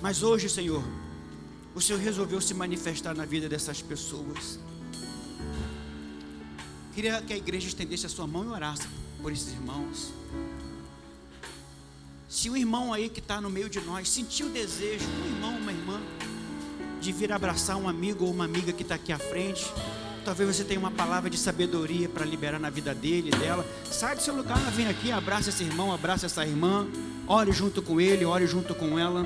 Mas 0.00 0.22
hoje, 0.22 0.48
Senhor, 0.48 0.84
o 1.74 1.80
Senhor 1.80 2.00
resolveu 2.00 2.40
se 2.40 2.54
manifestar 2.54 3.14
na 3.14 3.24
vida 3.24 3.48
dessas 3.48 3.82
pessoas. 3.82 4.60
Queria 6.94 7.20
que 7.20 7.32
a 7.32 7.36
igreja 7.36 7.66
estendesse 7.66 8.06
a 8.06 8.08
sua 8.08 8.28
mão 8.28 8.44
e 8.44 8.48
orasse 8.48 8.86
por 9.20 9.32
esses 9.32 9.48
irmãos. 9.48 10.12
Se 12.28 12.50
um 12.50 12.56
irmão 12.56 12.92
aí 12.92 13.08
que 13.08 13.20
está 13.20 13.40
no 13.40 13.48
meio 13.48 13.68
de 13.70 13.80
nós 13.80 14.08
sentiu 14.08 14.46
o 14.46 14.50
desejo, 14.50 15.04
um 15.04 15.26
irmão, 15.26 15.56
uma 15.58 15.72
irmã, 15.72 16.00
de 17.00 17.12
vir 17.12 17.32
abraçar 17.32 17.76
um 17.76 17.88
amigo 17.88 18.24
ou 18.24 18.32
uma 18.32 18.44
amiga 18.44 18.72
que 18.72 18.82
está 18.82 18.96
aqui 18.96 19.12
à 19.12 19.18
frente, 19.18 19.64
talvez 20.24 20.56
você 20.56 20.64
tenha 20.64 20.80
uma 20.80 20.90
palavra 20.90 21.30
de 21.30 21.38
sabedoria 21.38 22.08
para 22.08 22.24
liberar 22.24 22.58
na 22.58 22.68
vida 22.68 22.92
dele, 22.92 23.30
dela. 23.30 23.64
Sai 23.88 24.16
do 24.16 24.22
seu 24.22 24.34
lugar, 24.34 24.58
vem 24.72 24.88
aqui, 24.88 25.12
abraça 25.12 25.50
esse 25.50 25.62
irmão, 25.62 25.92
abraça 25.92 26.26
essa 26.26 26.44
irmã, 26.44 26.88
ore 27.28 27.52
junto 27.52 27.80
com 27.80 28.00
ele, 28.00 28.24
ore 28.24 28.46
junto 28.48 28.74
com 28.74 28.98
ela. 28.98 29.24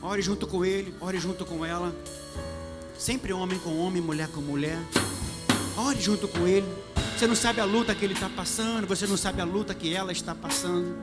Ore 0.00 0.22
junto 0.22 0.46
com 0.46 0.64
ele, 0.64 0.94
ore 0.98 1.18
junto 1.18 1.44
com 1.44 1.64
ela. 1.64 1.94
Sempre 2.98 3.34
homem 3.34 3.58
com 3.58 3.78
homem, 3.78 4.00
mulher 4.00 4.28
com 4.28 4.40
mulher. 4.40 4.78
Ore 5.76 6.00
junto 6.00 6.26
com 6.26 6.46
ele. 6.46 6.66
Você 7.16 7.28
não 7.28 7.36
sabe 7.36 7.60
a 7.60 7.64
luta 7.64 7.94
que 7.94 8.04
ele 8.04 8.14
está 8.14 8.28
passando, 8.28 8.86
você 8.88 9.06
não 9.06 9.16
sabe 9.16 9.40
a 9.40 9.44
luta 9.44 9.72
que 9.72 9.94
ela 9.94 10.10
está 10.10 10.34
passando. 10.34 10.96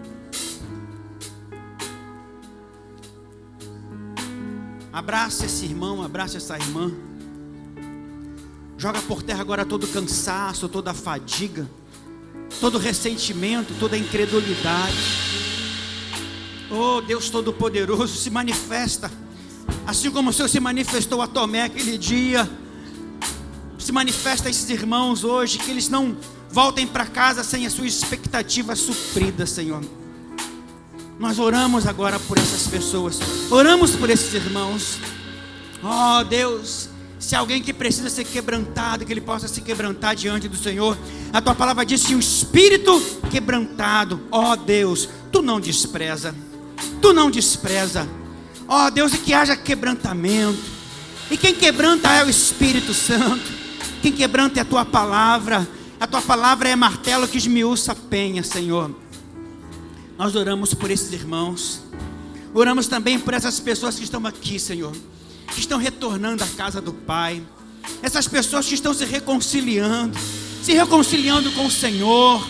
Abraça 4.92 5.46
esse 5.46 5.66
irmão, 5.66 6.04
abraça 6.04 6.36
essa 6.36 6.58
irmã. 6.58 6.92
Joga 8.78 9.02
por 9.04 9.24
terra 9.24 9.40
agora 9.40 9.66
todo 9.66 9.88
cansaço, 9.88 10.68
toda 10.68 10.94
fadiga, 10.94 11.66
todo 12.60 12.78
ressentimento, 12.78 13.74
toda 13.80 13.98
incredulidade. 13.98 14.98
Oh, 16.70 17.00
Deus 17.00 17.30
Todo-Poderoso, 17.30 18.18
se 18.18 18.30
manifesta. 18.30 19.10
Assim 19.88 20.12
como 20.12 20.30
o 20.30 20.34
Senhor 20.34 20.50
se 20.50 20.60
manifestou 20.60 21.22
a 21.22 21.28
Tomé 21.28 21.64
aquele 21.64 21.98
dia. 21.98 22.50
Se 23.82 23.92
manifesta 23.92 24.48
a 24.48 24.52
esses 24.52 24.70
irmãos 24.70 25.24
hoje, 25.24 25.58
que 25.58 25.72
eles 25.72 25.90
não 25.90 26.16
voltem 26.52 26.86
para 26.86 27.06
casa 27.06 27.44
sem 27.44 27.66
a 27.66 27.70
sua 27.70 27.88
expectativa 27.88 28.76
suprida, 28.76 29.46
Senhor. 29.46 29.84
Nós 31.20 31.40
oramos 31.40 31.86
agora 31.86 32.20
por 32.20 32.38
essas 32.38 32.68
pessoas, 32.68 33.20
oramos 33.50 33.92
por 33.96 34.10
esses 34.10 34.34
irmãos. 34.34 34.98
Oh 35.84 36.24
Deus, 36.24 36.90
se 37.20 37.36
alguém 37.36 37.62
que 37.62 37.74
precisa 37.74 38.10
ser 38.10 38.26
quebrantado, 38.26 39.06
que 39.06 39.12
ele 39.12 39.22
possa 39.22 39.48
se 39.48 39.62
quebrantar 39.62 40.16
diante 40.16 40.48
do 40.48 40.58
Senhor, 40.58 40.98
a 41.34 41.42
tua 41.42 41.56
palavra 41.56 41.86
diz 41.86 42.06
que 42.06 42.16
o 42.16 42.20
espírito 42.20 43.02
quebrantado, 43.30 44.22
ó 44.32 44.52
oh 44.52 44.56
Deus, 44.56 45.10
tu 45.32 45.42
não 45.42 45.60
despreza 45.60 46.34
tu 47.02 47.14
não 47.14 47.30
despreza. 47.30 48.08
Ó 48.68 48.86
oh, 48.86 48.92
Deus, 48.92 49.14
e 49.14 49.18
que 49.18 49.34
haja 49.34 49.56
quebrantamento. 49.58 50.62
E 51.30 51.36
quem 51.36 51.54
quebranta 51.54 52.10
é 52.10 52.24
o 52.24 52.30
Espírito 52.30 52.94
Santo. 52.94 53.61
Quem 54.02 54.12
quebranta 54.12 54.60
é 54.60 54.62
a 54.62 54.66
tua 54.66 54.84
palavra. 54.84 55.68
A 56.00 56.08
tua 56.08 56.22
palavra 56.22 56.70
é 56.70 56.76
martelo 56.76 57.28
que 57.28 57.38
esmiuça 57.38 57.92
a 57.92 57.96
penha, 57.96 58.44
Senhor. 58.44 58.96
Nós 60.18 60.36
oramos 60.36 60.74
por 60.74 60.90
esses 60.90 61.12
irmãos. 61.14 61.82
Oramos 62.54 62.88
também 62.88 63.20
por 63.20 63.34
essas 63.34 63.60
pessoas 63.60 63.96
que 63.96 64.04
estão 64.04 64.26
aqui, 64.26 64.60
Senhor. 64.60 64.92
Que 65.48 65.60
estão 65.60 65.78
retornando 65.78 66.44
à 66.44 66.48
casa 66.48 66.82
do 66.82 66.94
Pai. 66.94 67.42
Essas 68.02 68.28
pessoas 68.28 68.68
que 68.68 68.74
estão 68.74 68.94
se 68.94 69.06
reconciliando. 69.06 70.18
Se 70.64 70.74
reconciliando 70.74 71.52
com 71.52 71.66
o 71.66 71.72
Senhor 71.72 72.44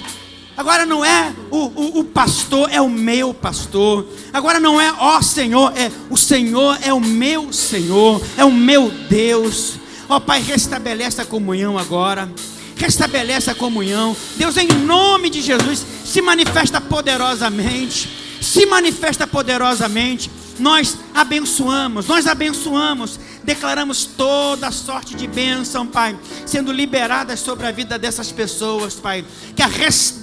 Agora 0.62 0.86
não 0.86 1.04
é 1.04 1.34
o, 1.49 1.58
o, 1.58 1.99
o, 1.99 2.04
pastor, 2.04 2.70
é 2.72 2.82
o 2.82 2.89
meu 2.89 3.34
pastor. 3.34 4.06
Agora 4.34 4.60
não 4.60 4.80
é 4.80 4.93
ó 4.99 5.22
Senhor, 5.22 5.74
é 5.76 5.91
o 6.10 6.18
Senhor 6.18 6.78
é 6.84 6.93
o 6.93 6.99
meu 6.99 7.54
Senhor, 7.54 8.22
é 8.38 8.43
o 8.43 8.52
meu 8.52 8.91
Deus. 9.10 9.81
Ó 10.12 10.20
Pai, 10.20 10.41
restabelece 10.41 11.22
a 11.22 11.26
comunhão 11.26 11.78
agora. 11.78 12.30
Restabelece 12.76 13.49
a 13.49 13.55
comunhão. 13.55 14.14
Deus, 14.36 14.57
em 14.57 14.68
nome 14.68 15.30
de 15.30 15.41
Jesus, 15.41 15.86
se 16.03 16.22
manifesta 16.22 16.82
poderosamente. 16.82 18.09
Se 18.41 18.66
manifesta 18.66 19.26
poderosamente. 19.26 20.30
Nós 20.59 20.97
abençoamos, 21.16 22.07
nós 22.07 22.28
abençoamos 22.28 23.18
declaramos 23.43 24.05
toda 24.05 24.72
sorte 24.72 25.16
de 25.16 25.28
bênção, 25.28 25.88
Pai, 25.88 26.18
sendo 26.45 26.72
liberadas 26.72 27.39
sobre 27.39 27.66
a 27.66 27.72
vida 27.72 27.97
dessas 27.97 28.32
pessoas, 28.32 28.95
Pai. 28.95 29.26
Que 29.55 29.64
a 29.64 29.68
restauração 29.68 30.21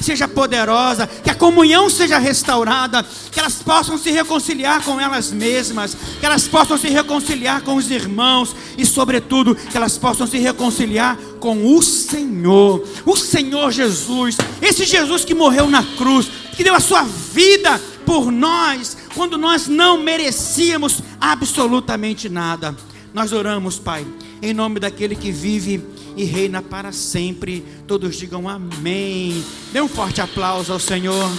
seja 0.00 0.28
poderosa, 0.28 1.06
que 1.06 1.30
a 1.30 1.34
comunhão 1.34 1.88
seja 1.88 2.18
restaurada, 2.18 3.04
que 3.30 3.38
elas 3.38 3.62
possam 3.62 3.98
se 3.98 4.10
reconciliar 4.10 4.82
com 4.82 5.00
elas 5.00 5.30
mesmas, 5.32 5.96
que 6.18 6.26
elas 6.26 6.46
possam 6.48 6.76
se 6.76 6.88
reconciliar 6.88 7.62
com 7.62 7.76
os 7.76 7.90
irmãos 7.90 8.54
e, 8.76 8.84
sobretudo, 8.84 9.54
que 9.54 9.76
elas 9.76 9.96
possam 9.98 10.26
se 10.26 10.38
reconciliar 10.38 11.16
com 11.40 11.76
o 11.76 11.82
Senhor, 11.82 12.86
o 13.04 13.16
Senhor 13.16 13.70
Jesus, 13.70 14.36
esse 14.60 14.84
Jesus 14.84 15.24
que 15.24 15.34
morreu 15.34 15.68
na 15.68 15.82
cruz, 15.82 16.28
que 16.56 16.64
deu 16.64 16.74
a 16.74 16.80
sua 16.80 17.02
vida 17.02 17.80
por 18.04 18.30
nós, 18.30 18.96
quando 19.14 19.36
nós 19.36 19.66
não 19.66 19.98
merecíamos 19.98 21.00
absolutamente 21.20 22.28
nada. 22.28 22.76
Nós 23.12 23.32
oramos, 23.32 23.78
Pai, 23.78 24.06
em 24.42 24.52
nome 24.52 24.78
daquele 24.78 25.16
que 25.16 25.32
vive 25.32 25.82
e 26.16 26.24
reina 26.24 26.62
para 26.62 26.90
sempre. 26.92 27.64
Todos 27.86 28.16
digam 28.16 28.48
amém. 28.48 29.44
Dê 29.72 29.80
um 29.80 29.88
forte 29.88 30.20
aplauso 30.20 30.72
ao 30.72 30.80
Senhor. 30.80 31.30